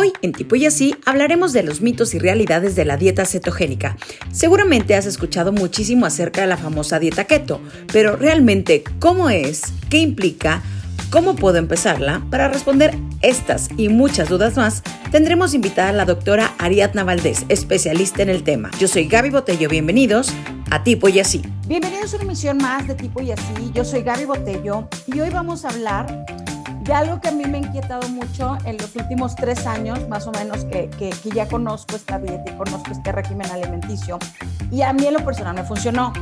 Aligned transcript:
Hoy 0.00 0.12
en 0.22 0.30
Tipo 0.30 0.54
y 0.54 0.64
Así 0.64 0.94
hablaremos 1.06 1.52
de 1.52 1.64
los 1.64 1.80
mitos 1.80 2.14
y 2.14 2.20
realidades 2.20 2.76
de 2.76 2.84
la 2.84 2.96
dieta 2.96 3.24
cetogénica. 3.24 3.96
Seguramente 4.30 4.94
has 4.94 5.06
escuchado 5.06 5.50
muchísimo 5.50 6.06
acerca 6.06 6.42
de 6.42 6.46
la 6.46 6.56
famosa 6.56 7.00
dieta 7.00 7.24
keto, 7.24 7.60
pero 7.92 8.14
realmente, 8.14 8.84
¿cómo 9.00 9.28
es? 9.28 9.60
¿Qué 9.90 9.98
implica? 9.98 10.62
¿Cómo 11.10 11.34
puedo 11.34 11.58
empezarla? 11.58 12.24
Para 12.30 12.46
responder 12.46 12.96
estas 13.22 13.70
y 13.76 13.88
muchas 13.88 14.28
dudas 14.28 14.56
más, 14.56 14.84
tendremos 15.10 15.52
invitada 15.52 15.88
a 15.88 15.92
la 15.92 16.04
doctora 16.04 16.54
Ariadna 16.58 17.02
Valdés, 17.02 17.44
especialista 17.48 18.22
en 18.22 18.28
el 18.28 18.44
tema. 18.44 18.70
Yo 18.78 18.86
soy 18.86 19.08
Gaby 19.08 19.30
Botello, 19.30 19.68
bienvenidos 19.68 20.30
a 20.70 20.84
Tipo 20.84 21.08
y 21.08 21.18
Así. 21.18 21.42
Bienvenidos 21.66 22.12
a 22.12 22.18
una 22.18 22.24
emisión 22.26 22.58
más 22.58 22.86
de 22.86 22.94
Tipo 22.94 23.20
y 23.20 23.32
Así. 23.32 23.72
Yo 23.74 23.84
soy 23.84 24.02
Gaby 24.02 24.26
Botello 24.26 24.88
y 25.08 25.18
hoy 25.18 25.30
vamos 25.30 25.64
a 25.64 25.70
hablar 25.70 26.24
de 26.88 26.94
algo 26.94 27.20
que 27.20 27.28
a 27.28 27.32
mí 27.32 27.44
me 27.44 27.58
ha 27.58 27.60
inquietado 27.60 28.08
mucho 28.08 28.56
en 28.64 28.78
los 28.78 28.96
últimos 28.96 29.36
tres 29.36 29.66
años, 29.66 30.08
más 30.08 30.26
o 30.26 30.32
menos, 30.32 30.64
que, 30.64 30.88
ya 31.34 31.46
conozco 31.46 31.94
esta 31.94 32.18
dieta 32.18 32.50
y 32.50 32.56
conozco 32.56 32.90
este 32.90 33.12
régimen 33.12 33.46
alimenticio. 33.50 34.18
Y 34.70 34.80
a 34.80 34.94
mí 34.94 35.04
en 35.04 35.12
lo 35.12 35.22
personal 35.22 35.54
me 35.54 35.64
funcionó. 35.64 36.14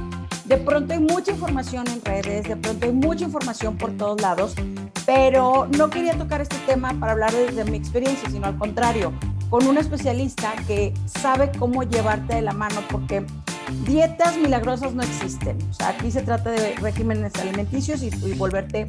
De 0.45 0.57
pronto 0.57 0.93
hay 0.93 0.99
mucha 0.99 1.31
información 1.31 1.87
en 1.87 2.05
redes, 2.05 2.49
de 2.49 2.57
pronto 2.57 2.85
hay 2.85 2.93
mucha 2.93 3.25
información 3.25 3.77
por 3.79 3.97
todos 3.97 4.21
lados, 4.21 4.57
pero 5.05 5.69
no 5.79 5.89
quería 5.89 6.19
tocar 6.19 6.41
este 6.41 6.57
tema 6.67 6.93
para 6.99 7.13
hablar 7.13 7.33
desde 7.33 7.65
mi 7.65 7.77
experiencia, 7.77 8.29
sino 8.29 8.49
al 8.49 8.59
contrario, 8.59 9.13
con 9.51 9.65
un 9.69 9.79
especialista 9.79 10.53
que 10.67 10.93
sabe 11.07 11.53
cómo 11.61 11.85
llevarte 11.85 12.35
de 12.35 12.43
la 12.43 12.53
mano, 12.53 12.81
porque 12.91 13.25
dietas 13.87 14.37
milagrosas 14.37 14.95
no 14.95 15.05
existen. 15.05 15.59
O 15.71 15.73
sea, 15.73 15.91
aquí 15.91 16.11
se 16.11 16.23
trata 16.23 16.51
de 16.51 16.75
regímenes 16.75 17.37
alimenticios 17.37 18.03
y, 18.03 18.09
y 18.09 18.35
volverte 18.35 18.89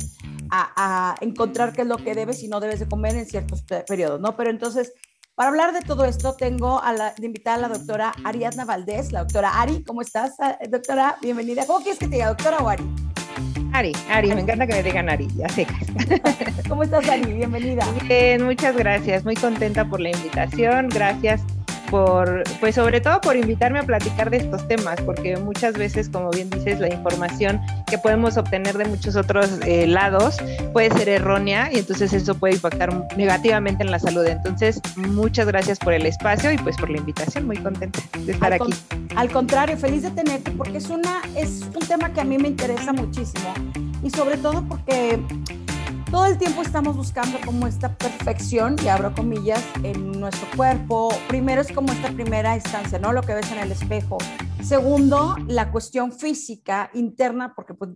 a, 0.50 1.16
encontrar 1.22 1.74
qué 1.74 1.82
es 1.82 1.88
lo 1.88 1.98
que 1.98 2.16
debes 2.16 2.44
y 2.44 2.48
no 2.48 2.60
debes 2.60 2.80
de 2.80 2.88
comer 2.88 3.16
en 3.16 3.26
ciertos 3.26 3.64
periodos, 3.88 4.20
¿no? 4.20 4.36
Pero 4.36 4.50
entonces, 4.50 4.94
para 5.36 5.50
hablar 5.50 5.74
de 5.74 5.82
todo 5.82 6.06
esto, 6.06 6.36
tengo 6.36 6.82
a 6.82 6.94
la, 6.94 7.14
de 7.14 7.26
invitada 7.26 7.58
a 7.58 7.70
la 7.70 7.78
doctora 7.78 8.14
Ariadna 8.24 8.66
Valdés, 8.66 9.12
la 9.12 9.20
doctora 9.22 9.62
Ari, 9.62 9.84
¿cómo 9.84 10.02
estás, 10.02 10.34
ah, 10.40 10.58
doctora? 10.70 11.18
Bienvenida. 11.22 11.66
¿Cómo 11.66 11.80
quieres 11.80 12.00
que 12.00 12.08
te 12.08 12.16
diga, 12.16 12.28
doctora 12.28 12.58
o 12.58 12.70
Ari? 12.70 12.84
Ari, 13.74 13.92
Ari, 14.10 14.34
me 14.34 14.42
encanta 14.42 14.66
que 14.66 14.74
me 14.74 14.84
digan 14.84 15.10
Ari, 15.10 15.28
ya 15.36 15.50
sé. 15.50 15.68
¿Cómo 16.70 16.84
estás, 16.84 17.08
Ari? 17.08 17.34
Bienvenida. 17.34 17.86
Bien, 18.04 18.44
muchas 18.44 18.76
gracias. 18.76 19.24
Muy 19.24 19.36
contenta 19.36 19.86
por 19.86 20.00
la 20.00 20.10
invitación. 20.10 20.90
Gracias 20.90 21.42
por, 21.90 22.44
pues 22.60 22.76
sobre 22.76 23.02
todo 23.02 23.22
por 23.22 23.36
invitarme 23.36 23.80
a 23.80 23.84
platicar 23.84 24.30
de 24.30 24.38
estos 24.38 24.68
temas, 24.68 25.00
porque 25.02 25.38
muchas 25.38 25.74
veces, 25.74 26.10
como 26.10 26.30
bien 26.30 26.50
dices, 26.50 26.80
la 26.80 26.90
información 26.94 27.60
que 27.88 27.98
podemos 27.98 28.38
obtener 28.38 28.78
de 28.78 28.86
muchos 28.86 29.16
otros 29.16 29.60
eh, 29.66 29.88
lados 29.88 30.38
puede 30.74 30.92
ser 30.92 31.10
errónea 31.10 31.70
y 31.72 31.80
entonces 31.80 32.14
eso 32.14 32.36
puede 32.36 32.56
impactar 32.56 32.94
negativamente 33.18 33.84
en 33.84 33.92
la 33.92 34.00
salud. 34.00 34.26
Entonces, 34.26 34.82
muchas 34.96 35.48
gracias 35.48 35.80
por 35.80 35.94
el 35.94 36.06
espacio 36.06 36.52
y 36.52 36.58
pues 36.58 36.78
por 36.78 36.90
la 36.90 36.98
invitación, 36.98 37.46
muy 37.46 37.58
contenta 37.58 38.00
de 38.20 38.32
estar 38.32 38.54
aquí. 38.54 38.74
al 39.16 39.30
contrario, 39.30 39.78
feliz 39.78 40.04
de 40.04 40.12
tenerte 40.12 40.52
porque 40.52 40.78
es, 40.78 40.90
una, 40.90 41.22
es 41.36 41.62
un 41.74 41.88
tema 41.88 42.12
que 42.12 42.22
a 42.22 42.24
mí 42.24 42.38
me 42.38 42.50
interesa 42.50 42.94
muchísimo 42.94 43.54
y 44.04 44.10
sobre 44.10 44.38
todo 44.38 44.64
porque 44.68 45.20
todo 46.12 46.26
el 46.26 46.38
tiempo 46.38 46.62
estamos 46.62 46.96
buscando 46.96 47.38
como 47.46 47.68
esta 47.68 47.96
perfección, 47.98 48.76
y 48.84 48.88
abro 48.88 49.14
comillas, 49.14 49.64
en 49.84 50.12
nuestro 50.20 50.48
cuerpo. 50.56 51.10
Primero 51.28 51.62
es 51.62 51.72
como 51.72 51.92
esta 51.92 52.12
primera 52.12 52.56
instancia, 52.56 53.00
¿no? 53.00 53.12
Lo 53.12 53.22
que 53.22 53.34
ves 53.34 53.52
en 53.52 53.60
el 53.60 53.72
espejo. 53.72 54.18
Segundo, 54.64 55.36
la 55.48 55.72
cuestión 55.72 56.12
física 56.12 56.90
interna, 56.94 57.54
porque 57.56 57.74
pues, 57.74 57.92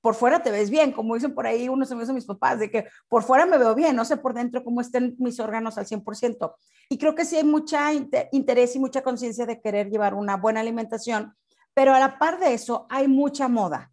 por 0.00 0.14
fuera 0.14 0.42
te 0.42 0.50
ves 0.50 0.70
bien, 0.70 0.92
como 0.92 1.14
dicen 1.14 1.34
por 1.34 1.46
ahí 1.46 1.68
unos 1.68 1.90
amigos 1.92 2.08
de 2.08 2.14
mis 2.14 2.26
papás, 2.26 2.58
de 2.58 2.70
que 2.70 2.86
por 3.08 3.22
fuera 3.22 3.46
me 3.46 3.58
veo 3.58 3.74
bien, 3.74 3.94
no 3.94 4.04
sé 4.04 4.16
por 4.16 4.34
dentro 4.34 4.64
cómo 4.64 4.80
estén 4.80 5.14
mis 5.18 5.38
órganos 5.38 5.78
al 5.78 5.86
100%. 5.86 6.54
Y 6.88 6.98
creo 6.98 7.14
que 7.14 7.24
sí 7.24 7.36
hay 7.36 7.44
mucha 7.44 7.92
interés 8.32 8.74
y 8.74 8.80
mucha 8.80 9.02
conciencia 9.02 9.46
de 9.46 9.60
querer 9.60 9.88
llevar 9.88 10.14
una 10.14 10.36
buena 10.36 10.60
alimentación, 10.60 11.34
pero 11.74 11.94
a 11.94 12.00
la 12.00 12.18
par 12.18 12.40
de 12.40 12.54
eso 12.54 12.86
hay 12.90 13.06
mucha 13.06 13.46
moda 13.46 13.91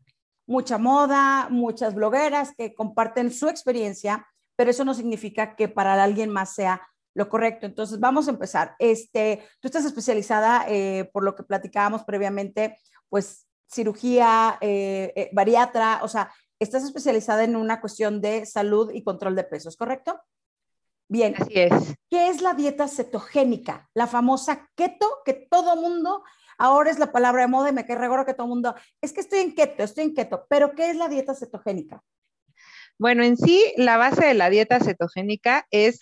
mucha 0.50 0.80
moda, 0.80 1.48
muchas 1.52 1.94
blogueras 1.94 2.54
que 2.58 2.74
comparten 2.74 3.32
su 3.32 3.48
experiencia, 3.48 4.28
pero 4.56 4.72
eso 4.72 4.84
no 4.84 4.96
significa 4.96 5.56
que 5.56 5.70
para 5.70 6.04
alguien 6.04 6.32
más 6.32 6.56
sea 6.56 6.82
lo 7.14 7.30
correcto. 7.30 7.68
Entonces, 7.68 8.00
vamos 8.00 8.28
a 8.28 8.32
empezar. 8.32 8.76
Este, 8.80 9.44
tú 9.60 9.68
estás 9.68 9.86
especializada, 9.86 10.66
eh, 10.68 11.08
por 11.14 11.24
lo 11.24 11.36
que 11.36 11.44
platicábamos 11.44 12.04
previamente, 12.04 12.80
pues 13.10 13.46
cirugía, 13.72 14.58
eh, 14.60 15.14
eh, 15.16 15.30
bariatra, 15.34 16.00
o 16.02 16.08
sea, 16.08 16.34
estás 16.58 16.84
especializada 16.84 17.44
en 17.44 17.56
una 17.56 17.80
cuestión 17.80 18.20
de 18.20 18.48
salud 18.48 18.90
y 18.92 19.04
control 19.04 19.36
de 19.36 19.44
pesos, 19.44 19.78
¿correcto? 19.78 20.20
Bien. 21.10 21.36
Así 21.38 21.54
es. 21.56 21.74
¿Qué 22.10 22.30
es 22.30 22.42
la 22.42 22.54
dieta 22.54 22.88
cetogénica? 22.88 23.90
La 23.94 24.08
famosa 24.08 24.70
keto 24.76 25.08
que 25.26 25.34
todo 25.34 25.76
mundo 25.76 26.24
Ahora 26.60 26.92
es 26.92 27.00
la 27.00 27.14
palabra 27.14 27.44
de 27.44 27.48
moda 27.48 27.70
y 27.70 27.74
me 27.74 27.84
regoro 27.84 28.26
que 28.26 28.34
todo 28.34 28.46
mundo, 28.46 28.76
es 29.02 29.14
que 29.14 29.22
estoy 29.22 29.40
en 29.40 29.56
keto, 29.56 29.82
estoy 29.82 30.04
en 30.04 30.14
keto, 30.14 30.46
pero 30.50 30.76
¿qué 30.76 30.90
es 30.90 30.98
la 30.98 31.08
dieta 31.08 31.34
cetogénica? 31.34 32.04
Bueno, 32.98 33.24
en 33.24 33.38
sí, 33.38 33.74
la 33.78 33.96
base 33.96 34.26
de 34.26 34.34
la 34.34 34.50
dieta 34.50 34.82
cetogénica 34.82 35.66
es 35.72 36.02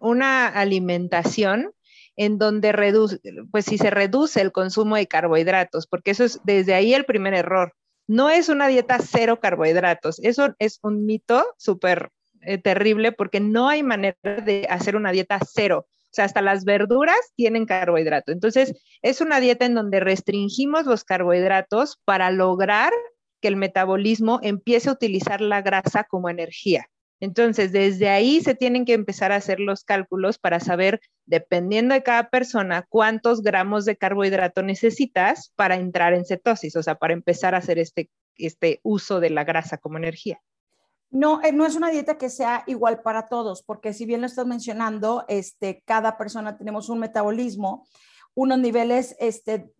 una 0.00 0.48
alimentación 0.48 1.72
en 2.16 2.38
donde 2.38 2.72
reduce, 2.72 3.20
pues 3.50 3.66
si 3.66 3.76
se 3.76 3.90
reduce 3.90 4.40
el 4.40 4.52
consumo 4.52 4.96
de 4.96 5.06
carbohidratos, 5.06 5.86
porque 5.86 6.12
eso 6.12 6.24
es 6.24 6.40
desde 6.44 6.72
ahí 6.72 6.94
el 6.94 7.04
primer 7.04 7.34
error. 7.34 7.74
No 8.08 8.30
es 8.30 8.48
una 8.48 8.68
dieta 8.68 8.98
cero 9.00 9.38
carbohidratos, 9.38 10.18
eso 10.24 10.54
es 10.58 10.80
un 10.82 11.04
mito 11.04 11.44
súper 11.58 12.10
eh, 12.42 12.58
terrible 12.58 13.12
porque 13.12 13.40
no 13.40 13.68
hay 13.68 13.82
manera 13.82 14.16
de 14.22 14.66
hacer 14.70 14.96
una 14.96 15.12
dieta 15.12 15.38
cero. 15.46 15.86
O 15.88 16.12
sea, 16.12 16.24
hasta 16.24 16.42
las 16.42 16.64
verduras 16.64 17.20
tienen 17.36 17.66
carbohidrato. 17.66 18.32
Entonces, 18.32 18.74
es 19.02 19.20
una 19.20 19.38
dieta 19.38 19.64
en 19.64 19.74
donde 19.74 20.00
restringimos 20.00 20.84
los 20.86 21.04
carbohidratos 21.04 22.00
para 22.04 22.30
lograr 22.32 22.92
que 23.40 23.48
el 23.48 23.56
metabolismo 23.56 24.40
empiece 24.42 24.88
a 24.88 24.92
utilizar 24.92 25.40
la 25.40 25.62
grasa 25.62 26.04
como 26.04 26.28
energía. 26.28 26.88
Entonces, 27.20 27.70
desde 27.70 28.08
ahí 28.08 28.40
se 28.40 28.54
tienen 28.54 28.86
que 28.86 28.94
empezar 28.94 29.30
a 29.30 29.36
hacer 29.36 29.60
los 29.60 29.84
cálculos 29.84 30.38
para 30.38 30.58
saber, 30.58 31.00
dependiendo 31.26 31.94
de 31.94 32.02
cada 32.02 32.30
persona, 32.30 32.86
cuántos 32.88 33.42
gramos 33.42 33.84
de 33.84 33.96
carbohidrato 33.96 34.62
necesitas 34.62 35.52
para 35.54 35.76
entrar 35.76 36.14
en 36.14 36.24
cetosis, 36.24 36.76
o 36.76 36.82
sea, 36.82 36.94
para 36.94 37.12
empezar 37.12 37.54
a 37.54 37.58
hacer 37.58 37.78
este, 37.78 38.10
este 38.36 38.80
uso 38.82 39.20
de 39.20 39.30
la 39.30 39.44
grasa 39.44 39.76
como 39.76 39.98
energía. 39.98 40.40
No, 41.10 41.42
eh, 41.42 41.52
no 41.52 41.66
es 41.66 41.74
una 41.74 41.90
dieta 41.90 42.18
que 42.18 42.30
sea 42.30 42.62
igual 42.66 43.02
para 43.02 43.26
todos, 43.26 43.62
porque 43.62 43.92
si 43.92 44.06
bien 44.06 44.20
lo 44.20 44.26
estás 44.26 44.46
mencionando, 44.46 45.24
este, 45.28 45.82
cada 45.84 46.16
persona 46.16 46.56
tenemos 46.56 46.88
un 46.88 47.00
metabolismo, 47.00 47.86
unos 48.34 48.58
niveles 48.58 49.16
este, 49.18 49.72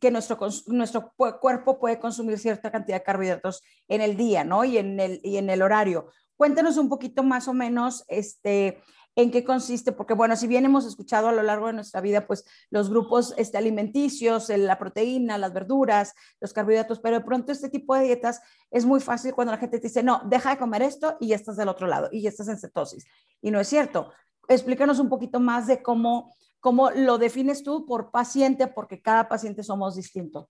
que, 0.00 0.10
nuestro, 0.10 0.38
nuestro 0.66 1.12
cuerpo 1.16 1.78
puede 1.78 2.00
consumir 2.00 2.38
cierta 2.38 2.72
cantidad 2.72 2.98
de 2.98 3.04
carbohidratos 3.04 3.62
en 3.88 4.00
el 4.00 4.16
día, 4.16 4.42
¿no? 4.42 4.64
Y 4.64 4.78
en 4.78 4.98
el, 4.98 5.20
y 5.22 5.36
en 5.36 5.48
el 5.48 5.62
horario. 5.62 6.08
Cuéntanos 6.36 6.76
un 6.76 6.88
poquito 6.88 7.22
más 7.22 7.46
o 7.46 7.54
menos, 7.54 8.04
este, 8.08 8.82
en 9.16 9.30
qué 9.30 9.44
consiste, 9.44 9.92
porque 9.92 10.14
bueno, 10.14 10.36
si 10.36 10.46
bien 10.46 10.64
hemos 10.64 10.86
escuchado 10.86 11.28
a 11.28 11.32
lo 11.32 11.42
largo 11.42 11.68
de 11.68 11.74
nuestra 11.74 12.00
vida, 12.00 12.26
pues 12.26 12.44
los 12.70 12.90
grupos 12.90 13.34
este, 13.36 13.58
alimenticios, 13.58 14.48
la 14.48 14.78
proteína, 14.78 15.38
las 15.38 15.52
verduras, 15.52 16.14
los 16.40 16.52
carbohidratos, 16.52 17.00
pero 17.00 17.18
de 17.18 17.24
pronto 17.24 17.52
este 17.52 17.68
tipo 17.68 17.94
de 17.94 18.04
dietas 18.04 18.40
es 18.70 18.84
muy 18.84 19.00
fácil 19.00 19.34
cuando 19.34 19.52
la 19.52 19.58
gente 19.58 19.78
te 19.78 19.88
dice, 19.88 20.02
no, 20.02 20.22
deja 20.26 20.50
de 20.50 20.58
comer 20.58 20.82
esto 20.82 21.16
y 21.20 21.28
ya 21.28 21.36
estás 21.36 21.56
del 21.56 21.68
otro 21.68 21.86
lado 21.86 22.08
y 22.10 22.22
ya 22.22 22.28
estás 22.28 22.48
en 22.48 22.58
cetosis. 22.58 23.06
Y 23.40 23.50
no 23.50 23.60
es 23.60 23.68
cierto. 23.68 24.12
Explícanos 24.48 24.98
un 24.98 25.08
poquito 25.08 25.40
más 25.40 25.66
de 25.66 25.82
cómo, 25.82 26.34
cómo 26.60 26.90
lo 26.90 27.18
defines 27.18 27.62
tú 27.62 27.86
por 27.86 28.10
paciente, 28.10 28.66
porque 28.66 29.00
cada 29.00 29.28
paciente 29.28 29.62
somos 29.62 29.96
distintos. 29.96 30.48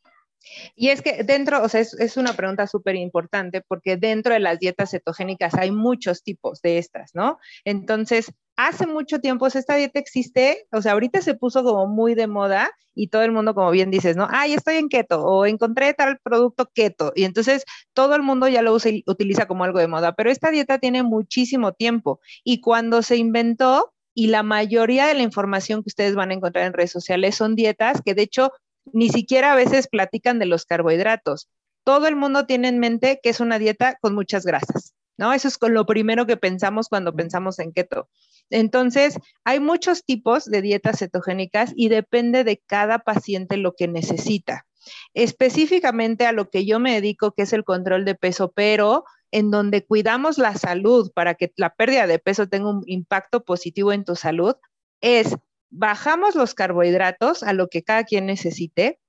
Y 0.75 0.89
es 0.89 1.03
que 1.03 1.23
dentro, 1.25 1.63
o 1.63 1.69
sea, 1.69 1.81
es, 1.81 2.17
una 2.17 2.35
pregunta 2.35 2.67
súper 2.67 2.97
importante 2.97 3.63
porque 3.67 3.97
dentro 3.97 4.35
de 4.35 4.41
las 4.41 4.59
dietas 4.59 4.91
cetogénicas 4.91 5.55
hay 5.55 5.71
muchos 5.71 6.23
tipos 6.23 6.61
de 6.61 6.79
estas, 6.79 7.15
¿no? 7.15 7.39
Entonces, 7.65 8.33
hace 8.57 8.87
mucho 8.87 9.21
tiempo 9.21 9.47
esta 9.47 9.77
dieta 9.77 9.99
existe, 9.99 10.67
o 10.73 10.81
sea, 10.83 10.93
ahorita 10.93 11.21
se 11.23 11.35
puso 11.35 11.63
como 11.65 11.87
muy 11.87 12.15
de 12.15 12.27
moda 12.27 12.71
y 12.95 13.09
todo 13.09 13.23
el 13.23 13.33
mundo, 13.33 13.55
como 13.55 13.71
bien 13.71 13.91
dices, 13.91 14.17
¿no? 14.17 14.29
Ay, 14.31 14.55
estoy 14.55 14.77
en 14.77 14.89
keto 14.89 15.25
o 15.25 15.47
encontré 15.47 15.95
tal 15.95 16.19
producto 16.23 16.71
keto 16.73 17.13
y 17.15 17.25
entonces 17.25 17.65
todo 17.93 18.15
el 18.15 18.23
mundo 18.23 18.49
ya 18.49 18.63
lo 18.63 18.73
usa 18.73 18.91
y 18.91 19.03
utiliza 19.07 19.47
como 19.47 19.65
algo 19.65 19.79
de 19.79 19.89
moda, 19.89 20.15
pero 20.15 20.31
esta 20.31 20.51
dieta 20.51 20.79
tiene 20.79 21.03
muchísimo 21.03 21.73
tiempo 21.73 22.21
y 22.45 22.61
cuando 22.61 23.03
se 23.03 23.17
inventó 23.17 23.93
y 24.15 24.29
la 24.29 24.43
mayoría 24.43 25.07
de 25.07 25.15
la 25.15 25.23
información 25.23 25.83
que 25.83 25.89
ustedes 25.89 26.15
van 26.15 26.31
a 26.31 26.35
encontrar 26.35 26.67
en 26.67 26.73
redes 26.73 26.93
sociales 26.93 27.35
son 27.35 27.57
dietas 27.57 28.01
que 28.05 28.15
de 28.15 28.23
hecho 28.23 28.53
ni 28.93 29.09
siquiera 29.09 29.53
a 29.53 29.57
veces 29.57 29.89
platican 29.89 30.39
de 30.39 30.47
los 30.47 30.67
carbohidratos. 30.67 31.49
Todo 31.85 32.07
el 32.07 32.17
mundo 32.17 32.47
tiene 32.47 32.69
en 32.69 32.79
mente 32.79 33.19
que 33.23 33.31
es 33.31 33.41
una 33.41 33.59
dieta 33.59 33.97
con 34.01 34.15
muchas 34.15 34.47
grasas, 34.47 34.95
¿no? 35.17 35.33
Eso 35.33 35.49
es 35.49 35.59
con 35.59 35.75
lo 35.75 35.87
primero 35.87 36.27
que 36.27 36.37
pensamos 36.37 36.89
cuando 36.89 37.15
pensamos 37.15 37.59
en 37.59 37.73
keto. 37.73 38.09
Entonces, 38.51 39.19
hay 39.45 39.61
muchos 39.61 40.05
tipos 40.05 40.45
de 40.45 40.63
dietas 40.63 40.99
cetogénicas 40.99 41.73
y 41.77 41.89
depende 41.89 42.45
de 42.45 42.59
cada 42.59 42.99
paciente 42.99 43.57
lo 43.57 43.73
que 43.73 43.89
necesita. 43.89 44.67
Específicamente 45.15 46.27
a 46.27 46.33
lo 46.33 46.51
que 46.51 46.67
yo 46.67 46.79
me 46.79 46.93
dedico, 46.93 47.33
que 47.33 47.43
es 47.43 47.53
el 47.53 47.65
control 47.65 48.05
de 48.05 48.15
peso, 48.15 48.53
pero 48.55 49.05
en 49.31 49.51
donde 49.51 49.85
cuidamos 49.85 50.39
la 50.39 50.55
salud 50.57 51.11
para 51.15 51.35
que 51.35 51.53
la 51.57 51.75
pérdida 51.75 52.07
de 52.07 52.19
peso 52.19 52.49
tenga 52.49 52.71
un 52.71 52.83
impacto 52.87 53.43
positivo 53.43 53.93
en 53.93 54.05
tu 54.05 54.15
salud, 54.15 54.55
es 55.01 55.35
bajamos 55.71 56.35
los 56.35 56.55
carbohidratos 56.55 57.43
a 57.43 57.53
lo 57.53 57.69
que 57.69 57.83
cada 57.83 58.05
quien 58.05 58.27
necesite. 58.27 59.01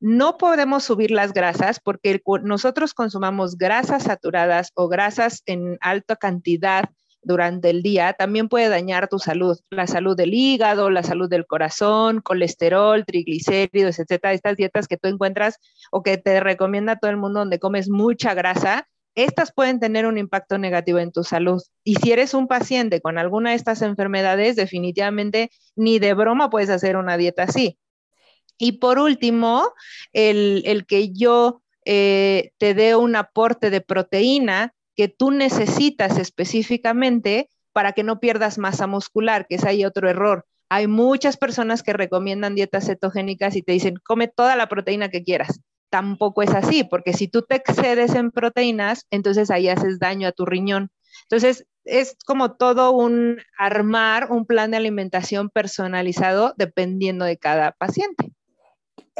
No 0.00 0.36
podemos 0.36 0.84
subir 0.84 1.10
las 1.10 1.32
grasas 1.32 1.80
porque 1.80 2.20
nosotros 2.42 2.94
consumamos 2.94 3.56
grasas 3.56 4.04
saturadas 4.04 4.70
o 4.74 4.88
grasas 4.88 5.42
en 5.46 5.76
alta 5.80 6.16
cantidad 6.16 6.84
durante 7.22 7.70
el 7.70 7.82
día 7.82 8.12
también 8.12 8.48
puede 8.48 8.68
dañar 8.68 9.08
tu 9.08 9.18
salud, 9.18 9.58
la 9.70 9.86
salud 9.86 10.16
del 10.16 10.34
hígado, 10.34 10.88
la 10.88 11.02
salud 11.02 11.28
del 11.28 11.46
corazón, 11.46 12.20
colesterol, 12.20 13.04
triglicéridos, 13.04 13.98
etcétera. 13.98 14.32
Estas 14.32 14.56
dietas 14.56 14.88
que 14.88 14.96
tú 14.96 15.08
encuentras 15.08 15.58
o 15.90 16.02
que 16.02 16.16
te 16.16 16.40
recomienda 16.40 16.96
todo 16.96 17.10
el 17.10 17.16
mundo 17.16 17.40
donde 17.40 17.58
comes 17.58 17.88
mucha 17.88 18.34
grasa, 18.34 18.88
estas 19.14 19.52
pueden 19.52 19.80
tener 19.80 20.06
un 20.06 20.16
impacto 20.16 20.58
negativo 20.58 21.00
en 21.00 21.10
tu 21.10 21.24
salud. 21.24 21.60
Y 21.82 21.96
si 21.96 22.12
eres 22.12 22.34
un 22.34 22.46
paciente 22.46 23.00
con 23.00 23.18
alguna 23.18 23.50
de 23.50 23.56
estas 23.56 23.82
enfermedades, 23.82 24.54
definitivamente 24.54 25.50
ni 25.74 25.98
de 25.98 26.14
broma 26.14 26.50
puedes 26.50 26.70
hacer 26.70 26.96
una 26.96 27.16
dieta 27.16 27.42
así. 27.42 27.78
Y 28.58 28.72
por 28.72 28.98
último, 28.98 29.72
el, 30.12 30.84
que 30.86 31.12
yo 31.12 31.62
eh, 31.84 32.50
te 32.58 32.74
dé 32.74 32.96
un 32.96 33.16
aporte 33.16 33.70
de 33.70 33.80
proteína 33.80 34.74
que 34.96 35.08
tú 35.08 35.30
necesitas 35.30 36.18
específicamente 36.18 37.48
para 37.72 37.92
que 37.92 38.02
no 38.02 38.18
pierdas 38.18 38.58
masa 38.58 38.86
muscular, 38.86 39.46
que 39.48 39.54
es 39.54 39.64
ahí 39.64 39.84
otro 39.84 40.08
error. 40.10 40.44
Hay 40.68 40.88
muchas 40.88 41.36
personas 41.36 41.82
que 41.82 41.92
recomiendan 41.92 42.54
dietas 42.54 42.86
cetogénicas 42.86 43.56
y 43.56 43.62
te 43.62 43.72
dicen, 43.72 43.94
come 44.04 44.28
toda 44.28 44.56
la 44.56 44.68
proteína 44.68 45.08
que 45.08 45.22
quieras 45.22 45.60
tampoco 45.90 46.42
es 46.42 46.50
así, 46.50 46.84
porque 46.84 47.12
si 47.12 47.28
tú 47.28 47.42
te 47.42 47.56
excedes 47.56 48.14
en 48.14 48.30
proteínas, 48.30 49.06
entonces 49.10 49.50
ahí 49.50 49.68
haces 49.68 49.98
daño 49.98 50.28
a 50.28 50.32
tu 50.32 50.44
riñón. 50.44 50.90
Entonces, 51.22 51.66
es 51.84 52.16
como 52.26 52.56
todo 52.56 52.92
un 52.92 53.38
armar 53.56 54.30
un 54.30 54.46
plan 54.46 54.70
de 54.70 54.76
alimentación 54.76 55.48
personalizado 55.48 56.54
dependiendo 56.56 57.24
de 57.24 57.38
cada 57.38 57.72
paciente. 57.72 58.32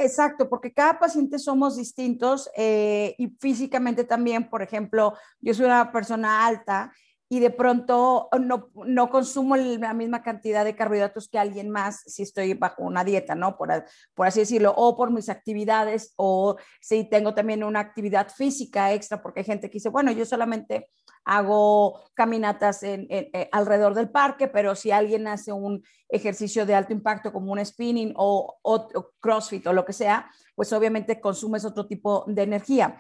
Exacto, 0.01 0.49
porque 0.49 0.73
cada 0.73 0.99
paciente 0.99 1.41
somos 1.41 1.77
distintos 1.77 2.49
eh, 2.57 3.17
y 3.19 3.29
físicamente 3.41 4.05
también, 4.05 4.49
por 4.49 4.63
ejemplo, 4.63 5.15
yo 5.41 5.53
soy 5.55 5.67
una 5.67 5.91
persona 5.91 6.47
alta 6.47 6.93
y 7.31 7.41
de 7.41 7.51
pronto 7.51 8.29
no, 8.41 8.71
no, 8.75 9.11
consumo 9.11 9.57
la 9.57 9.93
misma 9.93 10.23
cantidad 10.23 10.65
de 10.65 10.75
carbohidratos 10.75 11.29
que 11.29 11.39
alguien 11.39 11.69
más 11.69 12.01
si 12.07 12.23
estoy 12.23 12.55
bajo 12.55 12.83
una 12.83 13.05
dieta, 13.05 13.35
¿no? 13.35 13.59
Por, 13.59 13.85
por, 14.15 14.27
así 14.27 14.41
decirlo, 14.41 14.73
o 14.77 14.97
por 14.97 15.11
mis 15.11 15.29
actividades, 15.29 16.15
o 16.17 16.57
si 16.81 17.05
tengo 17.05 17.35
también 17.35 17.65
una 17.65 17.81
actividad 17.81 18.29
física 18.31 18.95
extra, 18.95 19.21
porque 19.21 19.41
hay 19.41 19.45
gente 19.45 19.69
que 19.69 19.75
dice, 19.75 19.91
bueno, 19.91 20.11
yo 20.11 20.25
solamente 20.25 20.89
hago 21.25 22.01
caminatas 22.15 22.83
eh, 22.83 23.49
alrededor 23.53 23.95
del 23.95 24.11
parque, 24.11 24.49
pero 24.49 24.75
si 24.75 24.91
alguien 24.91 25.29
hace 25.29 25.53
un 25.53 25.83
ejercicio 26.09 26.65
de 26.65 26.75
alto 26.75 26.95
impacto 26.95 27.31
como 27.31 27.53
un 27.53 27.65
spinning 27.65 28.15
o, 28.17 28.59
o 28.63 28.89
CrossFit 29.21 29.67
o 29.67 29.75
lo 29.75 29.85
que 29.85 29.93
sea, 29.93 30.31
pues 30.55 30.73
obviamente 30.73 31.21
consumes 31.21 31.67
otro 31.67 31.87
tipo 31.87 32.25
de 32.27 32.43
energía 32.43 32.99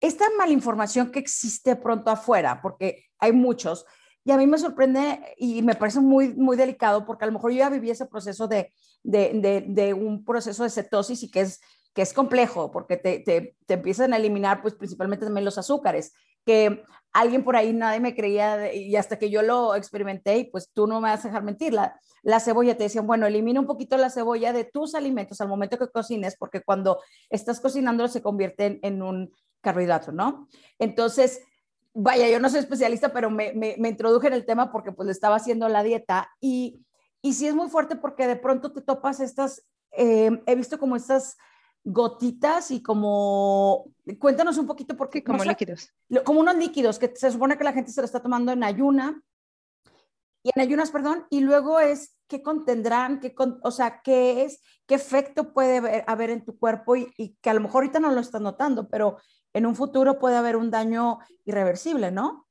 esta 0.00 0.24
malinformación 0.38 1.12
que 1.12 1.18
existe 1.18 1.76
pronto 1.76 2.10
afuera, 2.10 2.60
porque 2.62 3.09
hay 3.20 3.32
muchos, 3.32 3.86
y 4.24 4.32
a 4.32 4.36
mí 4.36 4.46
me 4.46 4.58
sorprende 4.58 5.34
y 5.38 5.62
me 5.62 5.74
parece 5.74 6.00
muy, 6.00 6.34
muy 6.34 6.56
delicado, 6.56 7.06
porque 7.06 7.24
a 7.24 7.26
lo 7.26 7.32
mejor 7.32 7.52
yo 7.52 7.58
ya 7.58 7.70
viví 7.70 7.90
ese 7.90 8.06
proceso 8.06 8.48
de, 8.48 8.72
de, 9.02 9.64
de, 9.66 9.94
un 9.94 10.24
proceso 10.24 10.62
de 10.62 10.70
cetosis 10.70 11.22
y 11.22 11.30
que 11.30 11.40
es, 11.40 11.60
que 11.94 12.02
es 12.02 12.12
complejo, 12.12 12.70
porque 12.70 12.96
te, 12.96 13.20
te, 13.20 13.56
te, 13.66 13.74
empiezan 13.74 14.12
a 14.12 14.18
eliminar, 14.18 14.60
pues 14.60 14.74
principalmente 14.74 15.24
también 15.24 15.44
los 15.44 15.56
azúcares, 15.56 16.12
que 16.44 16.82
alguien 17.12 17.44
por 17.44 17.56
ahí 17.56 17.72
nadie 17.72 18.00
me 18.00 18.14
creía, 18.14 18.74
y 18.74 18.94
hasta 18.96 19.18
que 19.18 19.30
yo 19.30 19.40
lo 19.40 19.74
experimenté, 19.74 20.36
y 20.36 20.44
pues 20.44 20.70
tú 20.72 20.86
no 20.86 21.00
me 21.00 21.08
vas 21.08 21.24
a 21.24 21.28
dejar 21.28 21.42
mentir, 21.42 21.72
la, 21.72 21.98
la 22.22 22.40
cebolla, 22.40 22.76
te 22.76 22.84
decían, 22.84 23.06
bueno, 23.06 23.26
elimina 23.26 23.60
un 23.60 23.66
poquito 23.66 23.96
la 23.96 24.10
cebolla 24.10 24.52
de 24.52 24.64
tus 24.64 24.94
alimentos 24.94 25.40
al 25.40 25.48
momento 25.48 25.78
que 25.78 25.88
cocines, 25.88 26.36
porque 26.36 26.60
cuando 26.60 27.00
estás 27.30 27.58
cocinando 27.58 28.06
se 28.08 28.22
convierte 28.22 28.78
en 28.82 29.02
un 29.02 29.32
carbohidratos, 29.62 30.14
¿no? 30.14 30.48
Entonces, 30.78 31.42
vaya, 31.94 32.28
yo 32.28 32.40
no 32.40 32.48
soy 32.48 32.60
especialista, 32.60 33.12
pero 33.12 33.30
me, 33.30 33.52
me, 33.52 33.88
introduje 33.88 34.28
en 34.28 34.34
el 34.34 34.46
tema 34.46 34.70
porque 34.70 34.92
pues 34.92 35.06
le 35.06 35.12
estaba 35.12 35.36
haciendo 35.36 35.68
la 35.68 35.82
dieta 35.82 36.30
y, 36.40 36.84
y 37.22 37.34
sí 37.34 37.46
es 37.46 37.54
muy 37.54 37.68
fuerte 37.68 37.96
porque 37.96 38.26
de 38.26 38.36
pronto 38.36 38.72
te 38.72 38.80
topas 38.80 39.20
estas, 39.20 39.66
eh, 39.92 40.42
he 40.46 40.54
visto 40.54 40.78
como 40.78 40.96
estas 40.96 41.36
gotitas 41.82 42.70
y 42.70 42.82
como, 42.82 43.92
cuéntanos 44.18 44.58
un 44.58 44.66
poquito 44.66 44.96
porque... 44.96 45.24
Como 45.24 45.44
líquidos. 45.44 45.92
Como 46.24 46.40
unos 46.40 46.56
líquidos 46.56 46.98
que 46.98 47.12
se 47.14 47.30
supone 47.30 47.56
que 47.56 47.64
la 47.64 47.72
gente 47.72 47.90
se 47.90 48.00
lo 48.00 48.04
está 48.04 48.20
tomando 48.20 48.52
en 48.52 48.62
ayuna, 48.62 49.22
y 50.42 50.50
en 50.54 50.62
ayunas, 50.62 50.90
perdón, 50.90 51.26
y 51.28 51.40
luego 51.40 51.80
es 51.80 52.16
qué 52.26 52.42
contendrán, 52.42 53.20
qué 53.20 53.34
o 53.36 53.70
sea, 53.70 54.00
qué 54.02 54.44
es, 54.44 54.62
qué 54.86 54.94
efecto 54.94 55.52
puede 55.52 56.04
haber, 56.06 56.30
en 56.30 56.44
tu 56.44 56.58
cuerpo 56.58 56.96
y, 56.96 57.12
y, 57.18 57.36
que 57.42 57.50
a 57.50 57.54
lo 57.54 57.60
mejor 57.60 57.82
ahorita 57.82 58.00
no 58.00 58.10
lo 58.10 58.20
estás 58.20 58.40
notando, 58.40 58.88
pero 58.88 59.18
en 59.52 59.66
un 59.66 59.74
futuro 59.74 60.18
puede 60.18 60.36
haber 60.36 60.56
un 60.56 60.70
daño 60.70 61.18
irreversible, 61.44 62.10
¿no? 62.10 62.46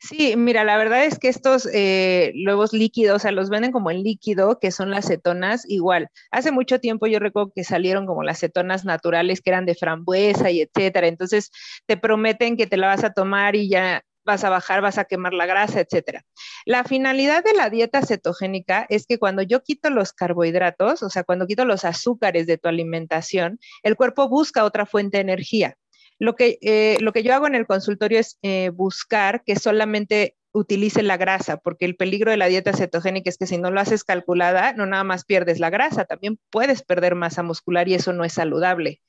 Sí, 0.00 0.34
mira, 0.36 0.64
la 0.64 0.76
verdad 0.76 1.04
es 1.04 1.18
que 1.18 1.28
estos 1.28 1.68
eh, 1.72 2.32
líquidos, 2.72 3.16
o 3.16 3.18
sea, 3.20 3.30
los 3.30 3.50
venden 3.50 3.70
como 3.70 3.90
en 3.90 4.02
líquido, 4.02 4.58
que 4.58 4.72
son 4.72 4.90
las 4.90 5.06
cetonas, 5.06 5.64
igual. 5.68 6.08
Hace 6.30 6.50
mucho 6.50 6.80
tiempo 6.80 7.06
yo 7.06 7.20
recuerdo 7.20 7.52
que 7.54 7.64
salieron 7.64 8.06
como 8.06 8.24
las 8.24 8.40
cetonas 8.40 8.84
naturales 8.84 9.40
que 9.40 9.50
eran 9.50 9.66
de 9.66 9.76
frambuesa 9.76 10.50
y 10.50 10.60
etcétera. 10.62 11.06
Entonces 11.06 11.50
te 11.86 11.96
prometen 11.96 12.56
que 12.56 12.66
te 12.66 12.76
la 12.76 12.88
vas 12.88 13.04
a 13.04 13.12
tomar 13.12 13.54
y 13.54 13.68
ya 13.68 14.02
vas 14.24 14.44
a 14.44 14.50
bajar, 14.50 14.80
vas 14.80 14.98
a 14.98 15.04
quemar 15.04 15.32
la 15.32 15.46
grasa, 15.46 15.80
etcétera. 15.80 16.24
La 16.66 16.84
finalidad 16.84 17.42
de 17.44 17.54
la 17.54 17.70
dieta 17.70 18.02
cetogénica 18.02 18.86
es 18.88 19.06
que 19.06 19.18
cuando 19.18 19.42
yo 19.42 19.62
quito 19.62 19.90
los 19.90 20.12
carbohidratos, 20.12 21.02
o 21.02 21.10
sea, 21.10 21.24
cuando 21.24 21.46
quito 21.46 21.64
los 21.64 21.84
azúcares 21.84 22.46
de 22.46 22.58
tu 22.58 22.68
alimentación, 22.68 23.58
el 23.82 23.96
cuerpo 23.96 24.28
busca 24.28 24.64
otra 24.64 24.84
fuente 24.84 25.18
de 25.18 25.22
energía. 25.22 25.76
Lo 26.20 26.36
que, 26.36 26.58
eh, 26.60 26.98
lo 27.00 27.12
que 27.12 27.22
yo 27.22 27.34
hago 27.34 27.46
en 27.46 27.54
el 27.54 27.66
consultorio 27.66 28.20
es 28.20 28.38
eh, 28.42 28.68
buscar 28.68 29.42
que 29.42 29.56
solamente 29.56 30.36
utilice 30.52 31.02
la 31.02 31.16
grasa, 31.16 31.56
porque 31.56 31.86
el 31.86 31.96
peligro 31.96 32.30
de 32.30 32.36
la 32.36 32.46
dieta 32.46 32.74
cetogénica 32.74 33.30
es 33.30 33.38
que 33.38 33.46
si 33.46 33.56
no 33.56 33.70
lo 33.70 33.80
haces 33.80 34.04
calculada, 34.04 34.74
no 34.74 34.84
nada 34.84 35.02
más 35.02 35.24
pierdes 35.24 35.60
la 35.60 35.70
grasa, 35.70 36.04
también 36.04 36.38
puedes 36.50 36.82
perder 36.82 37.14
masa 37.14 37.42
muscular 37.42 37.88
y 37.88 37.94
eso 37.94 38.12
no 38.12 38.24
es 38.24 38.34
saludable. 38.34 39.00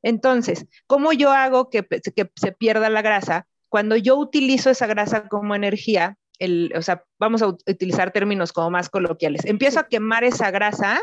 Entonces, 0.00 0.66
¿cómo 0.86 1.12
yo 1.12 1.32
hago 1.32 1.70
que, 1.70 1.82
que 1.82 2.30
se 2.36 2.52
pierda 2.52 2.88
la 2.88 3.02
grasa? 3.02 3.48
Cuando 3.68 3.96
yo 3.96 4.16
utilizo 4.16 4.70
esa 4.70 4.86
grasa 4.86 5.26
como 5.28 5.56
energía, 5.56 6.18
el, 6.38 6.72
o 6.76 6.82
sea, 6.82 7.04
vamos 7.18 7.42
a 7.42 7.48
utilizar 7.48 8.12
términos 8.12 8.52
como 8.52 8.70
más 8.70 8.90
coloquiales, 8.90 9.44
empiezo 9.44 9.80
a 9.80 9.88
quemar 9.88 10.22
esa 10.22 10.52
grasa 10.52 11.02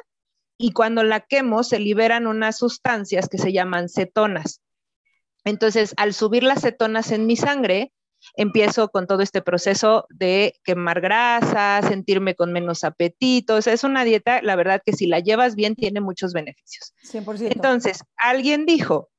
y 0.58 0.72
cuando 0.72 1.04
la 1.04 1.20
quemo 1.20 1.64
se 1.64 1.80
liberan 1.80 2.26
unas 2.26 2.58
sustancias 2.58 3.28
que 3.28 3.38
se 3.38 3.52
llaman 3.52 3.90
cetonas. 3.90 4.62
Entonces, 5.46 5.94
al 5.98 6.14
subir 6.14 6.44
las 6.44 6.62
cetonas 6.62 7.12
en 7.12 7.26
mi 7.26 7.36
sangre, 7.36 7.92
empiezo 8.36 8.90
con 8.90 9.08
todo 9.08 9.22
este 9.22 9.42
proceso 9.42 10.06
de 10.10 10.54
quemar 10.64 11.02
grasa, 11.02 11.82
sentirme 11.88 12.36
con 12.36 12.54
menos 12.54 12.84
apetito. 12.84 13.56
O 13.56 13.62
sea, 13.62 13.74
es 13.74 13.84
una 13.84 14.04
dieta, 14.04 14.42
la 14.42 14.56
verdad 14.56 14.82
que 14.86 14.94
si 14.94 15.08
la 15.08 15.20
llevas 15.20 15.56
bien, 15.56 15.76
tiene 15.76 16.02
muchos 16.02 16.34
beneficios. 16.34 16.94
100%. 17.12 17.52
Entonces, 17.52 18.04
alguien 18.18 18.66
dijo 18.66 19.10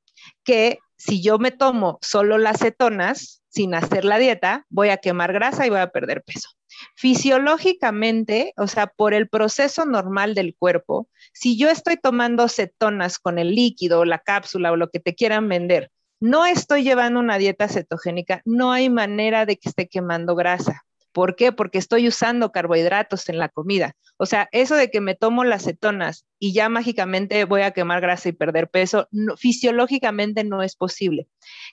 que 0.43 0.79
si 0.95 1.21
yo 1.21 1.37
me 1.37 1.51
tomo 1.51 1.99
solo 2.01 2.37
las 2.37 2.59
cetonas 2.59 3.41
sin 3.49 3.75
hacer 3.75 4.05
la 4.05 4.19
dieta, 4.19 4.65
voy 4.69 4.89
a 4.89 4.97
quemar 4.97 5.33
grasa 5.33 5.65
y 5.67 5.69
voy 5.69 5.79
a 5.79 5.91
perder 5.91 6.23
peso. 6.23 6.49
Fisiológicamente, 6.95 8.53
o 8.57 8.67
sea, 8.67 8.87
por 8.87 9.13
el 9.13 9.29
proceso 9.29 9.85
normal 9.85 10.33
del 10.33 10.55
cuerpo, 10.57 11.07
si 11.33 11.57
yo 11.57 11.69
estoy 11.69 11.97
tomando 11.97 12.47
cetonas 12.47 13.19
con 13.19 13.37
el 13.37 13.53
líquido, 13.53 14.05
la 14.05 14.19
cápsula 14.19 14.71
o 14.71 14.75
lo 14.75 14.89
que 14.89 14.99
te 14.99 15.13
quieran 15.13 15.47
vender, 15.49 15.91
no 16.23 16.45
estoy 16.45 16.83
llevando 16.83 17.19
una 17.19 17.37
dieta 17.37 17.67
cetogénica, 17.67 18.41
no 18.45 18.71
hay 18.71 18.89
manera 18.89 19.45
de 19.45 19.57
que 19.57 19.67
esté 19.67 19.89
quemando 19.89 20.35
grasa. 20.35 20.85
¿Por 21.11 21.35
qué? 21.35 21.51
Porque 21.51 21.77
estoy 21.77 22.07
usando 22.07 22.53
carbohidratos 22.53 23.27
en 23.27 23.39
la 23.39 23.49
comida. 23.49 23.97
O 24.15 24.25
sea, 24.25 24.47
eso 24.53 24.77
de 24.77 24.89
que 24.89 25.01
me 25.01 25.15
tomo 25.15 25.43
las 25.43 25.65
cetonas 25.65 26.25
y 26.39 26.53
ya 26.53 26.69
mágicamente 26.69 27.43
voy 27.43 27.63
a 27.63 27.71
quemar 27.71 27.99
grasa 27.99 28.29
y 28.29 28.31
perder 28.31 28.69
peso, 28.69 29.09
fisiológicamente 29.35 30.45
no 30.45 30.63
es 30.63 30.77
posible. 30.77 31.27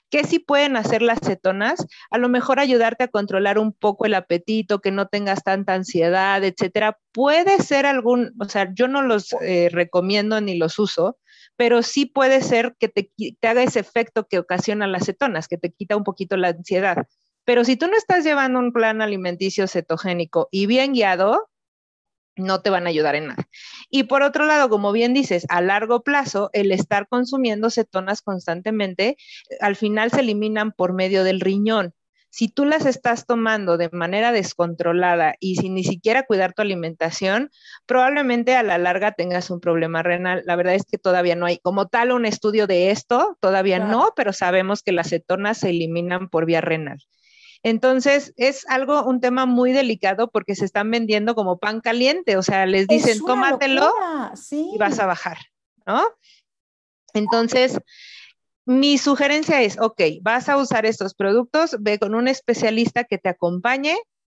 ¿Qué 0.09 0.25
sí 0.25 0.37
pueden 0.37 0.75
hacer 0.75 1.01
las 1.01 1.19
cetonas? 1.21 1.87
A 2.09 2.17
lo 2.17 2.27
mejor 2.27 2.59
ayudarte 2.59 3.05
a 3.05 3.07
controlar 3.07 3.57
un 3.57 3.71
poco 3.71 4.05
el 4.05 4.15
apetito, 4.15 4.81
que 4.81 4.91
no 4.91 5.07
tengas 5.07 5.43
tanta 5.45 5.75
ansiedad, 5.75 6.43
etcétera. 6.43 6.99
Puede 7.13 7.59
ser 7.59 7.85
algún, 7.85 8.33
o 8.37 8.49
sea, 8.49 8.69
yo 8.73 8.89
no 8.89 9.01
los 9.01 9.31
eh, 9.41 9.69
recomiendo 9.71 10.41
ni 10.41 10.57
los 10.57 10.77
uso, 10.77 11.17
pero 11.61 11.83
sí 11.83 12.07
puede 12.07 12.41
ser 12.41 12.75
que 12.79 12.87
te, 12.87 13.11
haga 13.47 13.61
ese 13.61 13.79
efecto 13.79 14.25
que 14.27 14.39
ocasiona 14.39 14.87
las 14.87 15.05
cetonas, 15.05 15.47
que 15.47 15.59
te 15.59 15.71
quita 15.71 15.95
un 15.95 16.03
poquito 16.03 16.35
la 16.35 16.47
ansiedad. 16.47 17.05
Pero 17.45 17.63
si 17.65 17.75
tú 17.75 17.85
no 17.85 17.95
estás 17.95 18.23
llevando 18.23 18.57
un 18.57 18.73
plan 18.73 18.99
alimenticio 18.99 19.67
cetogénico 19.67 20.47
y 20.49 20.65
bien 20.65 20.93
guiado, 20.93 21.51
no 22.35 22.63
te 22.63 22.71
van 22.71 22.87
a 22.87 22.89
ayudar 22.89 23.13
en 23.13 23.27
nada. 23.27 23.47
Y 23.91 24.05
por 24.05 24.23
otro 24.23 24.47
lado, 24.47 24.69
como 24.69 24.91
bien 24.91 25.13
dices, 25.13 25.45
a 25.49 25.61
largo 25.61 26.01
plazo, 26.01 26.49
el 26.53 26.71
estar 26.71 27.07
consumiendo 27.07 27.69
cetonas 27.69 28.23
constantemente, 28.23 29.15
al 29.59 29.75
final 29.75 30.09
se 30.09 30.21
eliminan 30.21 30.71
por 30.71 30.93
medio 30.93 31.23
del 31.23 31.41
riñón. 31.41 31.93
Si 32.31 32.47
tú 32.47 32.63
las 32.63 32.85
estás 32.85 33.25
tomando 33.25 33.77
de 33.77 33.89
manera 33.91 34.31
descontrolada 34.31 35.35
y 35.39 35.57
sin 35.57 35.75
ni 35.75 35.83
siquiera 35.83 36.23
cuidar 36.23 36.53
tu 36.53 36.61
alimentación, 36.61 37.51
probablemente 37.85 38.55
a 38.55 38.63
la 38.63 38.77
larga 38.77 39.11
tengas 39.11 39.49
un 39.49 39.59
problema 39.59 40.01
renal. 40.01 40.41
La 40.45 40.55
verdad 40.55 40.75
es 40.75 40.85
que 40.89 40.97
todavía 40.97 41.35
no 41.35 41.45
hay 41.45 41.59
como 41.59 41.89
tal 41.89 42.13
un 42.13 42.25
estudio 42.25 42.67
de 42.67 42.89
esto, 42.89 43.37
todavía 43.41 43.79
no, 43.79 44.13
pero 44.15 44.31
sabemos 44.31 44.81
que 44.81 44.93
las 44.93 45.09
cetonas 45.09 45.57
se 45.57 45.71
eliminan 45.71 46.29
por 46.29 46.45
vía 46.45 46.61
renal. 46.61 46.99
Entonces, 47.63 48.33
es 48.37 48.65
algo, 48.69 49.03
un 49.03 49.19
tema 49.19 49.45
muy 49.45 49.73
delicado 49.73 50.31
porque 50.31 50.55
se 50.55 50.63
están 50.63 50.89
vendiendo 50.89 51.35
como 51.35 51.59
pan 51.59 51.81
caliente, 51.81 52.37
o 52.37 52.41
sea, 52.41 52.65
les 52.65 52.87
dicen, 52.87 53.19
tómatelo 53.19 53.91
y 54.49 54.77
vas 54.77 54.99
a 54.99 55.05
bajar, 55.05 55.37
¿no? 55.85 56.01
Entonces, 57.13 57.77
mi 58.71 58.97
sugerencia 58.97 59.61
es, 59.61 59.77
ok, 59.79 60.01
vas 60.21 60.47
a 60.47 60.57
usar 60.57 60.85
estos 60.85 61.13
productos, 61.13 61.75
ve 61.79 61.99
con 61.99 62.15
un 62.15 62.27
especialista 62.27 63.03
que 63.03 63.17
te 63.17 63.29
acompañe, 63.29 63.97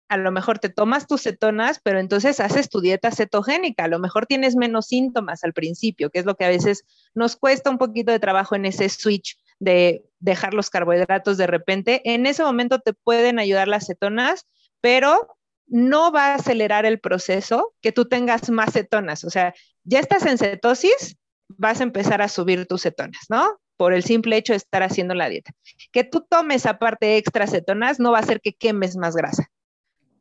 a 0.07 0.17
lo 0.17 0.31
mejor 0.31 0.59
te 0.59 0.69
tomas 0.69 1.07
tus 1.07 1.23
cetonas, 1.23 1.79
pero 1.83 1.99
entonces 1.99 2.39
haces 2.39 2.69
tu 2.69 2.81
dieta 2.81 3.11
cetogénica, 3.11 3.85
a 3.85 3.87
lo 3.87 3.99
mejor 3.99 4.25
tienes 4.25 4.55
menos 4.55 4.87
síntomas 4.87 5.43
al 5.43 5.53
principio, 5.53 6.09
que 6.09 6.19
es 6.19 6.25
lo 6.25 6.35
que 6.35 6.45
a 6.45 6.49
veces 6.49 6.85
nos 7.13 7.35
cuesta 7.35 7.69
un 7.69 7.77
poquito 7.77 8.11
de 8.11 8.19
trabajo 8.19 8.55
en 8.55 8.65
ese 8.65 8.89
switch 8.89 9.37
de 9.59 10.03
dejar 10.19 10.53
los 10.53 10.69
carbohidratos 10.69 11.37
de 11.37 11.47
repente. 11.47 12.01
En 12.03 12.25
ese 12.25 12.43
momento 12.43 12.79
te 12.79 12.93
pueden 12.93 13.39
ayudar 13.39 13.67
las 13.67 13.87
cetonas, 13.87 14.47
pero 14.81 15.37
no 15.67 16.11
va 16.11 16.27
a 16.27 16.35
acelerar 16.35 16.85
el 16.85 16.99
proceso 16.99 17.73
que 17.81 17.91
tú 17.91 18.05
tengas 18.05 18.49
más 18.49 18.73
cetonas. 18.73 19.23
O 19.23 19.29
sea, 19.29 19.53
ya 19.83 19.99
estás 19.99 20.25
en 20.25 20.37
cetosis, 20.37 21.15
vas 21.47 21.79
a 21.79 21.83
empezar 21.83 22.21
a 22.21 22.27
subir 22.27 22.65
tus 22.65 22.81
cetonas, 22.81 23.25
¿no? 23.29 23.59
Por 23.81 23.93
el 23.93 24.03
simple 24.03 24.37
hecho 24.37 24.53
de 24.53 24.57
estar 24.57 24.83
haciendo 24.83 25.15
la 25.15 25.27
dieta. 25.27 25.53
Que 25.91 26.03
tú 26.03 26.23
tomes 26.29 26.67
aparte 26.67 27.17
extra 27.17 27.47
cetonas 27.47 27.99
no 27.99 28.11
va 28.11 28.19
a 28.19 28.21
hacer 28.21 28.39
que 28.39 28.53
quemes 28.53 28.95
más 28.95 29.15
grasa. 29.15 29.49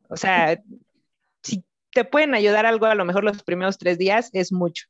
O 0.09 0.17
sea, 0.17 0.59
si 1.43 1.63
te 1.91 2.03
pueden 2.03 2.33
ayudar 2.33 2.65
algo 2.65 2.87
a 2.87 2.95
lo 2.95 3.05
mejor 3.05 3.23
los 3.23 3.43
primeros 3.43 3.77
tres 3.77 3.99
días, 3.99 4.31
es 4.33 4.51
mucho 4.51 4.87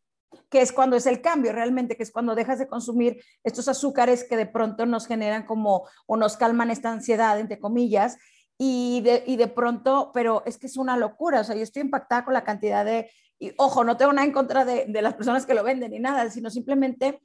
que 0.50 0.62
es 0.62 0.72
cuando 0.72 0.96
es 0.96 1.06
el 1.06 1.20
cambio 1.20 1.51
realmente, 1.51 1.98
que 1.98 2.04
es 2.04 2.12
cuando 2.12 2.34
dejas 2.34 2.60
de 2.60 2.70
consumir 2.70 3.22
estos 3.44 3.68
azúcares 3.68 4.24
que 4.24 4.38
de 4.38 4.46
pronto 4.46 4.86
nos 4.86 5.06
generan 5.06 5.46
como 5.46 5.90
o 6.06 6.16
nos 6.16 6.38
calman 6.38 6.72
esta 6.72 6.94
ansiedad, 6.94 7.38
entre 7.42 7.60
comillas, 7.60 8.18
y 8.58 9.01
de, 9.01 9.25
y 9.28 9.36
de 9.36 9.48
pronto, 9.48 10.12
pero 10.13 10.44
es 10.46 10.58
que 10.58 10.68
es 10.68 10.78
una 10.78 10.96
locura, 10.96 11.42
o 11.42 11.44
sea, 11.44 11.58
yo 11.58 11.63
estoy 11.63 11.82
impactada 11.82 12.24
con 12.24 12.34
la 12.34 12.46
cantidad 12.46 12.86
de, 12.86 13.12
y 13.38 13.54
ojo, 13.58 13.84
no 13.84 13.98
tengo 13.98 14.13
nada 14.13 14.25
en 14.25 14.32
contra 14.32 14.63
de, 14.63 14.86
de 14.88 15.01
las 15.01 15.16
personas 15.16 15.46
que 15.46 15.54
lo 15.54 15.66
venden 15.66 15.92
ni 15.92 16.00
nada, 16.00 16.30
sino 16.30 16.50
simplemente 16.50 17.22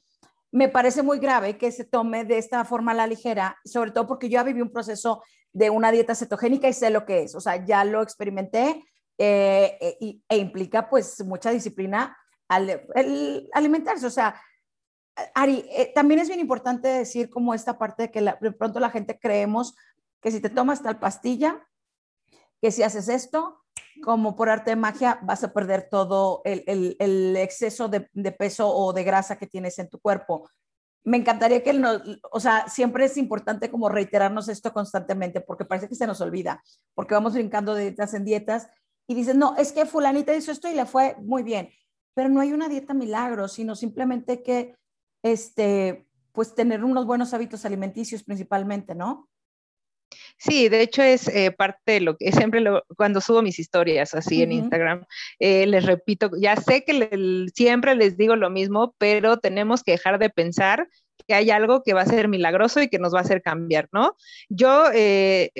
me 0.52 0.68
parece 0.68 1.02
muy 1.02 1.18
grave 1.18 1.58
que 1.58 1.72
se 1.72 1.84
tome 1.84 2.24
de 2.24 2.38
esta 2.38 2.64
forma 2.64 2.92
a 2.92 2.94
la 2.94 3.06
ligera, 3.06 3.58
sobre 3.64 3.90
todo 3.90 4.06
porque 4.06 4.28
yo 4.28 4.34
ya 4.34 4.42
viví 4.42 4.60
un 4.60 4.72
proceso 4.72 5.22
de 5.52 5.70
una 5.70 5.90
dieta 5.90 6.14
cetogénica 6.14 6.68
y 6.68 6.72
sé 6.72 6.90
lo 6.90 7.04
que 7.04 7.22
es, 7.22 7.34
o 7.34 7.40
sea, 7.40 7.64
ya 7.64 7.84
lo 7.84 8.02
experimenté 8.02 8.84
eh, 9.18 9.78
e, 9.80 10.20
e 10.28 10.36
implica 10.36 10.88
pues 10.88 11.24
mucha 11.24 11.50
disciplina 11.50 12.16
al, 12.48 12.86
alimentarse. 13.52 14.06
O 14.06 14.10
sea, 14.10 14.40
Ari, 15.34 15.64
eh, 15.70 15.92
también 15.94 16.20
es 16.20 16.28
bien 16.28 16.40
importante 16.40 16.88
decir 16.88 17.30
como 17.30 17.54
esta 17.54 17.78
parte 17.78 18.04
de 18.04 18.10
que 18.10 18.20
de 18.20 18.52
pronto 18.52 18.80
la 18.80 18.90
gente 18.90 19.18
creemos 19.18 19.74
que 20.20 20.30
si 20.30 20.40
te 20.40 20.50
tomas 20.50 20.82
tal 20.82 20.98
pastilla, 20.98 21.66
que 22.60 22.70
si 22.70 22.82
haces 22.82 23.08
esto, 23.08 23.62
como 24.02 24.36
por 24.36 24.48
arte 24.48 24.70
de 24.70 24.76
magia, 24.76 25.18
vas 25.22 25.44
a 25.44 25.52
perder 25.52 25.88
todo 25.90 26.42
el, 26.44 27.36
exceso 27.36 27.88
de, 27.88 28.08
de, 28.12 28.32
peso 28.32 28.68
o 28.68 28.92
de 28.92 29.04
grasa 29.04 29.38
que 29.38 29.46
tienes 29.46 29.78
en 29.78 29.88
tu 29.88 29.98
cuerpo. 29.98 30.48
Me 31.04 31.16
encantaría 31.16 31.62
que, 31.62 31.72
no, 31.72 32.00
o 32.32 32.40
sea, 32.40 32.68
siempre 32.68 33.04
es 33.04 33.16
importante 33.16 33.70
como 33.70 33.88
reiterarnos 33.88 34.48
esto 34.48 34.72
constantemente, 34.72 35.40
porque 35.40 35.64
parece 35.64 35.88
que 35.88 35.94
se 35.94 36.06
nos 36.06 36.20
olvida, 36.20 36.62
porque 36.94 37.14
vamos 37.14 37.34
brincando 37.34 37.74
de 37.74 37.84
dietas 37.84 38.14
en 38.14 38.24
dietas 38.24 38.68
y 39.06 39.14
dices, 39.14 39.36
no, 39.36 39.56
es 39.56 39.72
que 39.72 39.86
fulanita 39.86 40.34
hizo 40.34 40.50
esto 40.50 40.68
y 40.68 40.74
le 40.74 40.84
fue 40.86 41.16
muy 41.20 41.42
bien 41.42 41.70
pero 42.16 42.30
no 42.30 42.40
hay 42.40 42.54
una 42.54 42.70
dieta 42.70 42.94
milagro, 42.94 43.46
sino 43.46 43.76
simplemente 43.76 44.42
que, 44.42 44.74
este, 45.22 46.08
pues 46.32 46.54
tener 46.54 46.82
unos 46.82 47.04
buenos 47.04 47.34
hábitos 47.34 47.66
alimenticios 47.66 48.24
principalmente, 48.24 48.94
¿no? 48.94 49.28
Sí, 50.38 50.68
de 50.68 50.82
hecho 50.82 51.02
es 51.02 51.28
eh, 51.28 51.50
parte 51.50 51.92
de 51.92 52.00
lo 52.00 52.16
que 52.16 52.30
siempre 52.30 52.62
cuando 52.96 53.20
subo 53.20 53.42
mis 53.42 53.58
historias 53.58 54.14
así 54.14 54.42
en 54.42 54.52
Instagram, 54.52 55.06
eh, 55.38 55.66
les 55.66 55.84
repito, 55.84 56.30
ya 56.38 56.56
sé 56.56 56.84
que 56.84 57.08
siempre 57.54 57.94
les 57.94 58.16
digo 58.16 58.36
lo 58.36 58.50
mismo, 58.50 58.94
pero 58.98 59.38
tenemos 59.38 59.82
que 59.82 59.92
dejar 59.92 60.18
de 60.18 60.28
pensar 60.28 60.88
que 61.26 61.34
hay 61.34 61.50
algo 61.50 61.82
que 61.82 61.94
va 61.94 62.02
a 62.02 62.06
ser 62.06 62.28
milagroso 62.28 62.82
y 62.82 62.88
que 62.88 62.98
nos 62.98 63.14
va 63.14 63.20
a 63.20 63.22
hacer 63.22 63.40
cambiar, 63.40 63.88
¿no? 63.92 64.14
Yo 64.48 64.90
eh, 64.94 65.50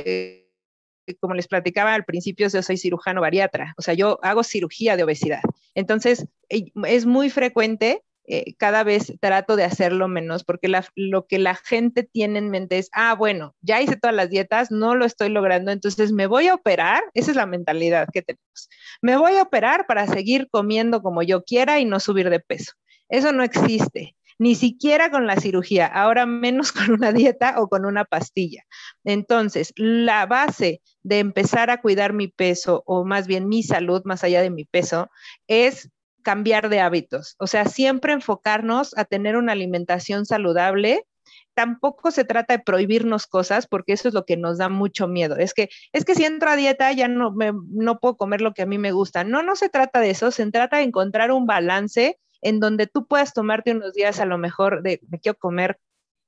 como 1.20 1.34
les 1.34 1.48
platicaba 1.48 1.94
al 1.94 2.04
principio, 2.04 2.48
yo 2.48 2.62
soy 2.62 2.76
cirujano 2.76 3.20
bariatra, 3.20 3.74
o 3.78 3.82
sea, 3.82 3.94
yo 3.94 4.18
hago 4.22 4.42
cirugía 4.42 4.96
de 4.96 5.04
obesidad. 5.04 5.40
Entonces, 5.74 6.26
es 6.48 7.06
muy 7.06 7.30
frecuente, 7.30 8.02
eh, 8.26 8.54
cada 8.58 8.84
vez 8.84 9.12
trato 9.20 9.56
de 9.56 9.64
hacerlo 9.64 10.08
menos, 10.08 10.44
porque 10.44 10.68
lo 10.94 11.26
que 11.26 11.38
la 11.38 11.54
gente 11.54 12.02
tiene 12.02 12.38
en 12.38 12.50
mente 12.50 12.78
es, 12.78 12.88
ah, 12.92 13.14
bueno, 13.14 13.54
ya 13.60 13.80
hice 13.80 13.96
todas 13.96 14.16
las 14.16 14.30
dietas, 14.30 14.70
no 14.70 14.94
lo 14.94 15.04
estoy 15.04 15.28
logrando, 15.28 15.70
entonces 15.70 16.12
me 16.12 16.26
voy 16.26 16.48
a 16.48 16.54
operar, 16.54 17.02
esa 17.14 17.30
es 17.30 17.36
la 17.36 17.46
mentalidad 17.46 18.08
que 18.12 18.22
tenemos, 18.22 18.68
me 19.02 19.16
voy 19.16 19.36
a 19.36 19.42
operar 19.42 19.86
para 19.86 20.06
seguir 20.06 20.48
comiendo 20.50 21.02
como 21.02 21.22
yo 21.22 21.44
quiera 21.44 21.78
y 21.80 21.84
no 21.84 22.00
subir 22.00 22.30
de 22.30 22.40
peso. 22.40 22.72
Eso 23.08 23.32
no 23.32 23.44
existe 23.44 24.16
ni 24.38 24.54
siquiera 24.54 25.10
con 25.10 25.26
la 25.26 25.36
cirugía, 25.36 25.86
ahora 25.86 26.26
menos 26.26 26.72
con 26.72 26.92
una 26.92 27.12
dieta 27.12 27.54
o 27.58 27.68
con 27.68 27.86
una 27.86 28.04
pastilla. 28.04 28.64
Entonces, 29.04 29.72
la 29.76 30.26
base 30.26 30.82
de 31.02 31.20
empezar 31.20 31.70
a 31.70 31.80
cuidar 31.80 32.12
mi 32.12 32.28
peso 32.28 32.82
o 32.86 33.04
más 33.04 33.26
bien 33.26 33.48
mi 33.48 33.62
salud 33.62 34.02
más 34.04 34.24
allá 34.24 34.42
de 34.42 34.50
mi 34.50 34.64
peso 34.64 35.08
es 35.46 35.90
cambiar 36.26 36.70
de 36.70 36.80
hábitos, 36.80 37.36
o 37.38 37.46
sea, 37.46 37.66
siempre 37.66 38.12
enfocarnos 38.12 38.98
a 38.98 39.04
tener 39.04 39.36
una 39.36 39.52
alimentación 39.52 40.26
saludable. 40.26 41.06
Tampoco 41.54 42.10
se 42.10 42.24
trata 42.24 42.56
de 42.56 42.64
prohibirnos 42.64 43.28
cosas 43.28 43.68
porque 43.68 43.92
eso 43.92 44.08
es 44.08 44.14
lo 44.14 44.24
que 44.24 44.36
nos 44.36 44.58
da 44.58 44.68
mucho 44.68 45.06
miedo. 45.06 45.36
Es 45.36 45.54
que 45.54 45.68
es 45.92 46.04
que 46.04 46.16
si 46.16 46.24
entro 46.24 46.50
a 46.50 46.56
dieta 46.56 46.90
ya 46.90 47.06
no 47.06 47.30
me, 47.30 47.52
no 47.70 48.00
puedo 48.00 48.16
comer 48.16 48.40
lo 48.40 48.54
que 48.54 48.62
a 48.62 48.66
mí 48.66 48.76
me 48.76 48.90
gusta. 48.90 49.22
No, 49.22 49.44
no 49.44 49.54
se 49.54 49.68
trata 49.68 50.00
de 50.00 50.10
eso, 50.10 50.32
se 50.32 50.50
trata 50.50 50.78
de 50.78 50.82
encontrar 50.82 51.30
un 51.30 51.46
balance 51.46 52.18
en 52.42 52.58
donde 52.58 52.88
tú 52.88 53.06
puedas 53.06 53.32
tomarte 53.32 53.70
unos 53.70 53.92
días 53.92 54.18
a 54.18 54.26
lo 54.26 54.36
mejor 54.36 54.82
de 54.82 55.00
me 55.08 55.20
quiero 55.20 55.38
comer 55.38 55.78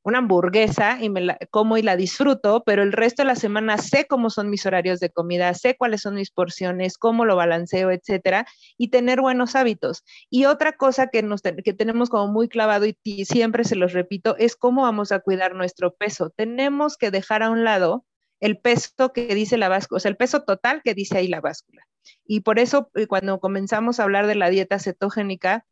una 0.09 0.19
hamburguesa 0.19 0.99
y 1.01 1.11
me 1.11 1.21
la 1.21 1.39
como 1.51 1.79
y 1.79 1.83
la 1.83 1.97
disfruto, 1.97 2.63
pero 2.65 2.83
el 2.83 2.93
resto 2.93 3.23
de 3.23 3.29
la 3.29 3.37
semana 3.37 3.79
sé 3.79 4.07
cómo 4.07 4.31
son 4.31 4.51
mis 4.51 4.67
horarios 4.67 5.01
de 5.01 5.11
comida, 5.11 5.53
sé 5.55 5.77
cuáles 5.77 6.03
son 6.03 6.15
mis 6.15 6.31
porciones, 6.31 6.99
cómo 6.99 7.25
lo 7.25 7.37
balanceo, 7.37 7.91
etcétera, 7.91 8.47
y 8.77 8.89
tener 8.89 9.21
buenos 9.21 9.55
hábitos. 9.55 10.05
Y 10.31 10.47
otra 10.47 10.73
cosa 10.73 11.09
que 11.09 11.23
nos 11.23 11.43
que 11.43 11.73
tenemos 11.73 12.11
como 12.11 12.29
muy 12.33 12.49
clavado 12.49 12.87
y, 12.87 13.25
siempre 13.25 13.65
se 13.65 13.77
los 13.77 13.93
repito 13.93 14.37
es 14.39 14.57
cómo 14.57 14.83
vamos 14.83 15.13
a 15.13 15.21
cuidar 15.21 15.55
nuestro 15.55 15.95
peso. 15.95 16.31
Tenemos 16.31 16.97
que 16.97 17.11
dejar 17.11 17.43
a 17.43 17.51
un 17.51 17.65
lado 17.65 18.05
el 18.41 18.59
peso 18.59 19.13
que 19.13 19.35
dice 19.35 19.59
la 19.59 19.69
báscula, 19.69 19.97
o 19.99 20.01
sea, 20.01 20.11
el 20.11 20.17
peso 20.17 20.43
total 20.43 20.83
que 20.83 20.95
dice 20.95 21.19
ahí 21.19 21.29
la 21.29 21.41
báscula. 21.41 21.87
Y 22.27 22.41
por 22.41 22.59
eso 22.59 22.91
eh, 22.95 23.07
cuando 23.07 23.41
comenzamos 23.41 24.01
a 24.01 24.05
hablar 24.05 24.27
de 24.27 24.35
la 24.35 24.51
dieta 24.51 24.79
cetogénica, 24.79 25.67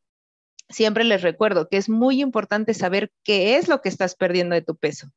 siempre 0.68 1.04
les 1.04 1.22
recuerdo 1.22 1.68
que 1.68 1.76
es 1.76 1.88
muy 1.88 2.20
importante 2.20 2.74
saber 2.74 3.12
qué 3.24 3.56
es 3.56 3.68
lo 3.68 3.80
que 3.80 3.88
estás 3.88 4.14
perdiendo 4.14 4.54
de 4.54 4.62
tu 4.62 4.76
peso, 4.76 5.08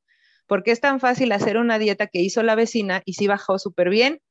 porque 0.47 0.71
es 0.71 0.81
tan 0.81 0.99
fácil 0.99 1.31
hacer 1.31 1.57
una 1.57 1.79
dieta 1.79 2.07
que 2.07 2.21
hizo 2.21 2.43
la 2.43 2.55
vecina 2.55 3.01
y 3.05 3.13
sí 3.13 3.27
bajó 3.27 3.59
súper 3.59 3.89
bien, 3.89 4.21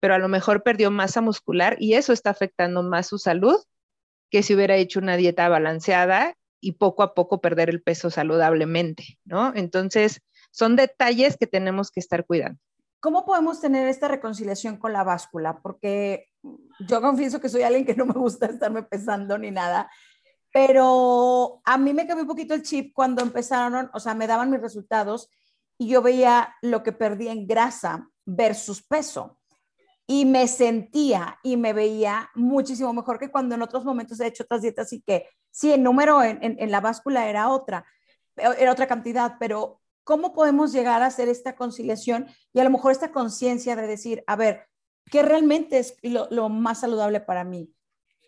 pero 0.00 0.14
a 0.14 0.18
lo 0.18 0.28
mejor 0.28 0.62
perdió 0.62 0.90
masa 0.90 1.20
muscular 1.20 1.76
y 1.78 1.94
eso 1.94 2.12
está 2.12 2.30
afectando 2.30 2.82
más 2.82 3.06
su 3.06 3.18
salud 3.18 3.56
que 4.30 4.42
si 4.42 4.54
hubiera 4.54 4.76
hecho 4.76 5.00
una 5.00 5.16
dieta 5.16 5.48
balanceada 5.48 6.34
y 6.60 6.72
poco 6.72 7.02
a 7.02 7.14
poco 7.14 7.40
perder 7.40 7.68
el 7.68 7.82
peso 7.82 8.10
saludablemente, 8.10 9.18
¿no? 9.24 9.52
Entonces, 9.54 10.20
son 10.50 10.76
detalles 10.76 11.36
que 11.36 11.46
tenemos 11.46 11.90
que 11.90 12.00
estar 12.00 12.24
cuidando. 12.26 12.60
¿Cómo 13.00 13.24
podemos 13.24 13.60
tener 13.60 13.88
esta 13.88 14.08
reconciliación 14.08 14.76
con 14.76 14.92
la 14.92 15.04
báscula? 15.04 15.60
Porque 15.62 16.28
yo 16.80 17.00
confieso 17.00 17.40
que 17.40 17.48
soy 17.48 17.62
alguien 17.62 17.86
que 17.86 17.94
no 17.94 18.04
me 18.04 18.12
gusta 18.12 18.46
estarme 18.46 18.82
pesando 18.82 19.38
ni 19.38 19.50
nada. 19.50 19.90
Pero 20.52 21.60
a 21.64 21.78
mí 21.78 21.94
me 21.94 22.06
cambió 22.06 22.24
un 22.24 22.28
poquito 22.28 22.54
el 22.54 22.62
chip 22.62 22.92
cuando 22.94 23.22
empezaron, 23.22 23.90
o 23.94 24.00
sea, 24.00 24.14
me 24.14 24.26
daban 24.26 24.50
mis 24.50 24.60
resultados 24.60 25.30
y 25.78 25.88
yo 25.88 26.02
veía 26.02 26.54
lo 26.60 26.82
que 26.82 26.92
perdía 26.92 27.32
en 27.32 27.46
grasa 27.46 28.08
versus 28.26 28.82
peso. 28.82 29.38
Y 30.06 30.24
me 30.24 30.48
sentía 30.48 31.38
y 31.42 31.56
me 31.56 31.72
veía 31.72 32.30
muchísimo 32.34 32.92
mejor 32.92 33.18
que 33.18 33.30
cuando 33.30 33.54
en 33.54 33.62
otros 33.62 33.84
momentos 33.84 34.18
he 34.18 34.26
hecho 34.26 34.42
otras 34.42 34.62
dietas 34.62 34.92
y 34.92 35.02
que 35.02 35.28
sí, 35.50 35.72
el 35.72 35.82
número 35.82 36.22
en, 36.22 36.38
en, 36.42 36.70
la 36.70 36.80
báscula 36.80 37.28
era 37.28 37.48
otra, 37.48 37.84
era 38.36 38.72
otra 38.72 38.88
cantidad, 38.88 39.36
pero 39.38 39.80
¿cómo 40.02 40.32
podemos 40.32 40.72
llegar 40.72 41.02
a 41.02 41.06
hacer 41.06 41.28
esta 41.28 41.54
conciliación 41.54 42.26
y 42.52 42.58
a 42.58 42.64
lo 42.64 42.70
mejor 42.70 42.90
esta 42.90 43.12
conciencia 43.12 43.76
de 43.76 43.86
decir, 43.86 44.24
a 44.26 44.34
ver, 44.34 44.66
¿qué 45.06 45.22
realmente 45.22 45.78
es 45.78 45.96
lo, 46.02 46.26
lo 46.30 46.48
más 46.48 46.80
saludable 46.80 47.20
para 47.20 47.44
mí? 47.44 47.72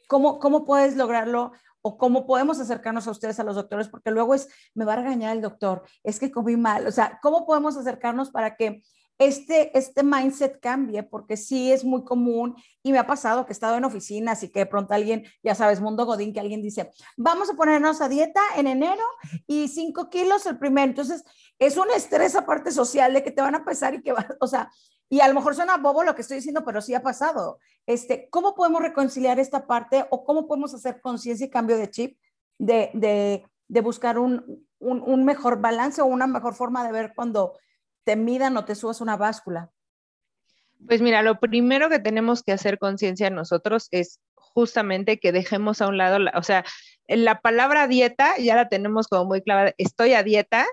¿Cómo, 0.08 0.38
¿Cómo 0.38 0.64
puedes 0.64 0.96
lograrlo? 0.96 1.52
O 1.82 1.98
cómo 1.98 2.26
podemos 2.26 2.58
acercarnos 2.60 3.06
a 3.06 3.10
ustedes, 3.10 3.38
a 3.38 3.44
los 3.44 3.56
doctores, 3.56 3.88
porque 3.88 4.10
luego 4.10 4.34
es, 4.34 4.48
me 4.74 4.84
va 4.84 4.94
a 4.94 4.96
regañar 4.96 5.36
el 5.36 5.42
doctor, 5.42 5.82
es 6.02 6.18
que 6.18 6.30
comí 6.30 6.56
mal, 6.56 6.86
o 6.86 6.92
sea, 6.92 7.18
¿cómo 7.22 7.44
podemos 7.46 7.76
acercarnos 7.76 8.30
para 8.30 8.56
que 8.56 8.82
este, 9.18 9.76
este 9.78 10.02
mindset 10.02 10.58
cambie, 10.60 11.02
porque 11.02 11.36
sí 11.36 11.70
es 11.70 11.84
muy 11.84 12.04
común 12.04 12.56
y 12.82 12.92
me 12.92 12.98
ha 12.98 13.06
pasado 13.06 13.46
que 13.46 13.52
he 13.52 13.54
estado 13.54 13.76
en 13.76 13.84
oficinas 13.84 14.42
y 14.42 14.48
que 14.48 14.60
de 14.60 14.66
pronto 14.66 14.94
alguien, 14.94 15.24
ya 15.42 15.54
sabes, 15.54 15.80
Mundo 15.80 16.06
Godín, 16.06 16.32
que 16.32 16.40
alguien 16.40 16.62
dice, 16.62 16.90
vamos 17.16 17.50
a 17.50 17.54
ponernos 17.54 18.00
a 18.00 18.08
dieta 18.08 18.40
en 18.56 18.66
enero 18.66 19.04
y 19.46 19.68
cinco 19.68 20.10
kilos 20.10 20.46
el 20.46 20.58
primero. 20.58 20.88
Entonces, 20.88 21.24
es 21.58 21.76
un 21.76 21.90
estrés 21.94 22.34
aparte 22.34 22.72
social 22.72 23.12
de 23.12 23.22
que 23.22 23.30
te 23.30 23.42
van 23.42 23.54
a 23.54 23.64
pesar 23.64 23.94
y 23.94 24.02
que 24.02 24.12
va, 24.12 24.26
o 24.40 24.46
sea, 24.46 24.70
y 25.12 25.20
a 25.20 25.28
lo 25.28 25.34
mejor 25.34 25.54
suena 25.54 25.76
bobo 25.76 26.04
lo 26.04 26.14
que 26.14 26.22
estoy 26.22 26.38
diciendo, 26.38 26.64
pero 26.64 26.80
sí 26.80 26.94
ha 26.94 27.02
pasado. 27.02 27.58
Este, 27.84 28.28
¿Cómo 28.30 28.54
podemos 28.54 28.80
reconciliar 28.80 29.38
esta 29.38 29.66
parte 29.66 30.06
o 30.08 30.24
cómo 30.24 30.48
podemos 30.48 30.72
hacer 30.72 31.02
conciencia 31.02 31.44
y 31.44 31.50
cambio 31.50 31.76
de 31.76 31.90
chip 31.90 32.18
de, 32.56 32.88
de, 32.94 33.44
de 33.68 33.80
buscar 33.82 34.18
un, 34.18 34.66
un, 34.78 35.02
un 35.02 35.24
mejor 35.26 35.60
balance 35.60 36.00
o 36.00 36.06
una 36.06 36.26
mejor 36.26 36.54
forma 36.54 36.82
de 36.82 36.92
ver 36.92 37.12
cuando 37.14 37.58
te 38.04 38.16
midan 38.16 38.56
o 38.56 38.64
te 38.64 38.74
subas 38.74 39.02
una 39.02 39.18
báscula? 39.18 39.70
Pues 40.86 41.02
mira, 41.02 41.20
lo 41.20 41.38
primero 41.38 41.90
que 41.90 41.98
tenemos 41.98 42.42
que 42.42 42.52
hacer 42.52 42.78
conciencia 42.78 43.28
nosotros 43.28 43.88
es 43.90 44.18
justamente 44.34 45.20
que 45.20 45.30
dejemos 45.30 45.82
a 45.82 45.88
un 45.88 45.98
lado, 45.98 46.26
o 46.34 46.42
sea, 46.42 46.64
la 47.06 47.42
palabra 47.42 47.86
dieta 47.86 48.38
ya 48.38 48.56
la 48.56 48.70
tenemos 48.70 49.08
como 49.08 49.26
muy 49.26 49.42
clara, 49.42 49.74
estoy 49.76 50.14
a 50.14 50.22
dieta 50.22 50.64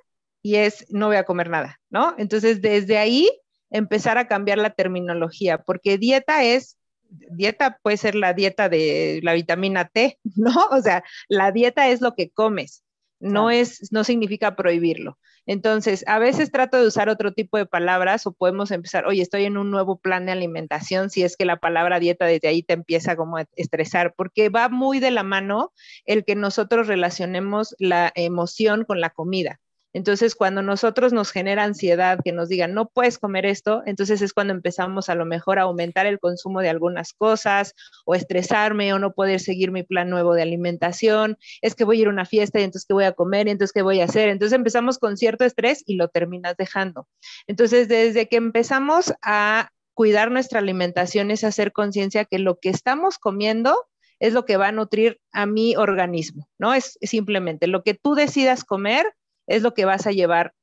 y 0.41 0.55
es 0.55 0.85
no 0.91 1.07
voy 1.07 1.17
a 1.17 1.25
comer 1.25 1.49
nada, 1.49 1.81
¿no? 1.89 2.15
Entonces, 2.17 2.61
desde 2.61 2.97
ahí 2.97 3.29
empezar 3.71 4.17
a 4.17 4.27
cambiar 4.27 4.57
la 4.57 4.71
terminología, 4.71 5.59
porque 5.59 5.97
dieta 5.97 6.43
es, 6.43 6.77
dieta 7.09 7.79
puede 7.81 7.97
ser 7.97 8.15
la 8.15 8.33
dieta 8.33 8.69
de 8.69 9.19
la 9.23 9.33
vitamina 9.33 9.85
T, 9.85 10.19
¿no? 10.35 10.53
O 10.71 10.81
sea, 10.81 11.03
la 11.27 11.51
dieta 11.51 11.89
es 11.89 12.01
lo 12.01 12.15
que 12.15 12.29
comes, 12.29 12.83
no 13.19 13.49
es, 13.49 13.91
no 13.91 14.03
significa 14.03 14.55
prohibirlo. 14.55 15.17
Entonces, 15.45 16.03
a 16.07 16.19
veces 16.19 16.51
trato 16.51 16.77
de 16.77 16.85
usar 16.85 17.09
otro 17.09 17.33
tipo 17.33 17.57
de 17.57 17.65
palabras 17.65 18.27
o 18.27 18.33
podemos 18.33 18.69
empezar, 18.69 19.07
oye, 19.07 19.23
estoy 19.23 19.45
en 19.45 19.57
un 19.57 19.71
nuevo 19.71 19.97
plan 19.97 20.27
de 20.27 20.31
alimentación, 20.31 21.09
si 21.09 21.23
es 21.23 21.35
que 21.35 21.45
la 21.45 21.57
palabra 21.57 21.99
dieta 21.99 22.25
desde 22.25 22.49
ahí 22.49 22.61
te 22.61 22.73
empieza 22.73 23.15
como 23.15 23.37
a 23.37 23.45
estresar, 23.55 24.13
porque 24.15 24.49
va 24.49 24.69
muy 24.69 24.99
de 24.99 25.09
la 25.09 25.23
mano 25.23 25.73
el 26.05 26.23
que 26.23 26.35
nosotros 26.35 26.85
relacionemos 26.85 27.75
la 27.79 28.11
emoción 28.13 28.85
con 28.85 29.01
la 29.01 29.09
comida. 29.09 29.59
Entonces, 29.93 30.35
cuando 30.35 30.61
nosotros 30.61 31.13
nos 31.13 31.31
genera 31.31 31.63
ansiedad 31.63 32.19
que 32.23 32.31
nos 32.31 32.49
digan, 32.49 32.73
no 32.73 32.89
puedes 32.89 33.17
comer 33.17 33.45
esto, 33.45 33.81
entonces 33.85 34.21
es 34.21 34.33
cuando 34.33 34.53
empezamos 34.53 35.09
a 35.09 35.15
lo 35.15 35.25
mejor 35.25 35.59
a 35.59 35.63
aumentar 35.63 36.05
el 36.05 36.19
consumo 36.19 36.61
de 36.61 36.69
algunas 36.69 37.13
cosas 37.13 37.73
o 38.05 38.13
estresarme 38.13 38.93
o 38.93 38.99
no 38.99 39.13
poder 39.13 39.39
seguir 39.39 39.71
mi 39.71 39.83
plan 39.83 40.09
nuevo 40.09 40.33
de 40.35 40.43
alimentación. 40.43 41.37
Es 41.61 41.73
que 41.75 41.85
voy 41.85 41.97
a 41.97 42.01
ir 42.01 42.07
a 42.07 42.11
una 42.11 42.25
fiesta 42.25 42.59
y 42.59 42.63
entonces 42.63 42.85
qué 42.87 42.93
voy 42.93 43.05
a 43.05 43.13
comer 43.13 43.47
y 43.47 43.51
entonces 43.51 43.73
qué 43.73 43.81
voy 43.81 44.01
a 44.01 44.05
hacer. 44.05 44.29
Entonces 44.29 44.55
empezamos 44.55 44.99
con 44.99 45.17
cierto 45.17 45.43
estrés 45.43 45.83
y 45.85 45.95
lo 45.95 46.07
terminas 46.09 46.55
dejando. 46.57 47.07
Entonces, 47.47 47.87
desde 47.87 48.27
que 48.27 48.37
empezamos 48.37 49.13
a 49.23 49.69
cuidar 49.95 50.31
nuestra 50.31 50.59
alimentación 50.59 51.31
es 51.31 51.43
hacer 51.43 51.71
conciencia 51.73 52.25
que 52.25 52.39
lo 52.39 52.59
que 52.59 52.69
estamos 52.69 53.17
comiendo 53.17 53.85
es 54.19 54.33
lo 54.33 54.45
que 54.45 54.57
va 54.57 54.67
a 54.67 54.71
nutrir 54.71 55.19
a 55.31 55.45
mi 55.45 55.75
organismo, 55.75 56.47
¿no? 56.57 56.73
Es 56.73 56.97
simplemente 57.01 57.67
lo 57.67 57.83
que 57.83 57.93
tú 57.93 58.15
decidas 58.15 58.63
comer 58.63 59.05
es 59.49 59.63
lo 59.63 59.73
que 59.73 59.85
vas 59.85 60.07
a 60.07 60.11
llevar 60.11 60.53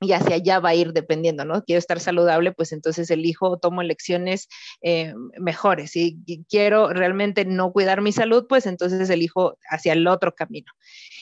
y 0.00 0.12
hacia 0.12 0.36
allá 0.36 0.60
va 0.60 0.70
a 0.70 0.74
ir 0.74 0.92
dependiendo, 0.92 1.44
¿no? 1.44 1.62
Quiero 1.64 1.78
estar 1.78 2.00
saludable, 2.00 2.52
pues 2.52 2.72
entonces 2.72 3.10
elijo, 3.10 3.58
tomo 3.58 3.82
elecciones 3.82 4.48
eh, 4.80 5.12
mejores. 5.38 5.90
Si 5.90 6.18
quiero 6.48 6.88
realmente 6.88 7.44
no 7.44 7.70
cuidar 7.72 8.00
mi 8.00 8.12
salud, 8.12 8.46
pues 8.48 8.64
entonces 8.64 9.10
elijo 9.10 9.58
hacia 9.68 9.92
el 9.92 10.06
otro 10.06 10.34
camino. 10.34 10.72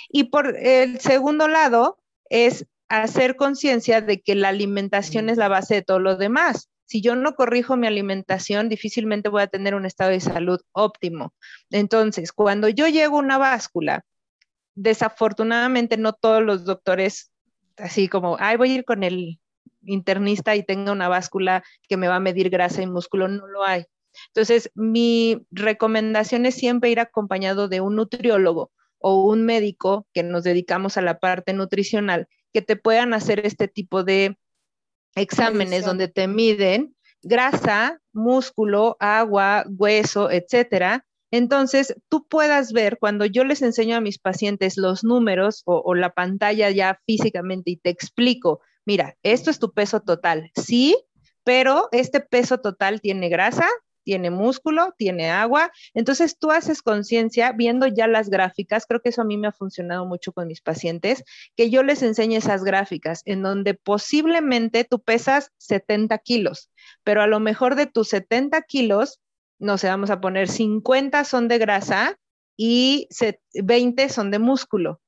Y 0.08 0.24
por 0.24 0.56
el 0.56 1.00
segundo 1.00 1.48
lado 1.48 1.98
es 2.30 2.66
hacer 2.88 3.34
conciencia 3.34 4.00
de 4.00 4.20
que 4.20 4.36
la 4.36 4.48
alimentación 4.48 5.28
es 5.28 5.38
la 5.38 5.48
base 5.48 5.74
de 5.76 5.82
todo 5.82 5.98
lo 5.98 6.16
demás. 6.16 6.70
Si 6.86 7.02
yo 7.02 7.16
no 7.16 7.34
corrijo 7.34 7.76
mi 7.76 7.86
alimentación, 7.86 8.68
difícilmente 8.68 9.28
voy 9.28 9.42
a 9.42 9.48
tener 9.48 9.74
un 9.74 9.86
estado 9.86 10.10
de 10.10 10.20
salud 10.20 10.60
óptimo. 10.72 11.34
Entonces, 11.70 12.32
cuando 12.32 12.68
yo 12.68 12.88
llego 12.88 13.16
a 13.16 13.20
una 13.20 13.38
báscula, 13.38 14.04
desafortunadamente 14.78 15.96
no 15.96 16.12
todos 16.12 16.42
los 16.42 16.64
doctores, 16.64 17.32
así 17.76 18.08
como, 18.08 18.36
ay, 18.38 18.56
voy 18.56 18.70
a 18.70 18.74
ir 18.76 18.84
con 18.84 19.02
el 19.02 19.40
internista 19.82 20.54
y 20.54 20.62
tenga 20.62 20.92
una 20.92 21.08
báscula 21.08 21.64
que 21.88 21.96
me 21.96 22.08
va 22.08 22.16
a 22.16 22.20
medir 22.20 22.48
grasa 22.48 22.82
y 22.82 22.86
músculo, 22.86 23.26
no 23.28 23.46
lo 23.46 23.64
hay. 23.64 23.84
Entonces, 24.28 24.70
mi 24.74 25.46
recomendación 25.50 26.46
es 26.46 26.54
siempre 26.54 26.90
ir 26.90 27.00
acompañado 27.00 27.68
de 27.68 27.80
un 27.80 27.96
nutriólogo 27.96 28.70
o 28.98 29.24
un 29.24 29.44
médico 29.44 30.06
que 30.12 30.22
nos 30.22 30.44
dedicamos 30.44 30.96
a 30.96 31.02
la 31.02 31.18
parte 31.18 31.52
nutricional, 31.52 32.28
que 32.52 32.62
te 32.62 32.76
puedan 32.76 33.14
hacer 33.14 33.44
este 33.44 33.68
tipo 33.68 34.04
de 34.04 34.38
exámenes 35.14 35.84
donde 35.84 36.08
te 36.08 36.28
miden 36.28 36.94
grasa, 37.22 38.00
músculo, 38.12 38.96
agua, 39.00 39.64
hueso, 39.68 40.30
etcétera, 40.30 41.04
entonces, 41.30 41.94
tú 42.08 42.26
puedas 42.26 42.72
ver 42.72 42.98
cuando 42.98 43.26
yo 43.26 43.44
les 43.44 43.62
enseño 43.62 43.96
a 43.96 44.00
mis 44.00 44.18
pacientes 44.18 44.76
los 44.76 45.04
números 45.04 45.62
o, 45.66 45.94
la 45.94 46.12
pantalla 46.14 46.70
ya 46.70 47.00
físicamente 47.06 47.70
y 47.70 47.76
te 47.76 47.90
explico, 47.90 48.60
mira, 48.86 49.16
esto 49.22 49.50
es 49.50 49.58
tu 49.58 49.72
peso 49.72 50.00
total, 50.00 50.50
sí, 50.54 50.96
pero 51.44 51.88
este 51.92 52.20
peso 52.20 52.58
total 52.58 53.00
tiene 53.00 53.28
grasa, 53.28 53.66
tiene 54.04 54.30
músculo, 54.30 54.94
tiene 54.96 55.30
agua. 55.30 55.70
Entonces 55.92 56.38
tú 56.38 56.50
haces 56.50 56.80
conciencia 56.80 57.52
viendo 57.52 57.86
ya 57.86 58.06
las 58.06 58.30
gráficas, 58.30 58.86
creo 58.86 59.00
que 59.02 59.10
eso 59.10 59.20
a 59.20 59.26
mí 59.26 59.36
me 59.36 59.48
ha 59.48 59.52
funcionado 59.52 60.06
mucho 60.06 60.32
con 60.32 60.46
mis 60.46 60.62
pacientes, 60.62 61.24
que 61.56 61.68
yo 61.68 61.82
les 61.82 62.02
enseñe 62.02 62.36
esas 62.36 62.64
gráficas 62.64 63.20
en 63.26 63.42
donde 63.42 63.74
posiblemente 63.74 64.84
tú 64.84 65.02
pesas 65.02 65.50
70 65.58 66.16
kilos, 66.20 66.70
pero 67.04 67.20
a 67.20 67.26
lo 67.26 67.38
mejor 67.38 67.74
de 67.74 67.84
tus 67.84 68.08
70 68.08 68.62
kilos, 68.62 69.20
no 69.58 69.78
sé, 69.78 69.88
vamos 69.88 70.10
a 70.10 70.20
poner 70.20 70.48
50 70.48 71.24
son 71.24 71.48
de 71.48 71.58
grasa 71.58 72.18
y 72.56 73.08
20 73.54 74.08
son 74.08 74.30
de 74.30 74.38
músculo. 74.38 75.00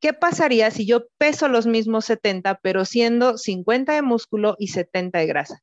¿Qué 0.00 0.12
pasaría 0.12 0.70
si 0.70 0.86
yo 0.86 1.06
peso 1.18 1.48
los 1.48 1.66
mismos 1.66 2.04
70, 2.04 2.60
pero 2.62 2.84
siendo 2.84 3.38
50 3.38 3.94
de 3.94 4.02
músculo 4.02 4.56
y 4.58 4.68
70 4.68 5.18
de 5.18 5.26
grasa? 5.26 5.62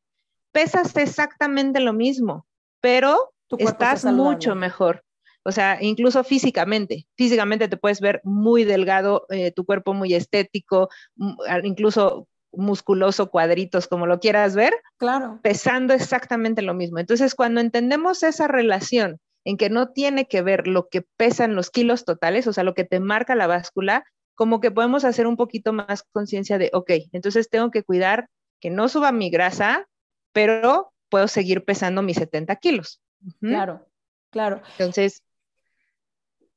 Pesas 0.52 0.96
exactamente 0.98 1.80
lo 1.80 1.94
mismo, 1.94 2.48
pero 2.82 3.34
estás 3.58 4.06
mucho 4.06 4.56
mejor. 4.56 5.04
O 5.46 5.52
sea, 5.52 5.78
incluso 5.82 6.24
físicamente, 6.24 7.06
físicamente 7.16 7.68
te 7.68 7.78
puedes 7.78 8.00
ver 8.00 8.22
muy 8.24 8.64
delgado, 8.64 9.26
eh, 9.30 9.52
tu 9.52 9.66
cuerpo 9.66 9.94
muy 9.94 10.14
estético, 10.14 10.90
incluso 11.64 12.28
musculoso, 12.54 13.30
cuadritos, 13.30 13.88
como 13.88 14.08
lo 14.08 14.20
quieras 14.20 14.56
ver, 14.56 14.74
claro. 14.98 15.40
pesando 15.42 15.94
exactamente 15.94 16.62
lo 16.62 16.74
mismo. 16.74 17.00
Entonces, 17.00 17.36
cuando 17.36 17.62
entendemos 17.62 18.24
esa 18.24 18.48
relación 18.48 19.20
en 19.46 19.58
que 19.58 19.70
no 19.70 19.90
tiene 19.90 20.28
que 20.28 20.42
ver 20.42 20.68
lo 20.68 20.88
que 20.88 21.02
pesan 21.18 21.56
los 21.56 21.70
kilos 21.70 22.06
totales, 22.06 22.48
o 22.48 22.54
sea, 22.54 22.64
lo 22.64 22.74
que 22.74 22.86
te 22.86 23.00
marca 23.00 23.36
la 23.36 23.48
báscula, 23.48 24.06
como 24.36 24.60
que 24.60 24.72
podemos 24.72 25.04
hacer 25.04 25.28
un 25.28 25.38
poquito 25.38 25.74
más 25.74 26.04
conciencia 26.12 26.58
de, 26.58 26.70
ok, 26.74 26.92
entonces 27.12 27.50
tengo 27.50 27.72
que 27.72 27.84
cuidar 27.84 28.30
que 28.60 28.70
no 28.70 28.88
suba 28.88 29.12
mi 29.12 29.30
grasa, 29.30 29.88
pero 30.32 30.94
puedo 31.10 31.28
seguir 31.28 31.66
pesando 31.66 32.02
mis 32.02 32.18
70 32.18 32.56
kilos. 32.56 33.02
Claro, 33.40 33.88
claro. 34.32 34.62
Entonces, 34.72 35.22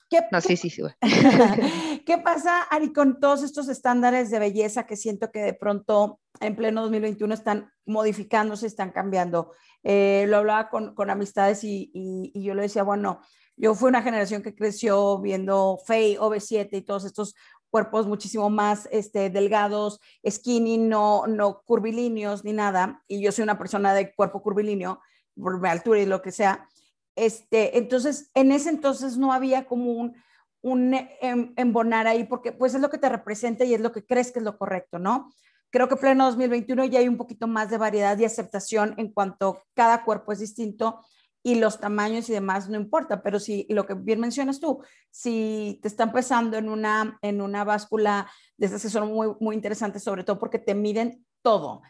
¿Qué, 0.08 0.20
no, 0.30 0.40
sí, 0.40 0.56
sí, 0.56 0.70
sí. 0.70 0.82
¿Qué 2.06 2.18
pasa, 2.18 2.62
Ari, 2.62 2.92
con 2.92 3.18
todos 3.18 3.42
estos 3.42 3.68
estándares 3.68 4.30
de 4.30 4.38
belleza 4.38 4.86
que 4.86 4.96
siento 4.96 5.32
que 5.32 5.40
de 5.40 5.54
pronto 5.54 6.20
en 6.40 6.54
pleno 6.54 6.82
2021 6.82 7.34
están 7.34 7.72
modificándose, 7.86 8.66
están 8.66 8.92
cambiando? 8.92 9.52
Eh, 9.82 10.26
lo 10.28 10.36
hablaba 10.36 10.68
con, 10.68 10.94
con 10.94 11.10
amistades 11.10 11.64
y, 11.64 11.90
y, 11.92 12.42
yo 12.42 12.54
le 12.54 12.62
decía, 12.62 12.84
bueno, 12.84 13.20
yo 13.56 13.74
fui 13.74 13.88
una 13.88 14.02
generación 14.02 14.42
que 14.42 14.54
creció 14.54 15.18
viendo 15.20 15.78
Faye, 15.86 16.18
OV7 16.18 16.68
y 16.72 16.82
todos 16.82 17.04
estos 17.04 17.34
cuerpos 17.70 18.06
muchísimo 18.06 18.48
más 18.48 18.88
este, 18.92 19.28
delgados, 19.30 20.00
skinny, 20.28 20.78
no, 20.78 21.26
no 21.26 21.62
curvilíneos 21.64 22.44
ni 22.44 22.52
nada. 22.52 23.02
Y 23.08 23.20
yo 23.20 23.32
soy 23.32 23.42
una 23.42 23.58
persona 23.58 23.92
de 23.92 24.14
cuerpo 24.14 24.42
curvilíneo, 24.42 25.00
por 25.34 25.60
mi 25.60 25.68
altura 25.68 26.00
y 26.00 26.06
lo 26.06 26.22
que 26.22 26.32
sea. 26.32 26.68
Este, 27.16 27.78
entonces, 27.78 28.30
en 28.34 28.52
ese 28.52 28.68
entonces 28.68 29.16
no 29.16 29.32
había 29.32 29.66
como 29.66 29.92
un, 29.92 30.14
un 30.60 30.94
em, 30.94 31.52
embonar 31.56 32.06
ahí, 32.06 32.24
porque 32.24 32.52
pues 32.52 32.74
es 32.74 32.80
lo 32.80 32.90
que 32.90 32.98
te 32.98 33.08
representa 33.08 33.64
y 33.64 33.74
es 33.74 33.80
lo 33.80 33.92
que 33.92 34.04
crees 34.04 34.30
que 34.30 34.38
es 34.38 34.44
lo 34.44 34.58
correcto, 34.58 34.98
¿no? 34.98 35.32
Creo 35.70 35.88
que 35.88 35.96
pleno 35.96 36.26
2021 36.26 36.84
ya 36.84 37.00
hay 37.00 37.08
un 37.08 37.16
poquito 37.16 37.46
más 37.48 37.70
de 37.70 37.78
variedad 37.78 38.16
y 38.18 38.24
aceptación 38.24 38.94
en 38.98 39.12
cuanto 39.12 39.62
cada 39.74 40.04
cuerpo 40.04 40.32
es 40.32 40.38
distinto 40.38 41.00
y 41.42 41.54
los 41.54 41.78
tamaños 41.78 42.28
y 42.28 42.32
demás 42.32 42.68
no 42.68 42.76
importa, 42.76 43.22
pero 43.22 43.38
si 43.38 43.66
lo 43.68 43.86
que 43.86 43.94
bien 43.94 44.18
mencionas 44.18 44.58
tú, 44.58 44.82
si 45.10 45.78
te 45.80 45.88
están 45.88 46.12
pesando 46.12 46.56
en 46.56 46.68
una, 46.68 47.18
en 47.22 47.40
una 47.40 47.62
báscula 47.62 48.28
de 48.56 48.66
esas 48.66 48.82
que 48.82 48.90
son 48.90 49.08
muy, 49.12 49.28
muy 49.38 49.54
interesantes, 49.54 50.02
sobre 50.02 50.24
todo 50.24 50.40
porque 50.40 50.58
te 50.58 50.74
miden 50.74 51.24
todo, 51.42 51.82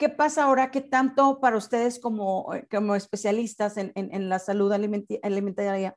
¿Qué 0.00 0.08
pasa 0.08 0.44
ahora 0.44 0.72
que 0.72 0.80
tanto 0.80 1.38
para 1.38 1.56
ustedes 1.56 2.00
como, 2.00 2.52
eh, 2.54 2.66
como 2.68 2.96
especialistas 2.96 3.76
en, 3.76 3.92
en, 3.94 4.28
la 4.28 4.40
salud 4.40 4.72
alimentaria, 4.72 5.94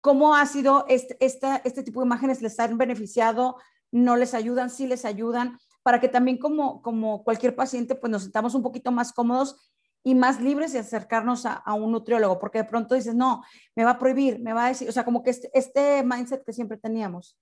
cómo 0.00 0.36
ha 0.36 0.46
sido 0.46 0.84
este, 0.86 1.16
esta, 1.18 1.56
este 1.64 1.82
tipo 1.82 2.00
de 2.00 2.06
imágenes? 2.06 2.42
¿Les 2.42 2.60
han 2.60 2.78
beneficiado? 2.78 3.56
¿No 3.90 4.16
les 4.16 4.34
ayudan? 4.34 4.70
¿Sí 4.70 4.86
les 4.86 5.04
ayudan? 5.04 5.58
para 5.88 6.00
que 6.00 6.08
también 6.10 6.36
como, 6.36 6.82
como 6.82 7.24
cualquier 7.24 7.56
paciente, 7.56 7.94
pues 7.94 8.10
nos 8.10 8.24
sentamos 8.24 8.54
un 8.54 8.62
poquito 8.62 8.92
más 8.92 9.10
cómodos 9.10 9.72
y 10.04 10.14
más 10.14 10.38
libres 10.38 10.74
de 10.74 10.80
acercarnos 10.80 11.46
a, 11.46 11.54
a, 11.54 11.72
un 11.72 11.92
nutriólogo, 11.92 12.38
porque 12.38 12.58
de 12.58 12.64
pronto 12.64 12.94
dices, 12.94 13.14
no, 13.14 13.42
me 13.74 13.84
va 13.84 13.92
a 13.92 13.98
prohibir, 13.98 14.38
me 14.38 14.52
va 14.52 14.66
a 14.66 14.68
decir, 14.68 14.86
o 14.86 14.92
sea, 14.92 15.06
como 15.06 15.22
que 15.22 15.30
este, 15.30 15.50
este 15.54 16.02
mindset 16.02 16.44
que 16.44 16.52
siempre 16.52 16.76
teníamos. 16.76 17.38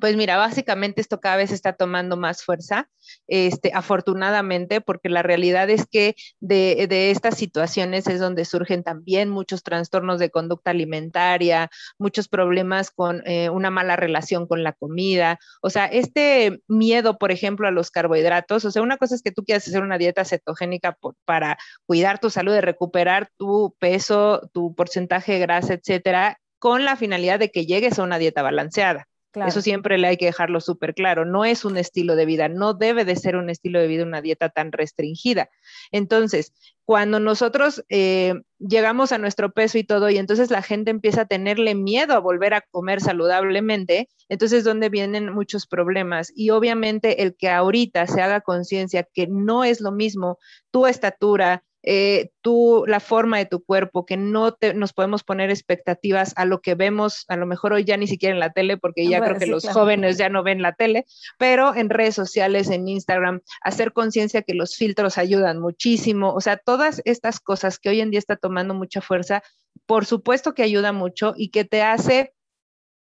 Pues 0.00 0.14
mira, 0.16 0.36
básicamente 0.36 1.00
esto 1.00 1.20
cada 1.20 1.36
vez 1.36 1.50
está 1.52 1.72
tomando 1.72 2.16
más 2.18 2.44
fuerza, 2.44 2.90
este, 3.26 3.70
afortunadamente, 3.74 4.82
porque 4.82 5.08
la 5.08 5.22
realidad 5.22 5.70
es 5.70 5.86
que 5.86 6.16
de, 6.40 7.10
estas 7.10 7.38
situaciones 7.38 8.06
es 8.06 8.20
donde 8.20 8.44
surgen 8.44 8.82
también 8.82 9.30
muchos 9.30 9.62
trastornos 9.62 10.18
de 10.18 10.30
conducta 10.30 10.72
alimentaria, 10.72 11.70
muchos 11.98 12.28
problemas 12.28 12.90
con 12.90 13.22
eh, 13.26 13.48
una 13.48 13.70
mala 13.70 13.96
relación 13.96 14.46
con 14.46 14.62
la 14.62 14.72
comida. 14.72 15.38
O 15.62 15.70
sea, 15.70 15.86
este 15.86 16.60
miedo, 16.68 17.16
por 17.18 17.32
ejemplo, 17.32 17.66
a 17.66 17.70
los 17.70 17.90
carbohidratos, 17.90 18.64
o 18.66 18.70
sea, 18.70 18.82
una 18.82 18.98
cosa 18.98 19.14
es 19.14 19.22
que 19.22 19.32
tú 19.32 19.44
quieras 19.44 19.66
hacer 19.66 19.82
una 19.82 19.98
dieta 19.98 20.24
cetogénica 20.24 20.98
para 21.24 21.58
cuidar 21.86 22.18
tu 22.18 22.28
salud, 22.28 22.52
de 22.52 22.60
recuperar 22.60 23.30
tu 23.38 23.74
peso, 23.78 24.50
tu 24.52 24.74
porcentaje 24.74 25.32
de 25.32 25.38
grasa, 25.40 25.74
etcétera, 25.74 26.38
con 26.58 26.84
la 26.84 26.96
finalidad 26.96 27.38
de 27.38 27.50
que 27.50 27.66
llegues 27.66 27.98
a 27.98 28.02
una 28.02 28.18
dieta 28.18 28.42
balanceada. 28.42 29.08
Claro. 29.36 29.50
Eso 29.50 29.60
siempre 29.60 29.98
le 29.98 30.06
hay 30.06 30.16
que 30.16 30.24
dejarlo 30.24 30.62
súper 30.62 30.94
claro. 30.94 31.26
No 31.26 31.44
es 31.44 31.66
un 31.66 31.76
estilo 31.76 32.16
de 32.16 32.24
vida, 32.24 32.48
no 32.48 32.72
debe 32.72 33.04
de 33.04 33.16
ser 33.16 33.36
un 33.36 33.50
estilo 33.50 33.78
de 33.78 33.86
vida 33.86 34.02
una 34.02 34.22
dieta 34.22 34.48
tan 34.48 34.72
restringida. 34.72 35.50
Entonces, 35.92 36.54
cuando 36.86 37.20
nosotros 37.20 37.84
eh, 37.90 38.32
llegamos 38.58 39.12
a 39.12 39.18
nuestro 39.18 39.52
peso 39.52 39.76
y 39.76 39.84
todo, 39.84 40.08
y 40.08 40.16
entonces 40.16 40.50
la 40.50 40.62
gente 40.62 40.90
empieza 40.90 41.20
a 41.20 41.26
tenerle 41.26 41.74
miedo 41.74 42.14
a 42.14 42.18
volver 42.18 42.54
a 42.54 42.62
comer 42.62 43.02
saludablemente, 43.02 44.08
entonces 44.30 44.64
donde 44.64 44.88
vienen 44.88 45.30
muchos 45.30 45.66
problemas. 45.66 46.32
Y 46.34 46.48
obviamente 46.48 47.22
el 47.22 47.36
que 47.36 47.50
ahorita 47.50 48.06
se 48.06 48.22
haga 48.22 48.40
conciencia 48.40 49.06
que 49.12 49.26
no 49.26 49.64
es 49.64 49.82
lo 49.82 49.92
mismo 49.92 50.38
tu 50.70 50.86
estatura, 50.86 51.62
eh, 51.88 52.30
tú, 52.40 52.82
la 52.88 52.98
forma 52.98 53.38
de 53.38 53.46
tu 53.46 53.64
cuerpo, 53.64 54.04
que 54.04 54.16
no 54.16 54.52
te, 54.52 54.74
nos 54.74 54.92
podemos 54.92 55.22
poner 55.22 55.50
expectativas 55.50 56.32
a 56.36 56.44
lo 56.44 56.60
que 56.60 56.74
vemos, 56.74 57.24
a 57.28 57.36
lo 57.36 57.46
mejor 57.46 57.72
hoy 57.72 57.84
ya 57.84 57.96
ni 57.96 58.08
siquiera 58.08 58.34
en 58.34 58.40
la 58.40 58.50
tele, 58.50 58.76
porque 58.76 59.06
ya 59.06 59.20
creo 59.20 59.38
que 59.38 59.44
sí, 59.44 59.50
los 59.52 59.62
claro. 59.62 59.80
jóvenes 59.80 60.18
ya 60.18 60.28
no 60.28 60.42
ven 60.42 60.62
la 60.62 60.72
tele, 60.72 61.06
pero 61.38 61.76
en 61.76 61.88
redes 61.88 62.16
sociales, 62.16 62.70
en 62.70 62.88
Instagram, 62.88 63.40
hacer 63.62 63.92
conciencia 63.92 64.42
que 64.42 64.54
los 64.54 64.74
filtros 64.74 65.16
ayudan 65.16 65.60
muchísimo, 65.60 66.34
o 66.34 66.40
sea, 66.40 66.56
todas 66.56 67.00
estas 67.04 67.38
cosas 67.38 67.78
que 67.78 67.90
hoy 67.90 68.00
en 68.00 68.10
día 68.10 68.18
está 68.18 68.34
tomando 68.34 68.74
mucha 68.74 69.00
fuerza, 69.00 69.44
por 69.86 70.06
supuesto 70.06 70.54
que 70.54 70.64
ayuda 70.64 70.90
mucho 70.90 71.34
y 71.36 71.50
que 71.50 71.64
te 71.64 71.82
hace 71.82 72.34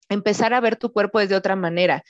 empezar 0.08 0.54
a 0.54 0.60
ver 0.60 0.76
tu 0.76 0.92
cuerpo 0.92 1.18
desde 1.18 1.34
otra 1.34 1.56
manera 1.56 2.04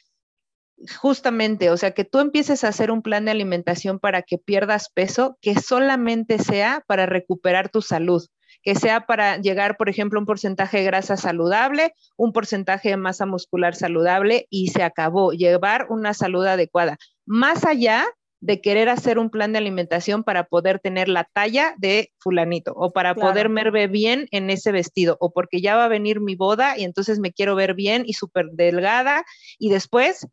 justamente, 1.00 1.70
o 1.70 1.76
sea, 1.76 1.92
que 1.92 2.04
tú 2.04 2.18
empieces 2.20 2.64
a 2.64 2.68
hacer 2.68 2.90
un 2.90 3.02
plan 3.02 3.24
de 3.24 3.30
alimentación 3.30 3.98
para 3.98 4.22
que 4.22 4.38
pierdas 4.38 4.90
peso, 4.90 5.36
que 5.40 5.54
solamente 5.56 6.38
sea 6.38 6.84
para 6.86 7.06
recuperar 7.06 7.68
tu 7.68 7.82
salud, 7.82 8.26
que 8.62 8.74
sea 8.74 9.06
para 9.06 9.38
llegar, 9.38 9.76
por 9.76 9.88
ejemplo, 9.88 10.18
a 10.18 10.22
un 10.22 10.26
porcentaje 10.26 10.78
de 10.78 10.84
grasa 10.84 11.16
saludable, 11.16 11.94
un 12.16 12.32
porcentaje 12.32 12.90
de 12.90 12.96
masa 12.96 13.26
muscular 13.26 13.74
saludable 13.74 14.46
y 14.50 14.68
se 14.68 14.82
acabó, 14.82 15.32
llevar 15.32 15.86
una 15.90 16.14
salud 16.14 16.46
adecuada. 16.46 16.96
Más 17.26 17.64
allá 17.64 18.06
de 18.40 18.60
querer 18.60 18.88
hacer 18.88 19.18
un 19.18 19.30
plan 19.30 19.52
de 19.52 19.58
alimentación 19.58 20.22
para 20.22 20.44
poder 20.44 20.78
tener 20.78 21.08
la 21.08 21.24
talla 21.24 21.74
de 21.78 22.12
fulanito 22.18 22.72
o 22.76 22.92
para 22.92 23.14
claro. 23.14 23.30
poder 23.30 23.48
verme 23.48 23.88
bien 23.88 24.28
en 24.30 24.48
ese 24.50 24.70
vestido 24.70 25.16
o 25.20 25.32
porque 25.32 25.60
ya 25.60 25.74
va 25.74 25.86
a 25.86 25.88
venir 25.88 26.20
mi 26.20 26.36
boda 26.36 26.78
y 26.78 26.84
entonces 26.84 27.18
me 27.18 27.32
quiero 27.32 27.56
ver 27.56 27.74
bien 27.74 28.04
y 28.06 28.12
súper 28.12 28.46
delgada 28.52 29.24
y 29.58 29.70
después 29.70 30.28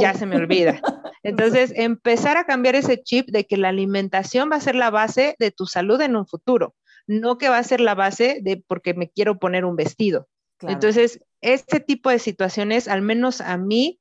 ya 0.00 0.14
se 0.14 0.26
me 0.26 0.36
olvida. 0.36 0.80
Entonces, 1.22 1.72
empezar 1.74 2.36
a 2.36 2.44
cambiar 2.44 2.76
ese 2.76 3.02
chip 3.02 3.28
de 3.28 3.46
que 3.46 3.56
la 3.56 3.68
alimentación 3.68 4.50
va 4.50 4.56
a 4.56 4.60
ser 4.60 4.74
la 4.74 4.90
base 4.90 5.36
de 5.38 5.50
tu 5.50 5.66
salud 5.66 6.00
en 6.00 6.16
un 6.16 6.26
futuro, 6.26 6.74
no 7.06 7.38
que 7.38 7.48
va 7.48 7.58
a 7.58 7.64
ser 7.64 7.80
la 7.80 7.94
base 7.94 8.40
de 8.42 8.62
porque 8.66 8.94
me 8.94 9.10
quiero 9.10 9.38
poner 9.38 9.64
un 9.64 9.76
vestido. 9.76 10.28
Claro. 10.58 10.74
Entonces, 10.74 11.20
este 11.40 11.80
tipo 11.80 12.10
de 12.10 12.18
situaciones, 12.18 12.88
al 12.88 13.02
menos 13.02 13.40
a 13.40 13.56
mí, 13.56 14.00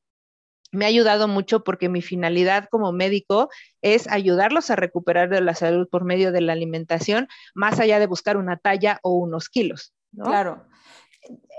me 0.71 0.85
ha 0.85 0.87
ayudado 0.87 1.27
mucho 1.27 1.63
porque 1.63 1.89
mi 1.89 2.01
finalidad 2.01 2.67
como 2.69 2.91
médico 2.91 3.49
es 3.81 4.07
ayudarlos 4.07 4.69
a 4.69 4.75
recuperar 4.75 5.29
de 5.29 5.41
la 5.41 5.55
salud 5.55 5.87
por 5.89 6.05
medio 6.05 6.31
de 6.31 6.41
la 6.41 6.53
alimentación, 6.53 7.27
más 7.55 7.79
allá 7.79 7.99
de 7.99 8.07
buscar 8.07 8.37
una 8.37 8.57
talla 8.57 8.99
o 9.01 9.13
unos 9.13 9.49
kilos. 9.49 9.93
¿no? 10.11 10.25
Claro. 10.25 10.65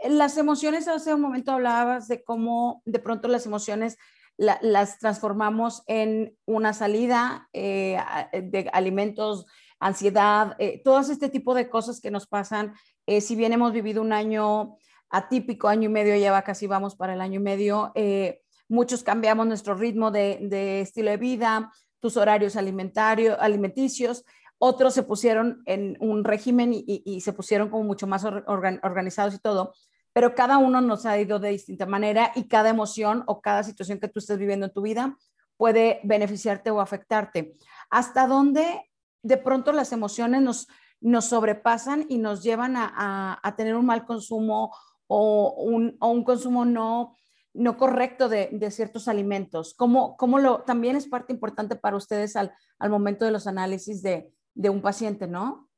Las 0.09 0.38
emociones, 0.38 0.88
hace 0.88 1.12
un 1.12 1.21
momento 1.21 1.53
hablabas 1.53 2.09
de 2.09 2.23
cómo 2.23 2.83
de 2.85 2.99
pronto 2.99 3.29
las 3.29 3.47
emociones 3.47 3.99
la, 4.40 4.59
las 4.62 4.98
transformamos 4.98 5.83
en 5.87 6.35
una 6.46 6.72
salida 6.72 7.50
eh, 7.53 7.98
de 8.33 8.70
alimentos, 8.72 9.44
ansiedad, 9.79 10.57
eh, 10.59 10.81
todo 10.83 11.00
este 11.00 11.29
tipo 11.29 11.53
de 11.53 11.68
cosas 11.68 12.00
que 12.00 12.11
nos 12.11 12.26
pasan. 12.26 12.72
Eh, 13.05 13.20
si 13.20 13.37
bien 13.37 13.53
hemos 13.53 13.74
vivido 13.74 14.00
un 14.00 14.14
año 14.14 14.79
atípico, 15.11 15.68
año 15.68 15.90
y 15.90 15.92
medio, 15.92 16.16
ya 16.16 16.33
va 16.33 16.40
casi 16.40 16.66
vamos 16.66 16.96
para 16.96 17.12
el 17.12 17.20
año 17.20 17.38
y 17.38 17.42
medio, 17.42 17.92
eh, 17.94 18.40
muchos 18.66 19.03
cambiamos 19.03 19.46
nuestro 19.46 19.74
ritmo 19.74 20.11
de, 20.11 20.81
estilo 20.81 21.11
de 21.11 21.18
vida, 21.18 21.70
tus 22.00 22.16
horarios 22.16 22.57
alimentario, 22.57 23.38
alimenticios, 23.38 24.24
otros 24.57 24.94
se 24.94 25.03
pusieron 25.03 25.62
en 25.66 25.98
un 26.00 26.24
régimen 26.24 26.70
y, 26.72 27.20
se 27.20 27.35
pusieron 27.35 27.68
como 27.68 27.85
mucho 27.85 28.07
más 28.07 28.24
organ, 28.24 28.81
organizados 28.83 29.35
y 29.35 29.38
todo 29.38 29.74
pero 30.12 30.35
cada 30.35 30.59
uno 30.59 30.81
nos 30.81 31.07
ha 31.07 31.18
ido 31.18 31.38
de 31.38 31.51
distinta 31.51 31.87
manera 31.87 32.33
y 32.35 32.49
cada 32.49 32.70
emoción 32.70 33.23
o 33.27 33.40
cada 33.40 33.62
situación 33.62 34.01
que 34.01 34.09
tú 34.09 34.18
estés 34.18 34.38
viviendo 34.38 34.66
en 34.66 34.73
tu 34.73 34.83
vida 34.83 35.16
puede 35.57 36.01
beneficiarte 36.05 36.70
o 36.70 36.81
afectarte. 36.81 37.57
¿Hasta 37.90 38.27
dónde 38.27 38.90
de 39.23 39.37
pronto 39.37 39.73
las 39.73 39.92
emociones 39.92 40.42
nos, 40.42 40.68
nos 41.01 41.27
sobrepasan 41.27 42.07
y 42.09 42.18
nos 42.18 42.42
llevan 42.42 42.77
a, 42.77 42.92
a, 42.96 43.40
a 43.42 43.57
tener 43.57 43.77
un 43.77 43.87
mal 43.87 44.05
consumo 44.07 44.75
o 45.07 45.55
un, 45.59 45.96
o 46.01 46.09
un 46.09 46.25
consumo 46.25 46.64
no, 46.64 47.14
no 47.53 47.77
correcto 47.77 48.29
de, 48.29 48.49
de, 48.53 48.70
ciertos 48.70 49.07
alimentos? 49.07 49.75
¿Cómo, 49.75 50.16
cómo 50.16 50.38
lo, 50.38 50.62
también 50.62 50.96
es 50.96 51.07
parte 51.07 51.33
importante 51.33 51.77
para 51.77 51.96
ustedes 51.96 52.37
al, 52.37 52.53
al 52.79 52.90
momento 52.90 53.25
de 53.25 53.31
los 53.31 53.46
análisis 53.46 54.03
de, 54.03 54.33
de 54.55 54.70
un 54.70 54.81
paciente, 54.81 55.27
¿no? 55.27 55.69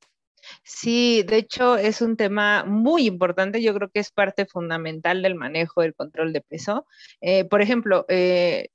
Sí, 0.64 1.22
de 1.26 1.38
hecho 1.38 1.76
es 1.76 2.02
un 2.02 2.16
tema 2.16 2.64
muy 2.64 3.06
importante, 3.06 3.62
yo 3.62 3.74
creo 3.74 3.90
que 3.90 4.00
es 4.00 4.10
parte 4.10 4.46
fundamental 4.46 5.22
del 5.22 5.34
manejo 5.34 5.82
del 5.82 5.94
control 5.94 6.32
de 6.32 6.40
peso. 6.40 6.86
Eh, 7.20 7.44
por 7.44 7.62
ejemplo, 7.62 8.04
eh, 8.08 8.68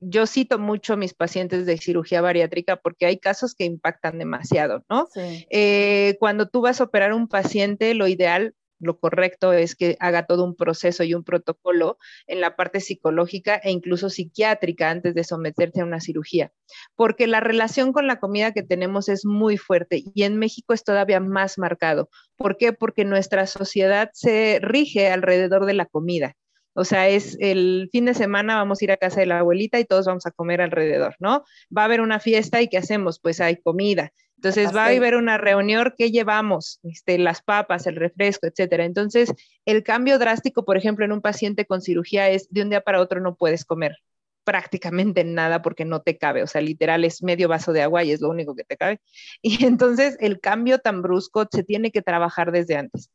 yo 0.00 0.26
cito 0.26 0.58
mucho 0.58 0.94
a 0.94 0.96
mis 0.96 1.14
pacientes 1.14 1.66
de 1.66 1.76
cirugía 1.78 2.20
bariátrica 2.20 2.76
porque 2.76 3.06
hay 3.06 3.18
casos 3.18 3.54
que 3.54 3.64
impactan 3.64 4.18
demasiado, 4.18 4.84
¿no? 4.88 5.08
Sí. 5.12 5.46
Eh, 5.50 6.16
cuando 6.20 6.48
tú 6.48 6.60
vas 6.60 6.80
a 6.80 6.84
operar 6.84 7.12
un 7.12 7.28
paciente, 7.28 7.94
lo 7.94 8.06
ideal 8.06 8.54
lo 8.80 8.98
correcto 8.98 9.52
es 9.52 9.74
que 9.74 9.96
haga 10.00 10.26
todo 10.26 10.44
un 10.44 10.54
proceso 10.54 11.04
y 11.04 11.14
un 11.14 11.24
protocolo 11.24 11.98
en 12.26 12.40
la 12.40 12.56
parte 12.56 12.80
psicológica 12.80 13.56
e 13.56 13.70
incluso 13.70 14.10
psiquiátrica 14.10 14.90
antes 14.90 15.14
de 15.14 15.24
someterse 15.24 15.80
a 15.80 15.84
una 15.84 16.00
cirugía, 16.00 16.52
porque 16.96 17.26
la 17.26 17.40
relación 17.40 17.92
con 17.92 18.06
la 18.06 18.20
comida 18.20 18.52
que 18.52 18.62
tenemos 18.62 19.08
es 19.08 19.24
muy 19.24 19.56
fuerte 19.56 20.02
y 20.14 20.22
en 20.22 20.38
México 20.38 20.74
es 20.74 20.84
todavía 20.84 21.20
más 21.20 21.58
marcado. 21.58 22.10
¿Por 22.36 22.56
qué? 22.56 22.72
Porque 22.72 23.04
nuestra 23.04 23.46
sociedad 23.46 24.10
se 24.12 24.58
rige 24.62 25.10
alrededor 25.10 25.66
de 25.66 25.74
la 25.74 25.86
comida. 25.86 26.34
O 26.74 26.84
sea, 26.84 27.08
es 27.08 27.36
el 27.40 27.88
fin 27.90 28.04
de 28.04 28.14
semana 28.14 28.54
vamos 28.54 28.80
a 28.80 28.84
ir 28.84 28.92
a 28.92 28.96
casa 28.96 29.18
de 29.18 29.26
la 29.26 29.40
abuelita 29.40 29.80
y 29.80 29.84
todos 29.84 30.06
vamos 30.06 30.26
a 30.26 30.30
comer 30.30 30.60
alrededor, 30.60 31.16
¿no? 31.18 31.44
Va 31.76 31.82
a 31.82 31.84
haber 31.86 32.00
una 32.00 32.20
fiesta 32.20 32.62
y 32.62 32.68
¿qué 32.68 32.78
hacemos? 32.78 33.18
Pues 33.18 33.40
hay 33.40 33.56
comida. 33.56 34.12
Entonces 34.38 34.74
va 34.74 34.84
a 34.84 34.88
haber 34.90 35.16
una 35.16 35.36
reunión, 35.36 35.92
¿qué 35.98 36.12
llevamos? 36.12 36.78
Este, 36.84 37.18
las 37.18 37.42
papas, 37.42 37.88
el 37.88 37.96
refresco, 37.96 38.46
etcétera. 38.46 38.84
Entonces, 38.84 39.32
el 39.64 39.82
cambio 39.82 40.16
drástico, 40.20 40.64
por 40.64 40.76
ejemplo, 40.76 41.04
en 41.04 41.10
un 41.10 41.20
paciente 41.20 41.66
con 41.66 41.82
cirugía 41.82 42.28
es 42.30 42.48
de 42.50 42.62
un 42.62 42.70
día 42.70 42.80
para 42.80 43.00
otro 43.00 43.20
no 43.20 43.34
puedes 43.34 43.64
comer 43.64 43.96
prácticamente 44.44 45.24
nada 45.24 45.60
porque 45.60 45.84
no 45.84 46.00
te 46.00 46.16
cabe, 46.16 46.42
o 46.42 46.46
sea, 46.46 46.62
literal 46.62 47.04
es 47.04 47.22
medio 47.22 47.48
vaso 47.48 47.74
de 47.74 47.82
agua 47.82 48.02
y 48.02 48.12
es 48.12 48.22
lo 48.22 48.30
único 48.30 48.54
que 48.54 48.64
te 48.64 48.78
cabe. 48.78 48.98
Y 49.42 49.66
entonces 49.66 50.16
el 50.20 50.40
cambio 50.40 50.78
tan 50.78 51.02
brusco 51.02 51.46
se 51.52 51.64
tiene 51.64 51.90
que 51.90 52.00
trabajar 52.00 52.50
desde 52.50 52.76
antes. 52.76 53.10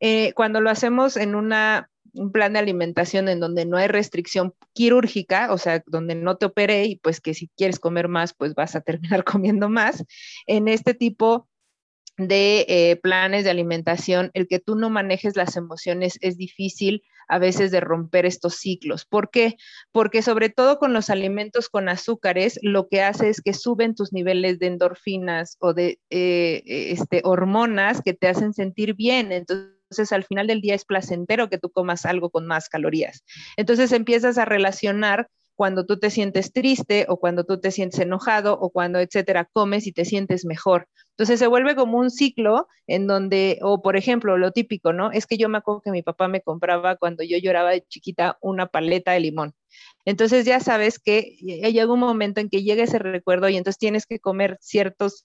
Eh, 0.00 0.32
cuando 0.32 0.62
lo 0.62 0.70
hacemos 0.70 1.18
en 1.18 1.34
una 1.34 1.90
un 2.14 2.32
plan 2.32 2.52
de 2.52 2.58
alimentación 2.58 3.28
en 3.28 3.40
donde 3.40 3.64
no 3.64 3.76
hay 3.76 3.88
restricción 3.88 4.54
quirúrgica, 4.72 5.52
o 5.52 5.58
sea, 5.58 5.82
donde 5.86 6.14
no 6.14 6.36
te 6.36 6.46
opere 6.46 6.84
y 6.86 6.96
pues 6.96 7.20
que 7.20 7.34
si 7.34 7.48
quieres 7.56 7.78
comer 7.78 8.08
más, 8.08 8.34
pues 8.34 8.54
vas 8.54 8.76
a 8.76 8.80
terminar 8.80 9.24
comiendo 9.24 9.68
más. 9.68 10.04
En 10.46 10.68
este 10.68 10.94
tipo 10.94 11.48
de 12.18 12.66
eh, 12.68 12.96
planes 12.96 13.44
de 13.44 13.50
alimentación, 13.50 14.30
el 14.34 14.48
que 14.48 14.58
tú 14.58 14.74
no 14.74 14.90
manejes 14.90 15.36
las 15.36 15.56
emociones 15.56 16.18
es 16.20 16.36
difícil 16.36 17.02
a 17.28 17.38
veces 17.38 17.70
de 17.70 17.80
romper 17.80 18.26
estos 18.26 18.56
ciclos. 18.56 19.04
¿Por 19.04 19.30
qué? 19.30 19.56
Porque 19.92 20.22
sobre 20.22 20.48
todo 20.48 20.78
con 20.78 20.92
los 20.92 21.10
alimentos 21.10 21.68
con 21.68 21.88
azúcares, 21.88 22.58
lo 22.62 22.88
que 22.88 23.02
hace 23.02 23.28
es 23.28 23.40
que 23.40 23.52
suben 23.52 23.94
tus 23.94 24.12
niveles 24.12 24.58
de 24.58 24.66
endorfinas 24.66 25.56
o 25.60 25.74
de 25.74 26.00
eh, 26.10 26.62
este, 26.66 27.20
hormonas 27.24 28.02
que 28.02 28.14
te 28.14 28.28
hacen 28.28 28.52
sentir 28.52 28.94
bien. 28.94 29.30
Entonces, 29.30 29.77
entonces 29.90 30.12
al 30.12 30.24
final 30.24 30.46
del 30.46 30.60
día 30.60 30.74
es 30.74 30.84
placentero 30.84 31.48
que 31.48 31.58
tú 31.58 31.70
comas 31.70 32.04
algo 32.04 32.30
con 32.30 32.46
más 32.46 32.68
calorías. 32.68 33.24
Entonces 33.56 33.92
empiezas 33.92 34.36
a 34.38 34.44
relacionar 34.44 35.28
cuando 35.54 35.86
tú 35.86 35.98
te 35.98 36.10
sientes 36.10 36.52
triste 36.52 37.06
o 37.08 37.18
cuando 37.18 37.42
tú 37.42 37.58
te 37.58 37.72
sientes 37.72 37.98
enojado 37.98 38.56
o 38.60 38.70
cuando, 38.70 39.00
etcétera, 39.00 39.48
comes 39.52 39.88
y 39.88 39.92
te 39.92 40.04
sientes 40.04 40.44
mejor. 40.44 40.86
Entonces 41.10 41.40
se 41.40 41.48
vuelve 41.48 41.74
como 41.74 41.98
un 41.98 42.10
ciclo 42.10 42.68
en 42.86 43.08
donde, 43.08 43.58
o 43.62 43.82
por 43.82 43.96
ejemplo, 43.96 44.38
lo 44.38 44.52
típico, 44.52 44.92
¿no? 44.92 45.10
Es 45.10 45.26
que 45.26 45.36
yo 45.36 45.48
me 45.48 45.58
acuerdo 45.58 45.80
que 45.80 45.90
mi 45.90 46.02
papá 46.02 46.28
me 46.28 46.42
compraba 46.42 46.94
cuando 46.94 47.24
yo 47.24 47.38
lloraba 47.38 47.70
de 47.70 47.84
chiquita 47.88 48.38
una 48.40 48.66
paleta 48.66 49.10
de 49.12 49.20
limón. 49.20 49.52
Entonces 50.04 50.44
ya 50.44 50.60
sabes 50.60 51.00
que 51.00 51.22
llega 51.40 51.92
un 51.92 51.98
momento 51.98 52.40
en 52.40 52.50
que 52.50 52.62
llega 52.62 52.84
ese 52.84 53.00
recuerdo 53.00 53.48
y 53.48 53.56
entonces 53.56 53.78
tienes 53.78 54.06
que 54.06 54.20
comer 54.20 54.58
ciertos 54.60 55.24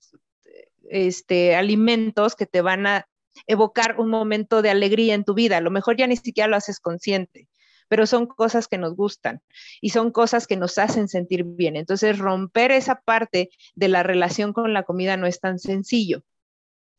este, 0.90 1.56
alimentos 1.56 2.36
que 2.36 2.48
te 2.48 2.62
van 2.62 2.88
a 2.88 3.08
evocar 3.48 4.00
un 4.00 4.10
momento 4.10 4.62
de 4.62 4.70
alegría 4.70 5.14
en 5.14 5.24
tu 5.24 5.34
vida. 5.34 5.58
A 5.58 5.62
lo 5.62 5.72
mejor 5.72 5.98
ya 5.98 6.08
ni 6.08 6.16
siquiera 6.18 6.48
lo 6.48 6.56
haces 6.56 6.80
consciente, 6.80 7.48
pero 7.88 8.06
son 8.06 8.28
cosas 8.28 8.68
que 8.68 8.78
nos 8.78 8.96
gustan 8.96 9.42
y 9.82 9.90
son 9.90 10.12
cosas 10.12 10.48
que 10.48 10.58
nos 10.58 10.78
hacen 10.78 11.08
sentir 11.08 11.44
bien. 11.44 11.76
Entonces, 11.76 12.18
romper 12.18 12.72
esa 12.72 13.02
parte 13.02 13.50
de 13.76 13.88
la 13.88 14.04
relación 14.04 14.54
con 14.54 14.74
la 14.74 14.84
comida 14.84 15.18
no 15.18 15.28
es 15.28 15.40
tan 15.40 15.60
sencillo. 15.60 16.24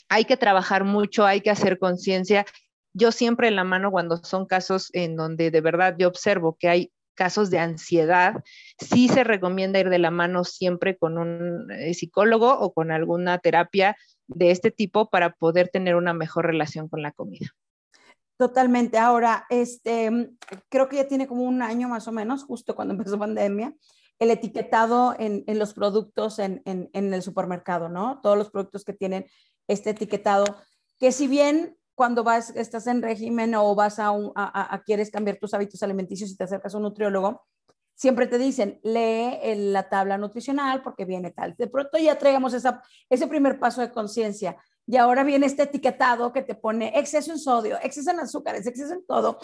Hay 0.09 0.25
que 0.25 0.37
trabajar 0.37 0.85
mucho, 0.85 1.25
hay 1.25 1.41
que 1.41 1.51
hacer 1.51 1.79
conciencia. 1.79 2.45
Yo 2.93 3.11
siempre 3.11 3.49
en 3.49 3.57
la 3.57 3.65
mano 3.65 3.91
cuando 3.91 4.19
son 4.19 4.47
casos 4.47 4.91
en 4.93 5.17
donde 5.17 5.51
de 5.51 5.61
verdad 5.61 5.97
yo 5.99 6.09
observo 6.09 6.57
que 6.59 6.69
hay 6.69 6.93
casos 7.15 7.51
de 7.51 7.59
ansiedad, 7.59 8.45
sí 8.79 9.09
se 9.09 9.25
recomienda 9.25 9.79
ir 9.79 9.91
de 9.91 9.99
la 9.99 10.11
mano 10.11 10.45
siempre 10.45 10.97
con 10.97 11.19
un 11.19 11.71
eh, 11.71 11.95
psicólogo 11.95 12.59
o 12.59 12.73
con 12.73 12.91
alguna 12.91 13.39
terapia 13.39 13.97
de 14.27 14.51
este 14.51 14.71
tipo 14.71 15.11
para 15.11 15.35
poder 15.35 15.69
tener 15.69 15.97
una 15.97 16.15
mejor 16.15 16.47
relación 16.47 16.89
con 16.89 17.03
la 17.03 17.13
comida. 17.13 17.49
Totalmente. 18.37 18.99
Ahora, 18.99 19.47
este, 19.49 20.31
creo 20.69 20.89
que 20.89 20.97
ya 20.97 21.07
tiene 21.07 21.29
como 21.29 21.45
un 21.45 21.63
año 21.63 21.89
más 21.89 22.09
o 22.09 22.13
menos, 22.13 22.45
justo 22.45 22.75
cuando 22.75 22.95
empezó 22.95 23.19
pandemia, 23.19 23.75
el 24.19 24.31
etiquetado 24.31 25.15
en, 25.19 25.45
en 25.47 25.59
los 25.59 25.75
productos 25.75 26.39
en, 26.39 26.63
en, 26.65 27.15
el 27.15 27.23
supermercado, 27.23 27.89
¿no? 27.89 28.21
Todos 28.23 28.39
los 28.39 28.51
productos 28.51 28.85
que 28.85 28.93
tienen 28.93 29.27
este 29.67 29.91
etiquetado, 29.91 30.45
que 30.99 31.11
si 31.11 31.27
bien 31.27 31.77
cuando 31.95 32.25
vas, 32.25 32.51
estás 32.51 32.87
en 32.87 33.03
régimen 33.03 33.55
o 33.55 33.75
vas 33.75 33.99
a, 33.99 34.11
a, 34.35 34.83
quieres 34.85 35.11
cambiar 35.11 35.37
tus 35.37 35.55
hábitos 35.55 35.83
alimenticios 35.83 36.31
y 36.31 36.37
te 36.37 36.45
acercas 36.45 36.75
a 36.75 36.77
un 36.77 36.83
nutriólogo, 36.83 37.43
siempre 37.95 38.27
te 38.27 38.39
dicen, 38.39 38.81
lee 38.83 39.39
la 39.73 39.89
tabla 39.89 40.19
nutricional 40.19 40.83
porque 40.83 41.05
viene 41.05 41.31
tal. 41.31 41.55
De 41.57 41.69
pronto 41.69 41.97
ya 41.99 42.19
traigamos 42.19 42.53
esa, 42.53 42.83
ese 43.09 43.27
primer 43.27 43.59
paso 43.59 43.81
de 43.81 43.93
conciencia. 43.93 44.57
Y 44.87 44.97
ahora 44.97 45.25
viene 45.25 45.47
este 45.47 45.63
etiquetado 45.63 46.33
que 46.33 46.43
te 46.43 46.55
pone 46.55 46.99
exceso 46.99 47.33
en 47.33 47.39
sodio, 47.39 47.79
exceso 47.83 48.11
en 48.11 48.21
azúcares, 48.21 48.67
exceso 48.67 48.93
en 48.93 49.07
todo. 49.07 49.39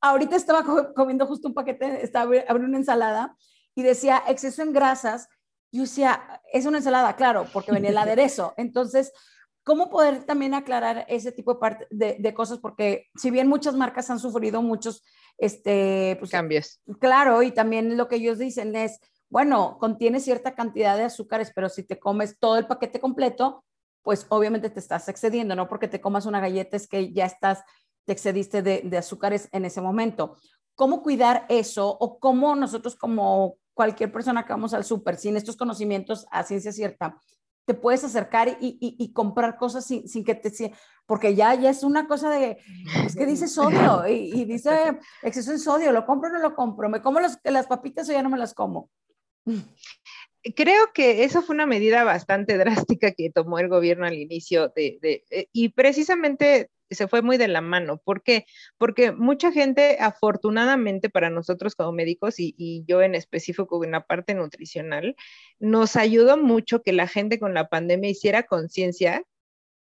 Ahorita 0.00 0.36
estaba 0.36 0.64
comiendo 0.94 1.26
justo 1.26 1.48
un 1.48 1.54
paquete, 1.54 2.04
estaba 2.04 2.24
abriendo 2.24 2.68
una 2.68 2.78
ensalada 2.78 3.36
y 3.74 3.82
decía 3.82 4.22
exceso 4.26 4.62
en 4.62 4.72
grasas. 4.72 5.28
Yo 5.70 5.82
decía, 5.82 6.42
es 6.52 6.66
una 6.66 6.78
ensalada, 6.78 7.16
claro, 7.16 7.46
porque 7.52 7.72
venía 7.72 7.90
el 7.90 7.96
aderezo. 7.96 8.52
Entonces, 8.58 9.12
¿Cómo 9.64 9.90
poder 9.90 10.24
también 10.24 10.54
aclarar 10.54 11.06
ese 11.08 11.30
tipo 11.30 11.58
de, 11.90 12.16
de, 12.18 12.34
cosas? 12.34 12.58
Porque 12.58 13.06
si 13.14 13.30
bien 13.30 13.46
muchas 13.46 13.74
marcas 13.76 14.10
han 14.10 14.18
sufrido 14.18 14.60
muchos 14.60 15.04
este, 15.38 16.16
pues, 16.18 16.30
cambios. 16.30 16.80
Claro, 16.98 17.42
y 17.42 17.52
también 17.52 17.96
lo 17.96 18.08
que 18.08 18.16
ellos 18.16 18.38
dicen 18.38 18.74
es, 18.74 18.98
bueno, 19.28 19.78
contiene 19.78 20.18
cierta 20.18 20.54
cantidad 20.54 20.96
de 20.96 21.04
azúcares, 21.04 21.52
pero 21.54 21.68
si 21.68 21.84
te 21.84 22.00
comes 22.00 22.38
todo 22.38 22.56
el 22.56 22.66
paquete 22.66 22.98
completo, 22.98 23.64
pues 24.02 24.26
obviamente 24.30 24.68
te 24.68 24.80
estás 24.80 25.08
excediendo, 25.08 25.54
no 25.54 25.68
porque 25.68 25.86
te 25.86 26.00
comas 26.00 26.26
una 26.26 26.40
galleta 26.40 26.76
es 26.76 26.88
que 26.88 27.12
ya 27.12 27.24
estás, 27.24 27.62
te 28.04 28.12
excediste 28.12 28.62
de, 28.62 28.82
de 28.84 28.98
azúcares 28.98 29.48
en 29.52 29.64
ese 29.64 29.80
momento. 29.80 30.36
¿Cómo 30.74 31.02
cuidar 31.02 31.46
eso 31.48 31.88
o 31.88 32.18
cómo 32.18 32.56
nosotros 32.56 32.96
como 32.96 33.58
cualquier 33.74 34.12
persona 34.12 34.44
que 34.44 34.52
vamos 34.52 34.74
al 34.74 34.84
súper 34.84 35.16
sin 35.16 35.36
estos 35.36 35.56
conocimientos 35.56 36.26
a 36.30 36.42
ciencia 36.42 36.72
cierta, 36.72 37.16
te 37.64 37.74
puedes 37.74 38.04
acercar 38.04 38.58
y, 38.60 39.12
comprar 39.12 39.56
cosas 39.56 39.84
sin, 39.84 40.24
que 40.24 40.34
te... 40.34 40.72
Porque 41.06 41.34
ya, 41.34 41.54
ya 41.54 41.70
es 41.70 41.82
una 41.82 42.06
cosa 42.06 42.30
de... 42.30 42.58
Es 43.06 43.16
que 43.16 43.26
dice 43.26 43.48
sodio 43.48 44.06
y, 44.06 44.44
dice 44.44 44.98
exceso 45.22 45.52
de 45.52 45.58
sodio, 45.58 45.92
¿lo 45.92 46.06
compro 46.06 46.30
o 46.30 46.32
no 46.32 46.38
lo 46.38 46.54
compro? 46.54 46.88
¿Me 46.88 47.02
como 47.02 47.20
las 47.20 47.66
papitas 47.66 48.08
o 48.08 48.12
ya 48.12 48.22
no 48.22 48.30
me 48.30 48.38
las 48.38 48.54
como? 48.54 48.90
Creo 50.56 50.92
que 50.92 51.24
eso 51.24 51.42
fue 51.42 51.54
una 51.54 51.66
medida 51.66 52.04
bastante 52.04 52.58
drástica 52.58 53.12
que 53.12 53.30
tomó 53.30 53.58
el 53.58 53.68
gobierno 53.68 54.06
al 54.06 54.14
inicio 54.14 54.68
de, 54.68 54.98
de 55.00 55.24
eh, 55.30 55.48
y 55.52 55.70
precisamente 55.70 56.70
se 56.94 57.08
fue 57.08 57.22
muy 57.22 57.36
de 57.38 57.48
la 57.48 57.60
mano. 57.60 57.98
¿Por 57.98 58.22
qué? 58.22 58.46
Porque 58.78 59.12
mucha 59.12 59.52
gente, 59.52 59.98
afortunadamente 60.00 61.10
para 61.10 61.30
nosotros 61.30 61.74
como 61.74 61.92
médicos 61.92 62.36
y, 62.38 62.84
yo 62.86 63.02
en 63.02 63.14
específico 63.14 63.82
en 63.84 63.92
la 63.92 64.06
parte 64.06 64.34
nutricional, 64.34 65.16
nos 65.58 65.96
ayudó 65.96 66.36
mucho 66.36 66.82
que 66.82 66.92
la 66.92 67.06
gente 67.08 67.38
con 67.38 67.54
la 67.54 67.68
pandemia 67.68 68.10
hiciera 68.10 68.44
conciencia 68.44 69.24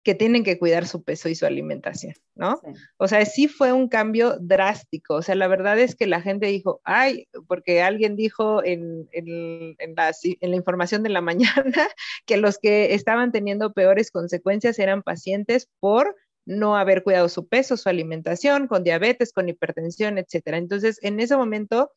que 0.03 0.15
tienen 0.15 0.43
que 0.43 0.57
cuidar 0.57 0.87
su 0.87 1.03
peso 1.03 1.27
y 1.29 1.35
su 1.35 1.45
alimentación, 1.45 2.13
¿no? 2.33 2.61
O 2.97 3.07
sea, 3.07 3.25
sí 3.25 3.47
fue 3.47 3.73
un 3.73 3.89
cambio 3.89 4.37
drástico. 4.39 5.15
O 5.15 5.21
sea, 5.21 5.35
la 5.35 5.47
verdad 5.47 5.77
es 5.77 5.95
que 5.95 6.07
la 6.07 6.21
gente 6.21 6.47
dijo, 6.47 6.79
ay, 6.85 7.27
porque 7.47 7.81
alguien 7.81 8.15
dijo 8.15 8.63
en, 8.63 9.09
en, 9.11 9.75
la, 9.95 10.11
en 10.23 10.49
la 10.51 10.55
información 10.55 11.03
de 11.03 11.09
la 11.09 11.21
mañana 11.21 11.89
que 12.25 12.37
los 12.37 12.59
que 12.59 12.93
estaban 12.93 13.31
teniendo 13.31 13.73
peores 13.73 14.09
consecuencias 14.09 14.79
eran 14.79 15.03
pacientes 15.03 15.69
por 15.79 16.15
no 16.49 16.75
haber 16.75 17.03
cuidado 17.03 17.29
su 17.29 17.47
peso, 17.47 17.77
su 17.77 17.89
alimentación, 17.89 18.67
con 18.67 18.83
diabetes, 18.83 19.31
con 19.31 19.47
hipertensión, 19.49 20.17
etcétera. 20.17 20.57
Entonces, 20.57 20.97
en 21.03 21.19
ese 21.19 21.37
momento, 21.37 21.91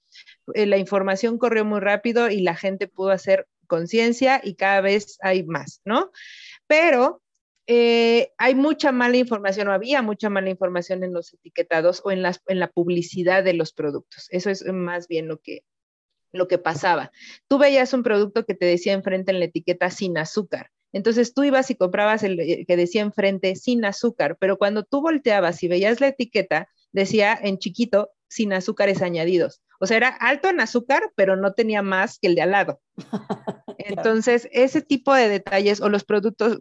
eh, 0.53 0.67
la 0.67 0.77
información 0.77 1.39
corrió 1.39 1.65
muy 1.65 1.81
rápido 1.81 2.29
y 2.29 2.43
la 2.43 2.55
gente 2.55 2.87
pudo 2.87 3.13
hacer 3.13 3.49
conciencia 3.67 4.43
y 4.45 4.55
cada 4.55 4.83
vez 4.83 5.17
hay 5.23 5.43
más, 5.45 5.81
¿no? 5.87 6.13
Pero 6.67 7.23
eh, 7.67 8.33
hay 8.37 8.55
mucha 8.55 8.93
mala 8.93 9.17
información 9.17 9.69
o 9.69 9.73
había 9.73 10.03
mucha 10.03 10.29
mala 10.29 10.51
información 10.51 11.03
en 11.03 11.15
los 11.15 11.33
etiquetados 11.33 12.03
o 12.05 12.11
en, 12.11 12.21
las, 12.21 12.43
en 12.47 12.61
la 12.61 12.69
publicidad 12.69 13.43
de 13.43 13.55
los 13.55 13.73
productos. 13.73 14.27
Eso 14.29 14.51
es 14.51 14.67
más 14.67 15.09
bien 15.09 15.29
lo 15.29 15.39
que, 15.39 15.65
lo 16.31 16.47
que 16.47 16.59
pasaba. 16.59 17.11
Tú 17.49 17.57
veías 17.57 17.95
un 17.95 18.03
producto 18.03 18.45
que 18.45 18.55
te 18.55 18.67
decía 18.67 18.93
enfrente 18.93 19.33
en 19.33 19.39
la 19.39 19.47
etiqueta 19.47 19.89
sin 19.91 20.19
azúcar 20.19 20.69
entonces 20.93 21.35
tú 21.35 21.45
ibas 21.45 21.71
y 21.71 21.75
comprabas 21.75 22.23
el 22.23 22.39
eh, 22.41 22.65
que 22.67 22.77
decía 22.77 23.03
enfrente 23.03 23.57
sin 23.57 23.85
azúcar, 23.85 24.37
pero 24.39 24.59
cuando 24.59 24.85
tú 24.85 25.01
volteabas 25.01 25.63
y 25.63 25.69
veías 25.69 26.01
la 26.01 26.09
etiqueta, 26.09 26.69
decía 26.93 27.39
en 27.41 27.59
chiquito 27.59 28.11
sin 28.29 28.53
azúcares 28.53 29.03
añadidos. 29.03 29.63
O 29.79 29.87
sea, 29.87 29.97
era 29.97 30.09
alto 30.09 30.49
en 30.49 30.61
azúcar, 30.61 31.11
pero 31.17 31.37
no 31.37 31.55
tenía 31.55 31.83
más 31.83 32.19
que 32.19 32.29
el 32.29 32.37
de 32.37 32.43
al 32.43 32.53
lado. 32.53 32.81
Entonces, 33.79 34.49
ese 34.53 34.81
tipo 34.81 35.13
de 35.13 35.29
detalles 35.29 35.81
o 35.81 35.89
los 35.89 36.05
productos, 36.05 36.61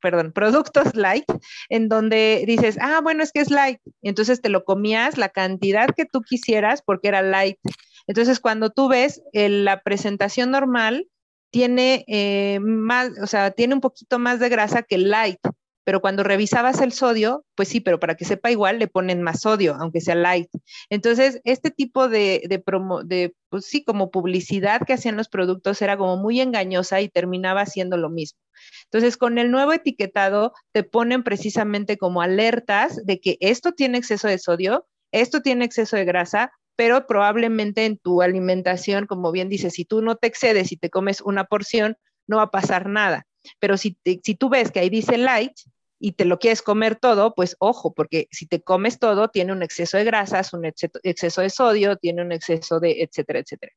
perdón, 0.00 0.32
productos 0.32 0.94
light, 0.94 1.24
en 1.68 1.88
donde 1.88 2.44
dices, 2.46 2.78
ah, 2.80 3.00
bueno, 3.02 3.24
es 3.24 3.32
que 3.32 3.40
es 3.40 3.50
light. 3.50 3.80
Entonces 4.00 4.40
te 4.40 4.48
lo 4.48 4.64
comías 4.64 5.18
la 5.18 5.30
cantidad 5.30 5.88
que 5.94 6.06
tú 6.06 6.22
quisieras 6.22 6.82
porque 6.82 7.08
era 7.08 7.20
light. 7.20 7.58
Entonces, 8.06 8.40
cuando 8.40 8.70
tú 8.70 8.88
ves 8.88 9.22
la 9.32 9.82
presentación 9.82 10.50
normal, 10.50 11.08
tiene 11.52 12.04
eh, 12.08 12.58
más, 12.60 13.10
o 13.22 13.26
sea, 13.26 13.50
tiene 13.52 13.74
un 13.74 13.80
poquito 13.80 14.18
más 14.18 14.40
de 14.40 14.48
grasa 14.48 14.82
que 14.82 14.96
light, 14.98 15.38
pero 15.84 16.00
cuando 16.00 16.22
revisabas 16.22 16.80
el 16.80 16.92
sodio, 16.92 17.44
pues 17.54 17.68
sí, 17.68 17.80
pero 17.80 18.00
para 18.00 18.14
que 18.14 18.24
sepa 18.24 18.50
igual 18.50 18.78
le 18.78 18.88
ponen 18.88 19.20
más 19.20 19.42
sodio, 19.42 19.76
aunque 19.78 20.00
sea 20.00 20.14
light. 20.14 20.48
Entonces, 20.88 21.40
este 21.44 21.70
tipo 21.70 22.08
de, 22.08 22.42
de, 22.48 22.62
de 23.04 23.34
pues 23.50 23.66
sí, 23.66 23.84
como 23.84 24.10
publicidad 24.10 24.80
que 24.86 24.94
hacían 24.94 25.16
los 25.16 25.28
productos 25.28 25.82
era 25.82 25.98
como 25.98 26.16
muy 26.16 26.40
engañosa 26.40 27.00
y 27.00 27.08
terminaba 27.08 27.66
siendo 27.66 27.96
lo 27.98 28.08
mismo. 28.08 28.38
Entonces, 28.84 29.16
con 29.18 29.38
el 29.38 29.50
nuevo 29.50 29.72
etiquetado 29.72 30.54
te 30.72 30.84
ponen 30.84 31.22
precisamente 31.22 31.98
como 31.98 32.22
alertas 32.22 33.04
de 33.04 33.20
que 33.20 33.36
esto 33.40 33.72
tiene 33.72 33.98
exceso 33.98 34.28
de 34.28 34.38
sodio, 34.38 34.86
esto 35.10 35.42
tiene 35.42 35.66
exceso 35.66 35.96
de 35.96 36.06
grasa, 36.06 36.52
pero 36.76 37.06
probablemente 37.06 37.84
en 37.84 37.98
tu 37.98 38.22
alimentación, 38.22 39.06
como 39.06 39.32
bien 39.32 39.48
dices, 39.48 39.74
si 39.74 39.84
tú 39.84 40.02
no 40.02 40.16
te 40.16 40.26
excedes 40.26 40.72
y 40.72 40.76
te 40.76 40.90
comes 40.90 41.20
una 41.20 41.44
porción, 41.44 41.96
no 42.26 42.38
va 42.38 42.44
a 42.44 42.50
pasar 42.50 42.88
nada. 42.88 43.26
Pero 43.58 43.76
si, 43.76 43.98
si 44.04 44.34
tú 44.34 44.48
ves 44.48 44.70
que 44.70 44.80
ahí 44.80 44.90
dice 44.90 45.18
light 45.18 45.52
y 45.98 46.12
te 46.12 46.24
lo 46.24 46.38
quieres 46.38 46.62
comer 46.62 46.96
todo, 46.96 47.34
pues 47.34 47.56
ojo, 47.58 47.94
porque 47.94 48.28
si 48.30 48.46
te 48.46 48.62
comes 48.62 48.98
todo, 48.98 49.28
tiene 49.28 49.52
un 49.52 49.62
exceso 49.62 49.96
de 49.96 50.04
grasas, 50.04 50.52
un 50.52 50.64
exceso 50.64 51.40
de 51.40 51.50
sodio, 51.50 51.96
tiene 51.96 52.22
un 52.22 52.32
exceso 52.32 52.80
de, 52.80 53.02
etcétera, 53.02 53.38
etcétera. 53.38 53.72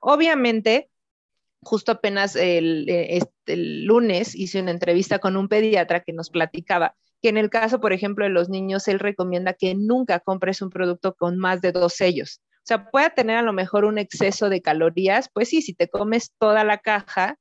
Obviamente, 0.00 0.88
justo 1.64 1.92
apenas 1.92 2.36
el, 2.36 2.88
eh, 2.88 3.20
el, 3.46 3.84
lunes 3.84 4.34
hice 4.34 4.60
una 4.60 4.70
entrevista 4.70 5.18
con 5.18 5.36
un 5.36 5.48
pediatra 5.48 6.04
que 6.04 6.12
nos 6.12 6.30
platicaba 6.30 6.94
que 7.24 7.30
en 7.30 7.38
el 7.38 7.48
caso, 7.48 7.80
por 7.80 7.94
ejemplo, 7.94 8.26
de 8.26 8.30
los 8.30 8.50
niños, 8.50 8.86
él 8.86 8.98
recomienda 8.98 9.54
que 9.54 9.74
nunca 9.74 10.20
compres 10.20 10.60
un 10.60 10.68
producto 10.68 11.14
con 11.14 11.38
más 11.38 11.62
de 11.62 11.72
dos 11.72 11.94
sellos. 11.94 12.42
O 12.56 12.64
sea, 12.64 12.90
puede 12.90 13.08
tener 13.08 13.38
a 13.38 13.42
lo 13.42 13.54
mejor 13.54 13.86
un 13.86 13.96
exceso 13.96 14.50
de 14.50 14.60
calorías, 14.60 15.30
pues 15.32 15.48
sí, 15.48 15.62
si 15.62 15.72
te 15.72 15.88
comes 15.88 16.32
toda 16.38 16.64
la 16.64 16.76
caja, 16.76 17.38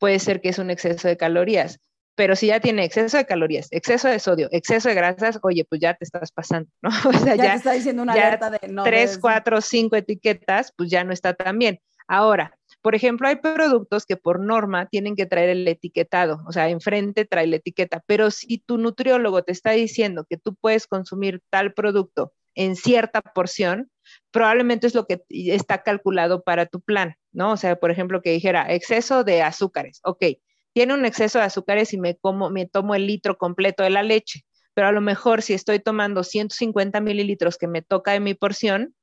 puede 0.00 0.18
ser 0.18 0.40
que 0.40 0.48
es 0.48 0.58
un 0.58 0.70
exceso 0.70 1.06
de 1.06 1.16
calorías, 1.16 1.78
pero 2.16 2.34
si 2.34 2.48
ya 2.48 2.58
tiene 2.58 2.82
exceso 2.82 3.16
de 3.16 3.26
calorías, 3.26 3.68
exceso 3.70 4.08
de 4.08 4.18
sodio, 4.18 4.48
exceso 4.50 4.88
de 4.88 4.96
grasas, 4.96 5.38
oye, 5.42 5.64
pues 5.64 5.80
ya 5.80 5.94
te 5.94 6.04
estás 6.04 6.32
pasando, 6.32 6.68
¿no? 6.82 6.90
O 7.08 7.12
sea, 7.12 7.36
ya, 7.36 7.44
ya 7.44 7.50
te 7.52 7.56
está 7.58 7.72
diciendo 7.74 8.02
una 8.02 8.12
alerta 8.12 8.50
de 8.50 8.66
no. 8.66 8.82
Tres, 8.82 9.18
cuatro, 9.18 9.60
cinco 9.60 9.94
etiquetas, 9.94 10.72
pues 10.76 10.90
ya 10.90 11.04
no 11.04 11.12
está 11.12 11.32
tan 11.32 11.60
bien. 11.60 11.78
Ahora, 12.08 12.58
por 12.86 12.94
ejemplo, 12.94 13.26
hay 13.26 13.34
productos 13.34 14.06
que 14.06 14.16
por 14.16 14.38
norma 14.38 14.86
tienen 14.86 15.16
que 15.16 15.26
traer 15.26 15.48
el 15.48 15.66
etiquetado, 15.66 16.44
o 16.46 16.52
sea, 16.52 16.68
enfrente 16.68 17.24
trae 17.24 17.48
la 17.48 17.56
etiqueta, 17.56 18.04
pero 18.06 18.30
si 18.30 18.58
tu 18.58 18.78
nutriólogo 18.78 19.42
te 19.42 19.50
está 19.50 19.72
diciendo 19.72 20.24
que 20.30 20.36
tú 20.36 20.54
puedes 20.54 20.86
consumir 20.86 21.42
tal 21.50 21.74
producto 21.74 22.32
en 22.54 22.76
cierta 22.76 23.22
porción, 23.22 23.90
probablemente 24.30 24.86
es 24.86 24.94
lo 24.94 25.04
que 25.04 25.24
está 25.28 25.82
calculado 25.82 26.44
para 26.44 26.66
tu 26.66 26.80
plan, 26.80 27.16
¿no? 27.32 27.50
O 27.50 27.56
sea, 27.56 27.74
por 27.74 27.90
ejemplo, 27.90 28.22
que 28.22 28.30
dijera 28.30 28.72
exceso 28.72 29.24
de 29.24 29.42
azúcares, 29.42 29.98
ok, 30.04 30.24
tiene 30.72 30.94
un 30.94 31.04
exceso 31.06 31.40
de 31.40 31.46
azúcares 31.46 31.92
y 31.92 31.98
me, 31.98 32.16
como, 32.16 32.50
me 32.50 32.66
tomo 32.66 32.94
el 32.94 33.08
litro 33.08 33.36
completo 33.36 33.82
de 33.82 33.90
la 33.90 34.04
leche, 34.04 34.44
pero 34.74 34.86
a 34.86 34.92
lo 34.92 35.00
mejor 35.00 35.42
si 35.42 35.54
estoy 35.54 35.80
tomando 35.80 36.22
150 36.22 37.00
mililitros 37.00 37.58
que 37.58 37.66
me 37.66 37.82
toca 37.82 38.12
de 38.12 38.20
mi 38.20 38.34
porción, 38.34 38.94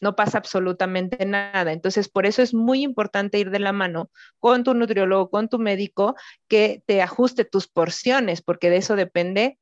no 0.00 0.16
pasa 0.16 0.38
absolutamente 0.38 1.24
nada. 1.26 1.72
Entonces, 1.72 2.08
por 2.08 2.26
eso 2.26 2.42
es 2.42 2.54
muy 2.54 2.82
importante 2.82 3.38
ir 3.38 3.50
de 3.50 3.58
la 3.58 3.72
mano 3.72 4.10
con 4.38 4.64
tu 4.64 4.74
nutriólogo, 4.74 5.30
con 5.30 5.48
tu 5.48 5.58
médico, 5.58 6.14
que 6.48 6.82
te 6.86 7.02
ajuste 7.02 7.44
tus 7.44 7.68
porciones, 7.68 8.42
porque 8.42 8.70
de 8.70 8.76
eso 8.76 8.96
depende 8.96 9.58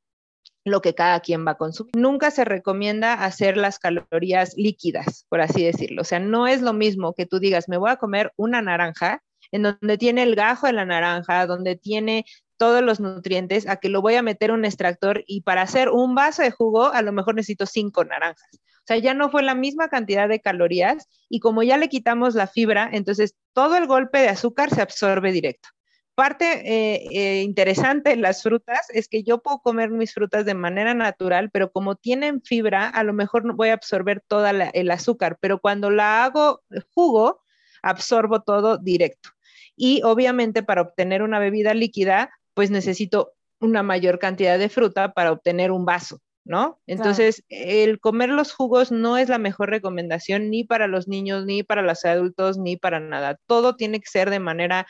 lo 0.64 0.80
que 0.82 0.94
cada 0.94 1.20
quien 1.20 1.46
va 1.46 1.52
a 1.52 1.56
consumir. 1.56 1.92
Nunca 1.96 2.30
se 2.32 2.44
recomienda 2.44 3.14
hacer 3.14 3.56
las 3.56 3.78
calorías 3.78 4.54
líquidas, 4.56 5.24
por 5.28 5.40
así 5.40 5.64
decirlo. 5.64 6.02
O 6.02 6.04
sea, 6.04 6.18
no 6.18 6.48
es 6.48 6.60
lo 6.60 6.72
mismo 6.72 7.14
que 7.14 7.24
tú 7.24 7.38
digas, 7.38 7.68
me 7.68 7.76
voy 7.76 7.90
a 7.90 7.96
comer 7.96 8.32
una 8.36 8.60
naranja 8.62 9.22
en 9.52 9.62
donde 9.62 9.96
tiene 9.96 10.24
el 10.24 10.34
gajo 10.34 10.66
de 10.66 10.72
la 10.72 10.84
naranja, 10.84 11.46
donde 11.46 11.76
tiene 11.76 12.24
todos 12.56 12.82
los 12.82 13.00
nutrientes, 13.00 13.68
a 13.68 13.76
que 13.76 13.88
lo 13.88 14.02
voy 14.02 14.16
a 14.16 14.22
meter 14.22 14.50
un 14.50 14.64
extractor 14.64 15.22
y 15.26 15.42
para 15.42 15.62
hacer 15.62 15.88
un 15.88 16.14
vaso 16.14 16.42
de 16.42 16.50
jugo 16.50 16.92
a 16.92 17.02
lo 17.02 17.12
mejor 17.12 17.34
necesito 17.36 17.66
cinco 17.66 18.04
naranjas. 18.04 18.48
O 18.86 18.88
sea, 18.88 18.98
ya 18.98 19.14
no 19.14 19.30
fue 19.30 19.42
la 19.42 19.56
misma 19.56 19.88
cantidad 19.88 20.28
de 20.28 20.40
calorías 20.40 21.08
y 21.28 21.40
como 21.40 21.64
ya 21.64 21.76
le 21.76 21.88
quitamos 21.88 22.36
la 22.36 22.46
fibra, 22.46 22.88
entonces 22.92 23.34
todo 23.52 23.76
el 23.76 23.88
golpe 23.88 24.18
de 24.18 24.28
azúcar 24.28 24.72
se 24.72 24.80
absorbe 24.80 25.32
directo. 25.32 25.70
Parte 26.14 26.62
eh, 26.64 27.08
eh, 27.10 27.42
interesante 27.42 28.12
en 28.12 28.22
las 28.22 28.44
frutas 28.44 28.86
es 28.90 29.08
que 29.08 29.24
yo 29.24 29.42
puedo 29.42 29.58
comer 29.58 29.90
mis 29.90 30.14
frutas 30.14 30.44
de 30.44 30.54
manera 30.54 30.94
natural, 30.94 31.50
pero 31.50 31.72
como 31.72 31.96
tienen 31.96 32.42
fibra, 32.42 32.88
a 32.88 33.02
lo 33.02 33.12
mejor 33.12 33.44
no 33.44 33.56
voy 33.56 33.70
a 33.70 33.74
absorber 33.74 34.22
toda 34.24 34.50
el 34.50 34.90
azúcar, 34.92 35.36
pero 35.40 35.58
cuando 35.58 35.90
la 35.90 36.24
hago 36.24 36.62
jugo, 36.94 37.42
absorbo 37.82 38.42
todo 38.42 38.78
directo. 38.78 39.30
Y 39.74 40.02
obviamente 40.04 40.62
para 40.62 40.82
obtener 40.82 41.22
una 41.22 41.40
bebida 41.40 41.74
líquida, 41.74 42.30
pues 42.54 42.70
necesito 42.70 43.32
una 43.58 43.82
mayor 43.82 44.20
cantidad 44.20 44.60
de 44.60 44.68
fruta 44.68 45.12
para 45.12 45.32
obtener 45.32 45.72
un 45.72 45.84
vaso, 45.84 46.20
¿no? 46.46 46.80
Entonces, 46.86 47.44
el 47.48 47.98
comer 47.98 48.28
los 48.28 48.52
jugos 48.52 48.92
no 48.92 49.18
es 49.18 49.28
la 49.28 49.38
mejor 49.38 49.68
recomendación 49.68 50.48
ni 50.48 50.62
para 50.62 50.86
los 50.86 51.08
niños, 51.08 51.44
ni 51.44 51.64
para 51.64 51.82
los 51.82 52.04
adultos, 52.04 52.56
ni 52.56 52.76
para 52.76 53.00
nada. 53.00 53.38
Todo 53.46 53.74
tiene 53.74 53.98
que 54.00 54.08
ser 54.08 54.30
de 54.30 54.38
manera 54.38 54.86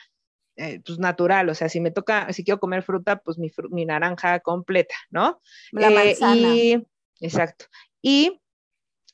eh, 0.55 0.81
pues, 0.85 0.99
natural, 0.99 1.49
o 1.49 1.55
sea, 1.55 1.67
si 1.67 1.79
me 1.81 1.89
toca, 1.89 2.31
si 2.31 2.43
quiero 2.43 2.59
comer 2.59 2.83
fruta, 2.83 3.17
pues 3.17 3.39
mi, 3.39 3.51
mi 3.71 3.85
naranja 3.85 4.39
completa, 4.39 4.93
¿no? 5.09 5.41
La 5.71 5.89
eh, 5.89 6.83
exacto. 7.21 7.65
Y 8.03 8.39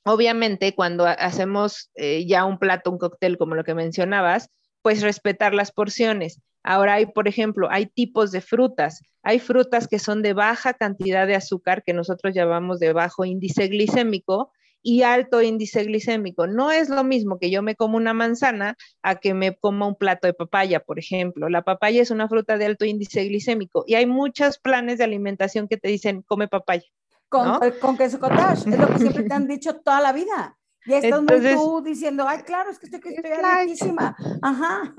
obviamente 0.03 0.75
cuando 0.75 1.05
hacemos 1.05 1.91
eh, 1.95 2.25
ya 2.27 2.43
un 2.43 2.59
plato, 2.59 2.91
un 2.91 2.97
cóctel 2.97 3.37
como 3.37 3.55
lo 3.55 3.63
que 3.63 3.73
mencionabas, 3.73 4.49
pues 4.81 5.01
respetar 5.01 5.53
las 5.53 5.71
porciones. 5.71 6.41
Ahora 6.63 6.95
hay, 6.95 7.05
por 7.07 7.27
ejemplo, 7.27 7.67
hay 7.69 7.85
tipos 7.85 8.31
de 8.31 8.41
frutas. 8.41 9.01
Hay 9.21 9.39
frutas 9.39 9.87
que 9.87 9.99
son 9.99 10.21
de 10.21 10.33
baja 10.33 10.73
cantidad 10.73 11.27
de 11.27 11.35
azúcar, 11.35 11.83
que 11.83 11.93
nosotros 11.93 12.33
llamamos 12.33 12.79
de 12.79 12.93
bajo 12.93 13.25
índice 13.25 13.67
glicémico, 13.67 14.51
y 14.83 15.01
alto 15.03 15.41
índice 15.41 15.83
glicémico. 15.85 16.45
No 16.45 16.69
es 16.69 16.89
lo 16.89 17.03
mismo 17.03 17.39
que 17.39 17.49
yo 17.49 17.63
me 17.63 17.75
como 17.75 17.97
una 17.97 18.13
manzana 18.13 18.75
a 19.01 19.15
que 19.15 19.33
me 19.33 19.55
coma 19.55 19.87
un 19.87 19.95
plato 19.95 20.27
de 20.27 20.33
papaya, 20.33 20.81
por 20.81 20.99
ejemplo. 20.99 21.49
La 21.49 21.63
papaya 21.63 22.01
es 22.01 22.11
una 22.11 22.27
fruta 22.27 22.57
de 22.57 22.65
alto 22.65 22.85
índice 22.85 23.23
glicémico 23.23 23.85
y 23.87 23.95
hay 23.95 24.05
muchos 24.05 24.59
planes 24.59 24.97
de 24.97 25.05
alimentación 25.05 25.67
que 25.67 25.77
te 25.77 25.87
dicen 25.87 26.21
come 26.21 26.49
papaya. 26.49 26.83
Con, 27.29 27.59
con 27.81 27.97
queso 27.97 28.19
cottage, 28.19 28.69
es 28.69 28.77
lo 28.77 28.87
que 28.87 28.99
siempre 28.99 29.23
te 29.23 29.33
han 29.33 29.47
dicho 29.47 29.77
toda 29.77 30.01
la 30.01 30.13
vida. 30.13 30.59
Y 30.85 30.93
estás 30.93 31.19
Entonces, 31.19 31.55
muy 31.55 31.65
tú 31.65 31.81
diciendo, 31.81 32.27
ay, 32.27 32.43
claro, 32.43 32.69
es 32.69 32.77
que 32.77 32.85
estoy, 32.85 32.99
estoy 33.05 33.31
riquísima. 33.61 34.15
Ajá. 34.41 34.93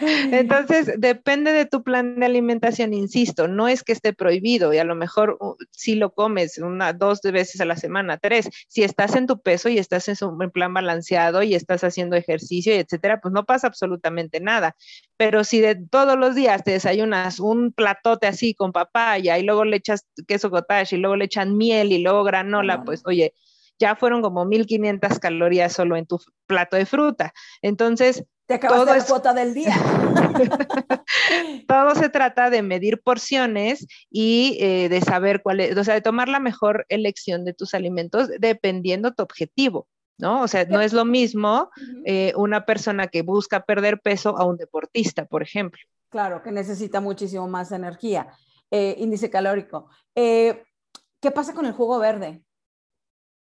Entonces, 0.00 0.92
depende 0.98 1.52
de 1.52 1.66
tu 1.66 1.82
plan 1.82 2.18
de 2.18 2.26
alimentación, 2.26 2.92
insisto, 2.92 3.48
no 3.48 3.68
es 3.68 3.82
que 3.82 3.92
esté 3.92 4.12
prohibido 4.12 4.72
y 4.72 4.78
a 4.78 4.84
lo 4.84 4.94
mejor 4.94 5.38
uh, 5.40 5.56
si 5.70 5.94
lo 5.94 6.12
comes 6.12 6.58
una, 6.58 6.92
dos 6.92 7.20
veces 7.22 7.60
a 7.60 7.64
la 7.64 7.76
semana, 7.76 8.18
tres. 8.18 8.48
Si 8.68 8.82
estás 8.82 9.16
en 9.16 9.26
tu 9.26 9.40
peso 9.40 9.68
y 9.68 9.78
estás 9.78 10.08
en 10.08 10.16
un 10.22 10.50
plan 10.50 10.74
balanceado 10.74 11.42
y 11.42 11.54
estás 11.54 11.84
haciendo 11.84 12.16
ejercicio 12.16 12.74
y 12.74 12.78
etcétera, 12.78 13.20
pues 13.20 13.32
no 13.32 13.44
pasa 13.44 13.68
absolutamente 13.68 14.40
nada. 14.40 14.76
Pero 15.16 15.44
si 15.44 15.60
de 15.60 15.76
todos 15.76 16.18
los 16.18 16.34
días 16.34 16.62
te 16.62 16.72
desayunas 16.72 17.40
un 17.40 17.72
platote 17.72 18.26
así 18.26 18.54
con 18.54 18.72
papaya 18.72 19.38
y 19.38 19.42
luego 19.42 19.64
le 19.64 19.76
echas 19.76 20.06
queso 20.26 20.50
cottage 20.50 20.96
y 20.96 20.98
luego 20.98 21.16
le 21.16 21.24
echan 21.24 21.56
miel 21.56 21.92
y 21.92 21.98
luego 21.98 22.24
granola, 22.24 22.84
pues 22.84 23.02
oye, 23.06 23.34
ya 23.78 23.96
fueron 23.96 24.22
como 24.22 24.44
1500 24.44 25.18
calorías 25.18 25.72
solo 25.72 25.96
en 25.96 26.06
tu 26.06 26.20
plato 26.46 26.76
de 26.76 26.86
fruta. 26.86 27.32
Entonces, 27.62 28.24
te 28.46 28.54
acabas 28.54 28.78
todo 28.78 28.94
la 28.94 29.04
cuota 29.04 29.34
del 29.34 29.54
día. 29.54 29.74
todo 31.68 31.94
se 31.96 32.08
trata 32.08 32.48
de 32.48 32.62
medir 32.62 33.02
porciones 33.02 33.86
y 34.10 34.56
eh, 34.60 34.88
de 34.88 35.00
saber 35.00 35.42
cuál 35.42 35.60
es, 35.60 35.76
o 35.76 35.84
sea, 35.84 35.94
de 35.94 36.00
tomar 36.00 36.28
la 36.28 36.38
mejor 36.38 36.86
elección 36.88 37.44
de 37.44 37.54
tus 37.54 37.74
alimentos 37.74 38.28
dependiendo 38.38 39.12
tu 39.12 39.22
objetivo. 39.22 39.88
¿no? 40.18 40.42
O 40.42 40.48
sea, 40.48 40.64
no 40.64 40.80
es 40.80 40.94
lo 40.94 41.04
mismo 41.04 41.68
eh, 42.06 42.32
una 42.36 42.64
persona 42.64 43.08
que 43.08 43.20
busca 43.20 43.64
perder 43.64 44.00
peso 44.00 44.38
a 44.38 44.46
un 44.46 44.56
deportista, 44.56 45.26
por 45.26 45.42
ejemplo. 45.42 45.82
Claro, 46.08 46.42
que 46.42 46.52
necesita 46.52 47.00
muchísimo 47.00 47.46
más 47.48 47.70
energía, 47.70 48.32
eh, 48.70 48.94
índice 48.98 49.28
calórico. 49.28 49.90
¿Qué 50.14 51.30
pasa 51.34 51.52
con 51.52 51.66
el 51.66 51.72
jugo 51.72 51.98
verde? 51.98 52.42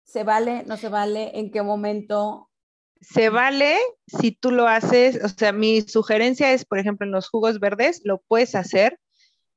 ¿Se 0.04 0.24
vale? 0.24 0.64
¿No 0.66 0.78
se 0.78 0.88
vale? 0.90 1.38
¿En 1.38 1.52
qué 1.52 1.62
momento? 1.62 2.50
Se 3.04 3.30
vale 3.30 3.78
si 4.08 4.32
tú 4.32 4.52
lo 4.52 4.68
haces, 4.68 5.24
o 5.24 5.28
sea, 5.28 5.52
mi 5.52 5.82
sugerencia 5.82 6.54
es, 6.54 6.66
por 6.66 6.80
ejemplo, 6.80 7.06
en 7.06 7.12
los 7.12 7.30
jugos 7.30 7.60
verdes, 7.60 8.02
lo 8.04 8.20
puedes 8.28 8.56
hacer, 8.56 8.98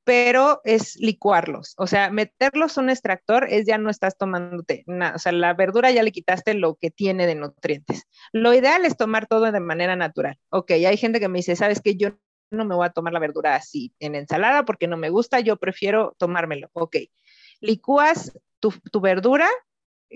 pero 0.03 0.61
es 0.63 0.95
licuarlos, 0.97 1.73
o 1.77 1.85
sea, 1.85 2.09
meterlos 2.11 2.77
en 2.77 2.85
un 2.85 2.89
extractor 2.91 3.45
es 3.49 3.65
ya 3.65 3.77
no 3.77 3.89
estás 3.89 4.17
tomándote 4.17 4.83
nada, 4.87 5.15
o 5.15 5.19
sea, 5.19 5.33
la 5.33 5.53
verdura 5.53 5.91
ya 5.91 6.01
le 6.01 6.13
quitaste 6.13 6.53
lo 6.53 6.75
que 6.75 6.91
tiene 6.91 7.27
de 7.27 7.35
nutrientes. 7.35 8.03
Lo 8.31 8.53
ideal 8.53 8.85
es 8.85 8.95
tomar 8.95 9.27
todo 9.27 9.51
de 9.51 9.59
manera 9.59 9.97
natural. 9.97 10.37
Ok, 10.49 10.71
hay 10.71 10.95
gente 10.95 11.19
que 11.19 11.27
me 11.27 11.39
dice, 11.39 11.57
sabes 11.57 11.81
que 11.81 11.97
yo 11.97 12.11
no 12.51 12.63
me 12.63 12.75
voy 12.75 12.85
a 12.85 12.91
tomar 12.91 13.11
la 13.11 13.19
verdura 13.19 13.55
así 13.55 13.93
en 13.99 14.15
ensalada 14.15 14.63
porque 14.63 14.87
no 14.87 14.95
me 14.95 15.09
gusta, 15.09 15.41
yo 15.41 15.57
prefiero 15.57 16.15
tomármelo. 16.17 16.69
Ok, 16.71 16.97
licúas 17.59 18.31
tu, 18.59 18.71
tu 18.91 19.01
verdura 19.01 19.49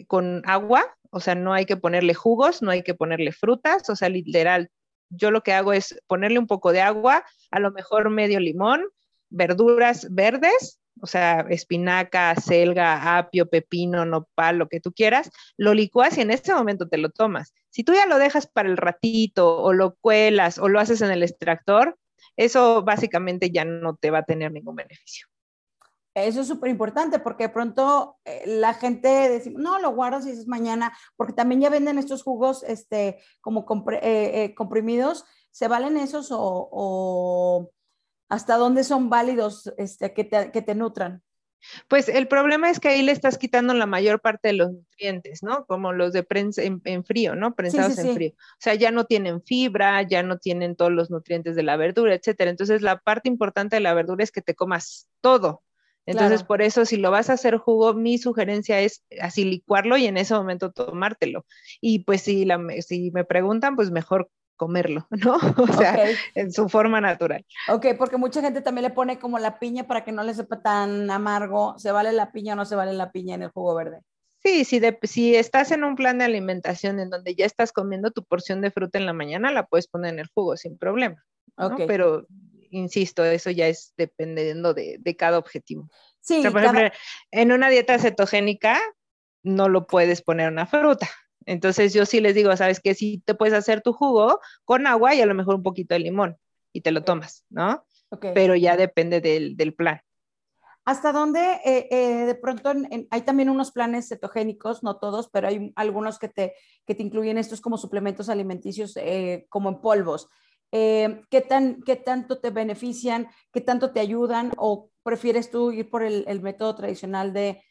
con 0.07 0.41
agua, 0.45 0.85
o 1.09 1.19
sea, 1.19 1.35
no 1.35 1.53
hay 1.53 1.65
que 1.65 1.77
ponerle 1.77 2.13
jugos, 2.13 2.61
no 2.61 2.71
hay 2.71 2.83
que 2.83 2.93
ponerle 2.93 3.31
frutas, 3.31 3.89
o 3.89 3.95
sea, 3.95 4.09
literal, 4.09 4.69
yo 5.09 5.31
lo 5.31 5.43
que 5.43 5.53
hago 5.53 5.73
es 5.73 5.99
ponerle 6.07 6.39
un 6.39 6.47
poco 6.47 6.71
de 6.71 6.81
agua, 6.81 7.23
a 7.51 7.59
lo 7.59 7.71
mejor 7.71 8.09
medio 8.09 8.39
limón, 8.39 8.83
verduras 9.29 10.07
verdes, 10.09 10.79
o 11.01 11.07
sea, 11.07 11.45
espinaca, 11.49 12.35
selga, 12.35 13.17
apio, 13.17 13.49
pepino, 13.49 14.05
nopal, 14.05 14.57
lo 14.57 14.67
que 14.67 14.79
tú 14.79 14.91
quieras, 14.93 15.29
lo 15.57 15.73
licuas 15.73 16.17
y 16.17 16.21
en 16.21 16.31
ese 16.31 16.53
momento 16.53 16.87
te 16.87 16.97
lo 16.97 17.09
tomas. 17.09 17.53
Si 17.69 17.83
tú 17.83 17.93
ya 17.93 18.05
lo 18.05 18.17
dejas 18.17 18.47
para 18.47 18.69
el 18.69 18.77
ratito 18.77 19.61
o 19.61 19.73
lo 19.73 19.95
cuelas 19.95 20.57
o 20.57 20.69
lo 20.69 20.79
haces 20.79 21.01
en 21.01 21.11
el 21.11 21.23
extractor, 21.23 21.97
eso 22.37 22.83
básicamente 22.83 23.51
ya 23.51 23.65
no 23.65 23.95
te 23.95 24.11
va 24.11 24.19
a 24.19 24.23
tener 24.23 24.51
ningún 24.51 24.75
beneficio. 24.75 25.27
Eso 26.13 26.41
es 26.41 26.47
súper 26.47 26.69
importante 26.69 27.19
porque 27.19 27.45
de 27.45 27.53
pronto 27.53 28.17
eh, 28.25 28.43
la 28.45 28.73
gente 28.73 29.29
dice, 29.29 29.51
no, 29.51 29.79
lo 29.79 29.91
guardo 29.91 30.21
si 30.21 30.31
es 30.31 30.47
mañana, 30.47 30.95
porque 31.15 31.33
también 31.33 31.61
ya 31.61 31.69
venden 31.69 31.97
estos 31.97 32.23
jugos 32.23 32.63
este, 32.63 33.19
como 33.39 33.65
eh, 33.91 33.99
eh, 34.43 34.55
comprimidos. 34.55 35.25
¿Se 35.51 35.67
valen 35.67 35.97
esos 35.97 36.27
o, 36.31 37.71
hasta 38.29 38.57
dónde 38.57 38.83
son 38.83 39.09
válidos 39.09 39.73
este, 39.77 40.13
que, 40.13 40.23
te, 40.23 40.51
que 40.51 40.61
te 40.61 40.75
nutran? 40.75 41.23
Pues 41.87 42.09
el 42.09 42.27
problema 42.27 42.69
es 42.69 42.79
que 42.79 42.89
ahí 42.89 43.03
le 43.03 43.11
estás 43.11 43.37
quitando 43.37 43.73
la 43.73 43.85
mayor 43.85 44.19
parte 44.19 44.49
de 44.49 44.55
los 44.55 44.71
nutrientes, 44.71 45.43
¿no? 45.43 45.65
Como 45.65 45.93
los 45.93 46.11
de 46.11 46.23
prensa 46.23 46.63
en, 46.63 47.05
frío, 47.05 47.35
¿no? 47.35 47.53
Prensados 47.53 47.97
en 47.99 48.15
frío. 48.15 48.31
O 48.31 48.59
sea, 48.59 48.73
ya 48.75 48.91
no 48.91 49.05
tienen 49.05 49.43
fibra, 49.43 50.01
ya 50.01 50.23
no 50.23 50.37
tienen 50.37 50.75
todos 50.75 50.91
los 50.91 51.11
nutrientes 51.11 51.55
de 51.55 51.63
la 51.63 51.77
verdura, 51.77 52.15
etcétera. 52.15 52.49
Entonces, 52.49 52.81
la 52.81 52.99
parte 52.99 53.29
importante 53.29 53.75
de 53.75 53.81
la 53.81 53.93
verdura 53.93 54.23
es 54.23 54.31
que 54.31 54.41
te 54.41 54.55
comas 54.55 55.07
todo, 55.21 55.63
entonces, 56.05 56.43
por 56.43 56.61
eso, 56.61 56.85
si 56.85 56.97
lo 56.97 57.11
vas 57.11 57.29
a 57.29 57.33
hacer 57.33 57.57
jugo, 57.57 57.93
mi 57.93 58.17
sugerencia 58.17 58.79
es 58.79 59.03
así 59.21 59.45
licuarlo 59.45 59.97
y 59.97 60.07
en 60.07 60.17
ese 60.17 60.33
momento 60.33 60.71
tomártelo. 60.71 61.45
Y 61.79 61.99
pues 61.99 62.21
si, 62.21 62.45
la, 62.45 62.59
si 62.79 63.11
me 63.11 63.23
preguntan, 63.23 63.75
pues 63.75 63.91
mejor 63.91 64.29
comerlo, 64.55 65.07
¿no? 65.09 65.37
O 65.57 65.67
sea, 65.67 66.07
en 66.35 66.51
su 66.51 66.69
forma 66.69 67.01
natural. 67.01 67.45
Ok, 67.69 67.87
porque 67.97 68.17
mucha 68.17 68.41
gente 68.41 68.61
también 68.61 68.83
le 68.83 68.89
pone 68.91 69.19
como 69.19 69.39
la 69.39 69.59
piña 69.59 69.87
para 69.87 70.03
que 70.03 70.11
no 70.11 70.23
le 70.23 70.33
sepa 70.33 70.61
tan 70.61 71.09
amargo. 71.09 71.77
¿Se 71.77 71.91
vale 71.91 72.11
la 72.11 72.31
piña 72.31 72.53
o 72.53 72.55
no 72.55 72.65
se 72.65 72.75
vale 72.75 72.93
la 72.93 73.11
piña 73.11 73.35
en 73.35 73.43
el 73.43 73.49
jugo 73.49 73.73
verde? 73.75 74.01
Sí, 74.43 74.65
si, 74.65 74.81
si 75.03 75.35
estás 75.35 75.71
en 75.71 75.83
un 75.83 75.95
plan 75.95 76.17
de 76.17 76.25
alimentación 76.25 76.99
en 76.99 77.11
donde 77.11 77.35
ya 77.35 77.45
estás 77.45 77.71
comiendo 77.71 78.09
tu 78.11 78.23
porción 78.23 78.61
de 78.61 78.71
fruta 78.71 78.97
en 78.97 79.05
la 79.05 79.13
mañana, 79.13 79.51
la 79.51 79.67
puedes 79.67 79.87
poner 79.87 80.13
en 80.13 80.19
el 80.19 80.29
jugo 80.33 80.57
sin 80.57 80.77
problema. 80.77 81.23
Ok. 81.57 81.81
Pero, 81.85 82.25
insisto, 82.71 83.23
eso 83.23 83.51
ya 83.51 83.67
es 83.67 83.93
dependiendo 83.97 84.73
de, 84.73 85.15
cada 85.17 85.37
objetivo. 85.37 85.89
Sí, 86.21 86.43
por 86.49 86.63
ejemplo, 86.63 86.89
en 87.31 87.51
una 87.51 87.69
dieta 87.69 87.99
cetogénica 87.99 88.79
no 89.43 89.69
lo 89.69 89.87
puedes 89.87 90.21
poner 90.21 90.51
una 90.51 90.65
fruta. 90.65 91.09
Entonces 91.45 91.93
yo 91.93 92.05
sí 92.05 92.21
les 92.21 92.35
digo, 92.35 92.55
sabes 92.55 92.79
que 92.79 92.93
si 92.93 93.19
te 93.19 93.33
puedes 93.33 93.53
hacer 93.53 93.81
tu 93.81 93.93
jugo 93.93 94.39
con 94.63 94.87
agua 94.87 95.15
y 95.15 95.21
a 95.21 95.25
lo 95.25 95.33
mejor 95.33 95.55
un 95.55 95.63
poquito 95.63 95.95
de 95.95 95.99
limón 95.99 96.37
y 96.71 96.81
te 96.81 96.91
lo 96.91 97.03
tomas, 97.03 97.45
¿no? 97.49 97.85
Pero 98.19 98.55
ya 98.55 98.75
depende 98.75 99.21
del, 99.21 99.73
plan. 99.73 100.01
¿Hasta 100.83 101.11
dónde 101.11 101.39
eh, 101.63 101.87
eh, 101.91 102.25
de 102.25 102.35
pronto 102.35 102.73
hay 103.09 103.21
también 103.21 103.49
unos 103.49 103.71
planes 103.71 104.09
cetogénicos, 104.09 104.83
no 104.83 104.97
todos, 104.97 105.29
pero 105.29 105.47
hay 105.47 105.71
algunos 105.75 106.19
que 106.19 106.27
te, 106.27 106.53
que 106.85 106.93
te 106.93 107.03
incluyen 107.03 107.37
estos 107.37 107.61
como 107.61 107.77
suplementos 107.77 108.29
alimenticios, 108.29 108.97
eh, 108.97 109.45
como 109.49 109.69
en 109.69 109.81
polvos? 109.81 110.27
¿Qué, 110.71 111.41
tan, 111.47 111.81
¿Qué 111.83 111.95
tanto 111.97 112.39
te 112.39 112.49
benefician? 112.49 113.27
¿Qué 113.51 113.61
tanto 113.61 113.91
te 113.91 113.99
ayudan? 113.99 114.51
¿O 114.57 114.89
prefieres 115.03 115.51
tú 115.51 115.71
ir 115.71 115.89
por 115.89 116.03
el 116.03 116.41
método 116.41 116.75
tradicional 116.75 117.33
de 117.33 117.61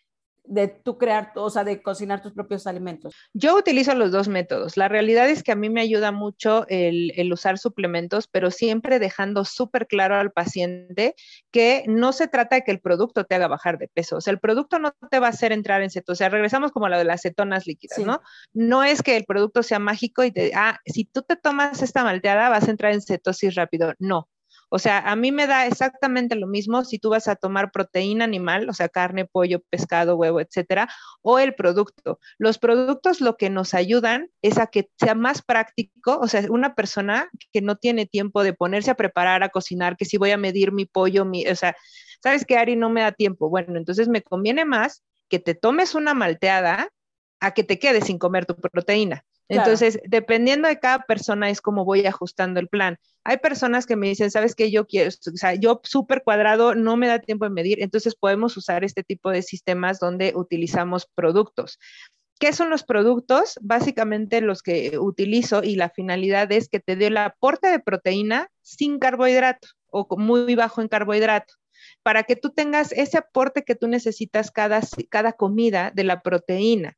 de 0.45 0.68
tú 0.68 0.99
crear, 0.99 1.32
o 1.34 1.51
sea, 1.51 1.64
de 1.64 1.82
cocinar 1.82 2.22
tus 2.22 2.32
propios 2.32 2.66
alimentos? 2.66 3.14
Yo 3.32 3.57
utilizo 3.57 3.95
los 3.95 4.11
dos 4.11 4.28
métodos. 4.28 4.76
La 4.76 4.88
realidad 4.88 5.28
es 5.28 5.43
que 5.43 5.53
a 5.53 5.57
mí 5.57 5.70
me 5.70 5.80
ayuda 5.80 6.12
mucho 6.12 6.66
el, 6.68 7.12
el 7.16 7.32
usar 7.32 7.59
suplementos, 7.59 8.26
pero 8.26 8.51
siempre 8.51 8.99
dejando 8.99 9.45
súper 9.45 9.86
claro 9.86 10.16
al 10.16 10.32
paciente 10.32 11.14
que 11.51 11.84
no 11.86 12.12
se 12.12 12.28
trata 12.28 12.57
de 12.57 12.62
que 12.62 12.70
el 12.70 12.80
producto 12.80 13.24
te 13.24 13.34
haga 13.34 13.49
bajar 13.49 13.78
de 13.78 13.88
peso. 13.88 14.16
O 14.16 14.20
sea, 14.20 14.32
el 14.32 14.41
producto 14.41 14.78
no 14.78 14.93
te 15.11 15.18
va 15.18 15.28
a 15.28 15.30
hacer 15.30 15.53
entrar 15.53 15.82
en 15.82 15.91
cetosis. 15.91 16.11
O 16.11 16.18
sea, 16.18 16.28
regresamos 16.28 16.72
como 16.72 16.86
a 16.86 16.88
lo 16.91 16.99
de 16.99 17.05
las 17.05 17.22
cetonas 17.22 17.66
líquidas, 17.66 17.99
¿no? 17.99 18.20
No 18.53 18.82
es 18.82 19.03
que 19.03 19.16
el 19.16 19.24
producto 19.24 19.62
sea 19.62 19.78
mágico 19.78 20.24
y 20.24 20.32
te, 20.32 20.53
ah, 20.55 20.78
si 20.86 21.05
tú 21.05 21.22
te 21.22 21.36
tomas 21.36 21.82
esta 21.82 22.05
malteada 22.05 22.49
vas 22.49 22.66
a 22.66 22.70
entrar 22.70 22.93
en 22.93 23.03
cetosis 23.03 23.55
rápido. 23.55 23.95
No. 23.99 24.28
O 24.71 24.79
sea, 24.79 24.99
a 25.01 25.16
mí 25.16 25.33
me 25.33 25.47
da 25.47 25.66
exactamente 25.66 26.37
lo 26.37 26.47
mismo 26.47 26.85
si 26.85 26.99
tú 26.99 27.11
vas 27.11 27.29
a 27.29 27.37
tomar 27.37 27.73
proteína 27.73 28.25
animal, 28.25 28.68
o 28.68 28.73
sea, 28.73 28.89
carne, 28.89 29.27
pollo, 29.27 29.61
pescado, 29.68 30.16
huevo, 30.16 30.41
etcétera, 30.41 30.89
o 31.23 31.39
el 31.39 31.55
producto. 31.55 32.18
Los 32.39 32.59
productos 32.59 33.21
lo 33.21 33.37
que 33.37 33.51
nos 33.51 33.75
ayudan 33.75 34.31
es 34.43 34.59
a 34.59 34.68
que 34.68 34.89
sea 34.99 35.14
más 35.14 35.43
práctico, 35.43 36.18
o 36.21 36.29
sea, 36.29 36.43
una 36.51 36.75
persona 36.75 37.29
que 37.53 37.61
no 37.61 37.77
tiene 37.77 38.07
tiempo 38.07 38.43
de 38.45 38.53
ponerse 38.55 38.91
a 38.91 38.95
preparar, 38.97 39.43
a 39.43 39.49
cocinar, 39.51 39.97
que 39.97 40.05
si 40.05 40.16
voy 40.16 40.31
a 40.31 40.37
medir 40.37 40.73
mi 40.73 40.87
pollo, 40.87 41.25
mi, 41.25 41.47
o 41.47 41.57
sea, 41.57 41.77
¿sabes 42.23 42.45
qué, 42.47 42.57
Ari? 42.57 42.77
No 42.77 42.91
me 42.91 43.03
da 43.03 43.12
tiempo. 43.12 43.49
Bueno, 43.51 43.77
entonces 43.77 44.09
me 44.09 44.23
conviene 44.23 44.64
más 44.64 45.03
que 45.29 45.39
te 45.39 45.55
tomes 45.55 45.95
una 45.95 46.14
malteada 46.14 46.89
a 47.41 47.53
que 47.55 47.64
te 47.64 47.79
quedes 47.79 48.05
sin 48.07 48.18
comer 48.18 48.47
tu 48.47 48.57
proteína. 48.57 49.25
Entonces, 49.51 49.99
dependiendo 50.07 50.69
de 50.69 50.79
cada 50.79 51.01
persona 51.01 51.51
es 51.51 51.61
como 51.61 51.85
voy 51.85 52.07
ajustando 52.07 52.61
el 52.61 52.69
plan. 52.69 52.99
Hay 53.25 53.39
personas 53.39 53.85
que 53.85 53.97
me 53.97 54.07
dicen, 54.07 54.31
sabes 54.31 54.55
que 54.55 54.71
yo 54.71 54.87
quiero, 54.87 55.11
o 55.11 55.37
sea, 55.37 55.55
yo 55.55 55.81
súper 55.83 56.23
cuadrado, 56.23 56.77
no 56.77 56.97
me 56.97 57.09
da 57.09 57.19
tiempo 57.19 57.45
de 57.47 57.51
medir, 57.51 57.83
entonces 57.83 58.15
podemos 58.15 58.57
usar 58.57 58.85
este 58.85 59.03
tipo 59.03 59.31
de 59.31 59.43
sistemas 59.43 59.99
donde 59.99 60.33
utilizamos 60.37 61.07
productos. 61.15 61.81
¿Qué 62.39 62.53
son 62.53 62.71
los 62.71 62.85
productos? 62.85 63.59
Básicamente 63.61 64.41
los 64.41 64.63
que 64.63 64.99
utilizo 64.99 65.65
y 65.65 65.75
la 65.75 65.91
finalidad 65.91 66.51
es 66.53 66.69
que 66.69 66.79
te 66.79 66.95
dé 66.95 67.09
el 67.09 67.17
aporte 67.17 67.69
de 67.69 67.81
proteína 67.81 68.49
sin 68.63 69.01
carbohidrato 69.01 69.67
o 69.89 70.07
muy 70.17 70.55
bajo 70.55 70.81
en 70.81 70.89
carbohidrato 70.89 71.55
para 72.03 72.23
que 72.23 72.37
tú 72.37 72.51
tengas 72.51 72.93
ese 72.93 73.19
aporte 73.19 73.65
que 73.65 73.75
tú 73.75 73.89
necesitas 73.89 74.51
cada, 74.53 74.81
cada 75.11 75.33
comida 75.33 75.91
de 75.95 76.05
la 76.05 76.23
proteína 76.23 76.97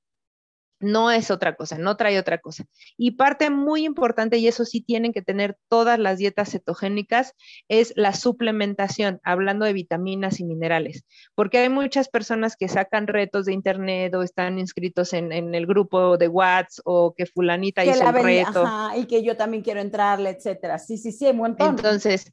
no 0.82 1.10
es 1.10 1.30
otra 1.30 1.54
cosa, 1.54 1.78
no 1.78 1.96
trae 1.96 2.18
otra 2.18 2.38
cosa. 2.38 2.64
Y 2.96 3.12
parte 3.12 3.50
muy 3.50 3.84
importante, 3.84 4.38
y 4.38 4.48
eso 4.48 4.64
sí 4.64 4.80
tienen 4.80 5.12
que 5.12 5.22
tener 5.22 5.56
todas 5.68 5.98
las 5.98 6.18
dietas 6.18 6.50
cetogénicas, 6.50 7.34
es 7.68 7.92
la 7.96 8.12
suplementación, 8.12 9.20
hablando 9.22 9.64
de 9.64 9.72
vitaminas 9.72 10.40
y 10.40 10.44
minerales, 10.44 11.04
porque 11.34 11.58
hay 11.58 11.68
muchas 11.68 12.08
personas 12.08 12.56
que 12.56 12.68
sacan 12.68 13.06
retos 13.06 13.46
de 13.46 13.52
internet 13.52 14.14
o 14.14 14.22
están 14.22 14.58
inscritos 14.58 15.12
en, 15.12 15.32
el 15.32 15.66
grupo 15.66 16.16
de 16.18 16.28
WhatsApp 16.28 16.82
o 16.84 17.14
que 17.14 17.26
fulanita 17.26 17.84
hizo 17.84 18.08
el 18.08 18.22
reto. 18.22 18.68
y 18.96 19.06
que 19.06 19.22
yo 19.22 19.36
también 19.36 19.62
quiero 19.62 19.80
entrarle, 19.80 20.30
etcétera. 20.30 20.78
Sí, 20.78 20.98
sí, 20.98 21.12
sí, 21.12 21.32
muy 21.32 21.54
Entonces, 21.58 22.32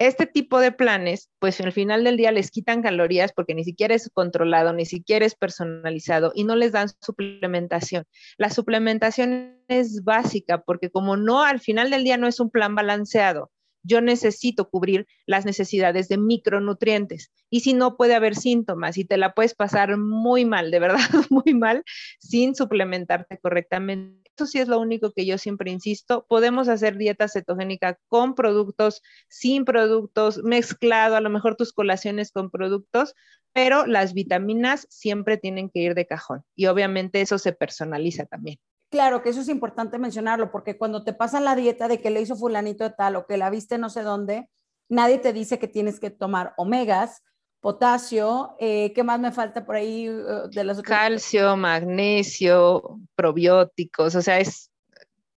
este 0.00 0.24
tipo 0.26 0.60
de 0.60 0.72
planes, 0.72 1.28
pues 1.38 1.60
al 1.60 1.72
final 1.72 2.04
del 2.04 2.16
día 2.16 2.32
les 2.32 2.50
quitan 2.50 2.80
calorías 2.80 3.32
porque 3.34 3.54
ni 3.54 3.64
siquiera 3.64 3.94
es 3.94 4.10
controlado, 4.12 4.72
ni 4.72 4.86
siquiera 4.86 5.26
es 5.26 5.34
personalizado 5.34 6.32
y 6.34 6.44
no 6.44 6.56
les 6.56 6.72
dan 6.72 6.88
suplementación. 7.02 8.04
La 8.38 8.48
suplementación 8.48 9.58
es 9.68 10.02
básica 10.02 10.62
porque 10.62 10.90
como 10.90 11.18
no, 11.18 11.42
al 11.42 11.60
final 11.60 11.90
del 11.90 12.02
día 12.02 12.16
no 12.16 12.28
es 12.28 12.40
un 12.40 12.50
plan 12.50 12.74
balanceado. 12.74 13.50
Yo 13.82 14.00
necesito 14.00 14.68
cubrir 14.68 15.06
las 15.26 15.44
necesidades 15.44 16.08
de 16.08 16.18
micronutrientes 16.18 17.30
y 17.48 17.60
si 17.60 17.74
no 17.74 17.96
puede 17.96 18.14
haber 18.14 18.36
síntomas 18.36 18.98
y 18.98 19.04
te 19.04 19.16
la 19.16 19.32
puedes 19.32 19.54
pasar 19.54 19.96
muy 19.96 20.44
mal, 20.44 20.70
de 20.70 20.80
verdad, 20.80 20.98
muy 21.30 21.54
mal, 21.54 21.82
sin 22.18 22.54
suplementarte 22.54 23.38
correctamente 23.38 24.20
sí 24.46 24.58
es 24.58 24.68
lo 24.68 24.78
único 24.80 25.12
que 25.12 25.26
yo 25.26 25.38
siempre 25.38 25.70
insisto. 25.70 26.26
Podemos 26.28 26.68
hacer 26.68 26.96
dieta 26.96 27.28
cetogénica 27.28 27.98
con 28.08 28.34
productos, 28.34 29.02
sin 29.28 29.64
productos, 29.64 30.42
mezclado, 30.42 31.16
a 31.16 31.20
lo 31.20 31.30
mejor 31.30 31.56
tus 31.56 31.72
colaciones 31.72 32.32
con 32.32 32.50
productos, 32.50 33.14
pero 33.52 33.86
las 33.86 34.14
vitaminas 34.14 34.86
siempre 34.90 35.36
tienen 35.36 35.70
que 35.70 35.80
ir 35.80 35.94
de 35.94 36.06
cajón. 36.06 36.44
Y 36.54 36.66
obviamente 36.66 37.20
eso 37.20 37.38
se 37.38 37.52
personaliza 37.52 38.26
también. 38.26 38.58
Claro 38.90 39.22
que 39.22 39.28
eso 39.28 39.40
es 39.40 39.48
importante 39.48 39.98
mencionarlo, 39.98 40.50
porque 40.50 40.76
cuando 40.76 41.04
te 41.04 41.12
pasan 41.12 41.44
la 41.44 41.54
dieta 41.54 41.86
de 41.86 42.00
que 42.00 42.10
le 42.10 42.20
hizo 42.20 42.36
fulanito 42.36 42.82
de 42.82 42.90
tal 42.90 43.16
o 43.16 43.26
que 43.26 43.36
la 43.36 43.48
viste 43.48 43.78
no 43.78 43.88
sé 43.88 44.02
dónde, 44.02 44.48
nadie 44.88 45.18
te 45.18 45.32
dice 45.32 45.60
que 45.60 45.68
tienes 45.68 46.00
que 46.00 46.10
tomar 46.10 46.54
omegas, 46.56 47.22
potasio, 47.60 48.56
eh, 48.58 48.92
¿qué 48.92 49.04
más 49.04 49.20
me 49.20 49.30
falta 49.30 49.64
por 49.64 49.76
ahí 49.76 50.08
uh, 50.08 50.48
de 50.48 50.64
las 50.64 50.82
Calcio, 50.82 51.56
magnesio, 51.56 52.98
probióticos, 53.14 54.16
o 54.16 54.22
sea, 54.22 54.40
es 54.40 54.70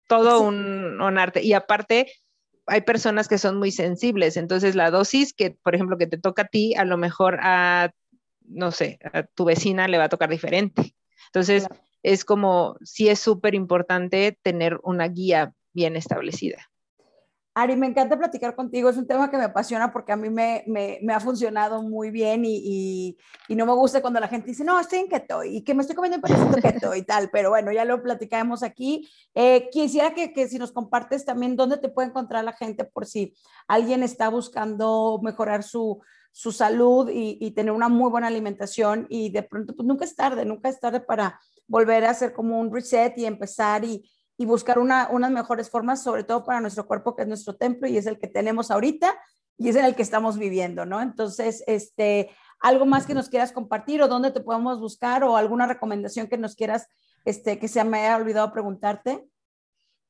todo 0.08 0.40
un, 0.40 1.00
arte. 1.18 1.42
Y 1.42 1.52
aparte, 1.52 2.10
hay 2.66 2.80
personas 2.80 3.28
que 3.28 3.38
son 3.38 3.58
muy 3.58 3.70
sensibles, 3.70 4.36
entonces 4.36 4.74
la 4.74 4.90
dosis 4.90 5.32
que, 5.32 5.52
por 5.62 5.74
ejemplo, 5.74 5.96
que 5.96 6.06
te 6.06 6.18
toca 6.18 6.42
a 6.42 6.48
ti, 6.48 6.74
a 6.74 6.84
lo 6.84 6.96
mejor 6.96 7.38
a, 7.40 7.92
no 8.48 8.70
sé, 8.70 8.98
a 9.12 9.22
tu 9.22 9.44
vecina 9.44 9.86
le 9.86 9.98
va 9.98 10.04
a 10.04 10.08
tocar 10.08 10.30
diferente. 10.30 10.94
Entonces, 11.26 11.66
es 12.04 12.24
como, 12.24 12.76
sí 12.82 13.08
es 13.08 13.18
súper 13.18 13.54
importante 13.54 14.38
tener 14.42 14.78
una 14.84 15.08
guía 15.08 15.54
bien 15.72 15.96
establecida. 15.96 16.58
Ari, 17.56 17.76
me 17.76 17.86
encanta 17.86 18.18
platicar 18.18 18.56
contigo, 18.56 18.88
es 18.88 18.96
un 18.96 19.06
tema 19.06 19.30
que 19.30 19.38
me 19.38 19.44
apasiona 19.44 19.92
porque 19.92 20.10
a 20.10 20.16
mí 20.16 20.28
me, 20.28 20.64
me, 20.66 20.98
me 21.02 21.14
ha 21.14 21.20
funcionado 21.20 21.82
muy 21.82 22.10
bien 22.10 22.44
y, 22.44 22.56
y, 22.56 23.16
y, 23.46 23.54
no 23.54 23.64
me 23.64 23.72
gusta 23.72 24.02
cuando 24.02 24.18
la 24.18 24.26
gente 24.26 24.48
dice, 24.48 24.64
no, 24.64 24.78
estoy 24.78 24.98
en 24.98 25.08
keto 25.08 25.44
y 25.44 25.62
que 25.62 25.72
me 25.72 25.82
estoy 25.82 25.94
comiendo 25.94 26.18
un 26.18 26.54
keto 26.60 26.96
y 26.96 27.02
tal, 27.02 27.30
pero 27.30 27.50
bueno, 27.50 27.70
ya 27.70 27.84
lo 27.84 28.02
platicamos 28.02 28.64
aquí. 28.64 29.08
Eh, 29.34 29.68
quisiera 29.70 30.14
que, 30.14 30.32
que, 30.32 30.48
si 30.48 30.58
nos 30.58 30.72
compartes 30.72 31.24
también 31.24 31.54
dónde 31.54 31.78
te 31.78 31.88
puede 31.88 32.08
encontrar 32.08 32.44
la 32.44 32.54
gente 32.54 32.84
por 32.84 33.06
si 33.06 33.34
alguien 33.68 34.02
está 34.02 34.28
buscando 34.30 35.20
mejorar 35.22 35.62
su, 35.62 36.02
su 36.32 36.50
salud 36.50 37.08
y, 37.08 37.38
y, 37.40 37.52
tener 37.52 37.72
una 37.72 37.88
muy 37.88 38.10
buena 38.10 38.26
alimentación 38.26 39.06
y 39.08 39.30
de 39.30 39.44
pronto, 39.44 39.76
pues 39.76 39.86
nunca 39.86 40.04
es 40.04 40.16
tarde, 40.16 40.44
nunca 40.44 40.68
es 40.68 40.80
tarde 40.80 40.98
para 40.98 41.38
volver 41.66 42.04
a 42.04 42.10
hacer 42.10 42.32
como 42.32 42.60
un 42.60 42.72
reset 42.72 43.16
y 43.18 43.26
empezar 43.26 43.84
y 43.84 44.08
y 44.36 44.46
buscar 44.46 44.78
una, 44.78 45.08
unas 45.10 45.30
mejores 45.30 45.70
formas, 45.70 46.02
sobre 46.02 46.24
todo 46.24 46.44
para 46.44 46.60
nuestro 46.60 46.86
cuerpo, 46.86 47.14
que 47.14 47.22
es 47.22 47.28
nuestro 47.28 47.54
templo 47.54 47.88
y 47.88 47.96
es 47.96 48.06
el 48.06 48.18
que 48.18 48.26
tenemos 48.26 48.70
ahorita 48.70 49.14
y 49.56 49.68
es 49.68 49.76
en 49.76 49.84
el 49.84 49.94
que 49.94 50.02
estamos 50.02 50.38
viviendo, 50.38 50.84
¿no? 50.84 51.00
Entonces, 51.00 51.62
este, 51.66 52.30
algo 52.58 52.86
más 52.86 53.06
que 53.06 53.14
nos 53.14 53.28
quieras 53.28 53.52
compartir 53.52 54.02
o 54.02 54.08
dónde 54.08 54.32
te 54.32 54.40
podemos 54.40 54.80
buscar 54.80 55.22
o 55.22 55.36
alguna 55.36 55.66
recomendación 55.66 56.26
que 56.26 56.38
nos 56.38 56.56
quieras, 56.56 56.88
este, 57.24 57.58
que 57.58 57.68
se 57.68 57.84
me 57.84 58.00
haya 58.00 58.16
olvidado 58.16 58.52
preguntarte. 58.52 59.24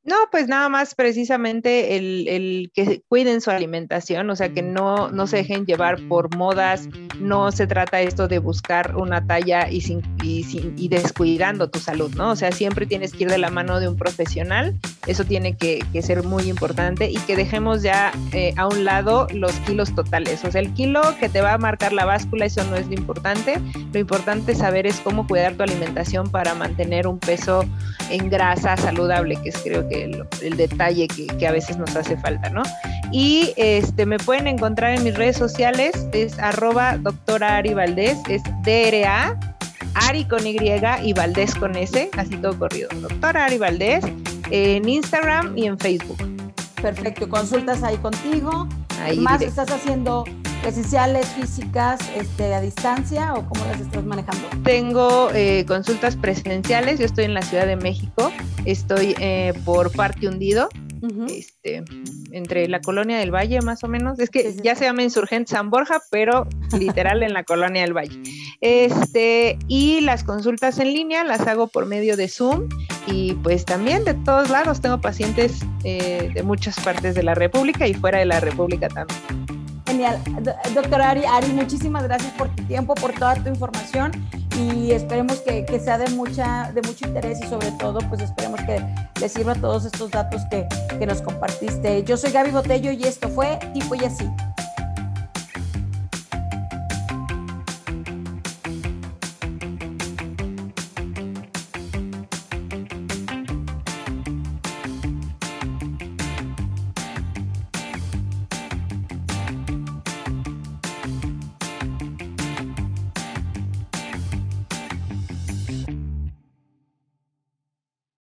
No, 0.04 0.16
pues 0.30 0.48
nada 0.48 0.68
más 0.68 0.94
precisamente 0.94 1.96
el, 1.96 2.70
que 2.74 3.02
cuiden 3.08 3.40
su 3.40 3.50
alimentación, 3.50 4.28
o 4.28 4.36
sea, 4.36 4.50
que 4.50 4.60
no, 4.60 5.10
no 5.10 5.26
se 5.26 5.38
dejen 5.38 5.64
llevar 5.64 5.98
por 6.08 6.36
modas, 6.36 6.88
no 7.18 7.50
se 7.52 7.66
trata 7.66 8.02
esto 8.02 8.28
de 8.28 8.38
buscar 8.38 8.96
una 8.96 9.26
talla 9.26 9.70
y, 9.70 9.80
sin, 9.80 10.02
y, 10.22 10.44
sin, 10.44 10.74
y 10.76 10.88
descuidando 10.88 11.70
tu 11.70 11.78
salud, 11.78 12.14
¿no? 12.16 12.32
O 12.32 12.36
sea, 12.36 12.52
siempre 12.52 12.84
tienes 12.84 13.12
que 13.12 13.24
ir 13.24 13.30
de 13.30 13.38
la 13.38 13.48
mano 13.48 13.80
de 13.80 13.88
un 13.88 13.96
profesional 13.96 14.78
eso 15.06 15.24
tiene 15.24 15.56
que, 15.56 15.84
ser 16.02 16.22
muy 16.22 16.48
importante 16.48 17.10
y 17.10 17.16
que 17.16 17.36
dejemos 17.36 17.82
ya 17.82 18.12
eh, 18.32 18.52
a 18.56 18.66
un 18.66 18.84
lado 18.84 19.26
los 19.32 19.52
kilos 19.60 19.94
totales. 19.94 20.44
O 20.44 20.50
sea, 20.50 20.60
el 20.60 20.72
kilo 20.74 21.00
que 21.18 21.28
te 21.28 21.40
va 21.40 21.54
a 21.54 21.58
marcar 21.58 21.92
la 21.92 22.04
báscula, 22.04 22.46
eso 22.46 22.62
no 22.64 22.76
es 22.76 22.86
lo 22.86 22.94
importante. 22.94 23.60
Lo 23.92 23.98
importante 23.98 24.54
saber 24.54 24.86
es 24.86 25.00
cómo 25.00 25.26
cuidar 25.26 25.54
tu 25.54 25.62
alimentación 25.62 26.30
para 26.30 26.54
mantener 26.54 27.06
un 27.06 27.18
peso 27.18 27.64
en 28.10 28.28
grasa 28.28 28.76
saludable, 28.76 29.36
que 29.42 29.48
es 29.50 29.58
creo 29.58 29.88
que 29.88 29.93
el, 29.94 30.56
detalle 30.56 31.08
que, 31.08 31.46
a 31.46 31.52
veces 31.52 31.76
nos 31.76 31.94
hace 31.96 32.16
falta, 32.16 32.50
¿no? 32.50 32.62
Y 33.12 33.52
este, 33.56 34.06
me 34.06 34.18
pueden 34.18 34.46
encontrar 34.46 34.94
en 34.94 35.04
mis 35.04 35.14
redes 35.14 35.36
sociales, 35.36 36.08
es 36.12 36.38
arroba 36.38 36.96
doctora 36.98 37.56
Ari 37.58 37.74
Valdés, 37.74 38.18
es 38.28 38.42
DRA, 38.62 39.38
Ari 39.94 40.24
con 40.24 40.46
Y 40.46 40.56
y 41.02 41.12
Valdés 41.12 41.54
con 41.54 41.76
S, 41.76 42.10
así 42.16 42.36
todo 42.36 42.58
corrido. 42.58 42.88
Doctora 43.00 43.46
Ari 43.46 43.58
Valdés 43.58 44.04
en 44.50 44.88
Instagram 44.88 45.56
y 45.56 45.66
en 45.66 45.78
Facebook. 45.78 46.18
Perfecto, 46.80 47.28
consultas 47.28 47.82
ahí 47.82 47.96
contigo. 47.96 48.68
Ahí 49.00 49.18
¿Más 49.18 49.42
estás 49.42 49.70
haciendo 49.70 50.24
presenciales, 50.64 51.26
físicas, 51.28 52.00
este, 52.16 52.54
a 52.54 52.60
distancia 52.62 53.34
o 53.34 53.46
cómo 53.46 53.66
las 53.66 53.82
estás 53.82 54.02
manejando? 54.02 54.48
Tengo 54.64 55.30
eh, 55.34 55.66
consultas 55.68 56.16
presenciales, 56.16 56.98
yo 56.98 57.04
estoy 57.04 57.26
en 57.26 57.34
la 57.34 57.42
Ciudad 57.42 57.66
de 57.66 57.76
México, 57.76 58.32
estoy 58.64 59.14
eh, 59.20 59.52
por 59.66 59.92
Parque 59.92 60.26
Hundido, 60.26 60.70
este, 61.28 61.84
entre 62.32 62.66
la 62.66 62.80
colonia 62.80 63.18
del 63.18 63.30
Valle 63.30 63.60
más 63.60 63.84
o 63.84 63.88
menos. 63.88 64.18
Es 64.18 64.30
que 64.30 64.54
ya 64.62 64.74
se 64.74 64.86
llama 64.86 65.02
Insurgente 65.02 65.50
San 65.50 65.68
Borja, 65.68 66.00
pero 66.10 66.48
literal 66.78 67.22
en 67.22 67.34
la 67.34 67.44
colonia 67.44 67.82
del 67.82 67.92
Valle. 67.92 68.18
Este, 68.62 69.58
y 69.68 70.00
las 70.00 70.24
consultas 70.24 70.78
en 70.78 70.94
línea 70.94 71.24
las 71.24 71.46
hago 71.46 71.66
por 71.68 71.84
medio 71.84 72.16
de 72.16 72.28
Zoom 72.28 72.70
y 73.06 73.34
pues 73.34 73.66
también 73.66 74.04
de 74.04 74.14
todos 74.14 74.48
lados 74.48 74.80
tengo 74.80 74.98
pacientes 75.02 75.60
eh, 75.84 76.30
de 76.32 76.42
muchas 76.42 76.80
partes 76.80 77.14
de 77.14 77.22
la 77.22 77.34
República 77.34 77.86
y 77.86 77.92
fuera 77.92 78.18
de 78.18 78.24
la 78.24 78.40
República 78.40 78.88
también. 78.88 79.53
Genial. 79.86 80.20
Doctora 80.74 81.10
Ari, 81.10 81.24
Ari, 81.24 81.48
muchísimas 81.48 82.04
gracias 82.04 82.32
por 82.32 82.48
tu 82.54 82.62
tiempo, 82.64 82.94
por 82.94 83.12
toda 83.12 83.34
tu 83.34 83.48
información 83.48 84.12
y 84.58 84.92
esperemos 84.92 85.40
que, 85.40 85.64
que, 85.64 85.80
sea 85.80 85.98
de, 85.98 86.08
mucha, 86.10 86.70
de 86.72 86.82
mucho 86.82 87.06
interés 87.06 87.40
y 87.42 87.46
sobre 87.48 87.70
todo 87.72 87.98
pues 88.08 88.22
esperemos 88.22 88.60
que 88.62 88.80
les 89.20 89.32
sirva 89.32 89.54
todos 89.54 89.84
estos 89.84 90.10
datos 90.10 90.42
que, 90.50 90.66
que 90.98 91.06
nos 91.06 91.20
compartiste. 91.20 92.02
Yo 92.04 92.16
soy 92.16 92.32
Gaby 92.32 92.50
Botello 92.50 92.92
y 92.92 93.02
esto 93.04 93.28
fue 93.28 93.58
Tipo 93.72 93.94
y 93.94 94.04
Así. 94.04 94.30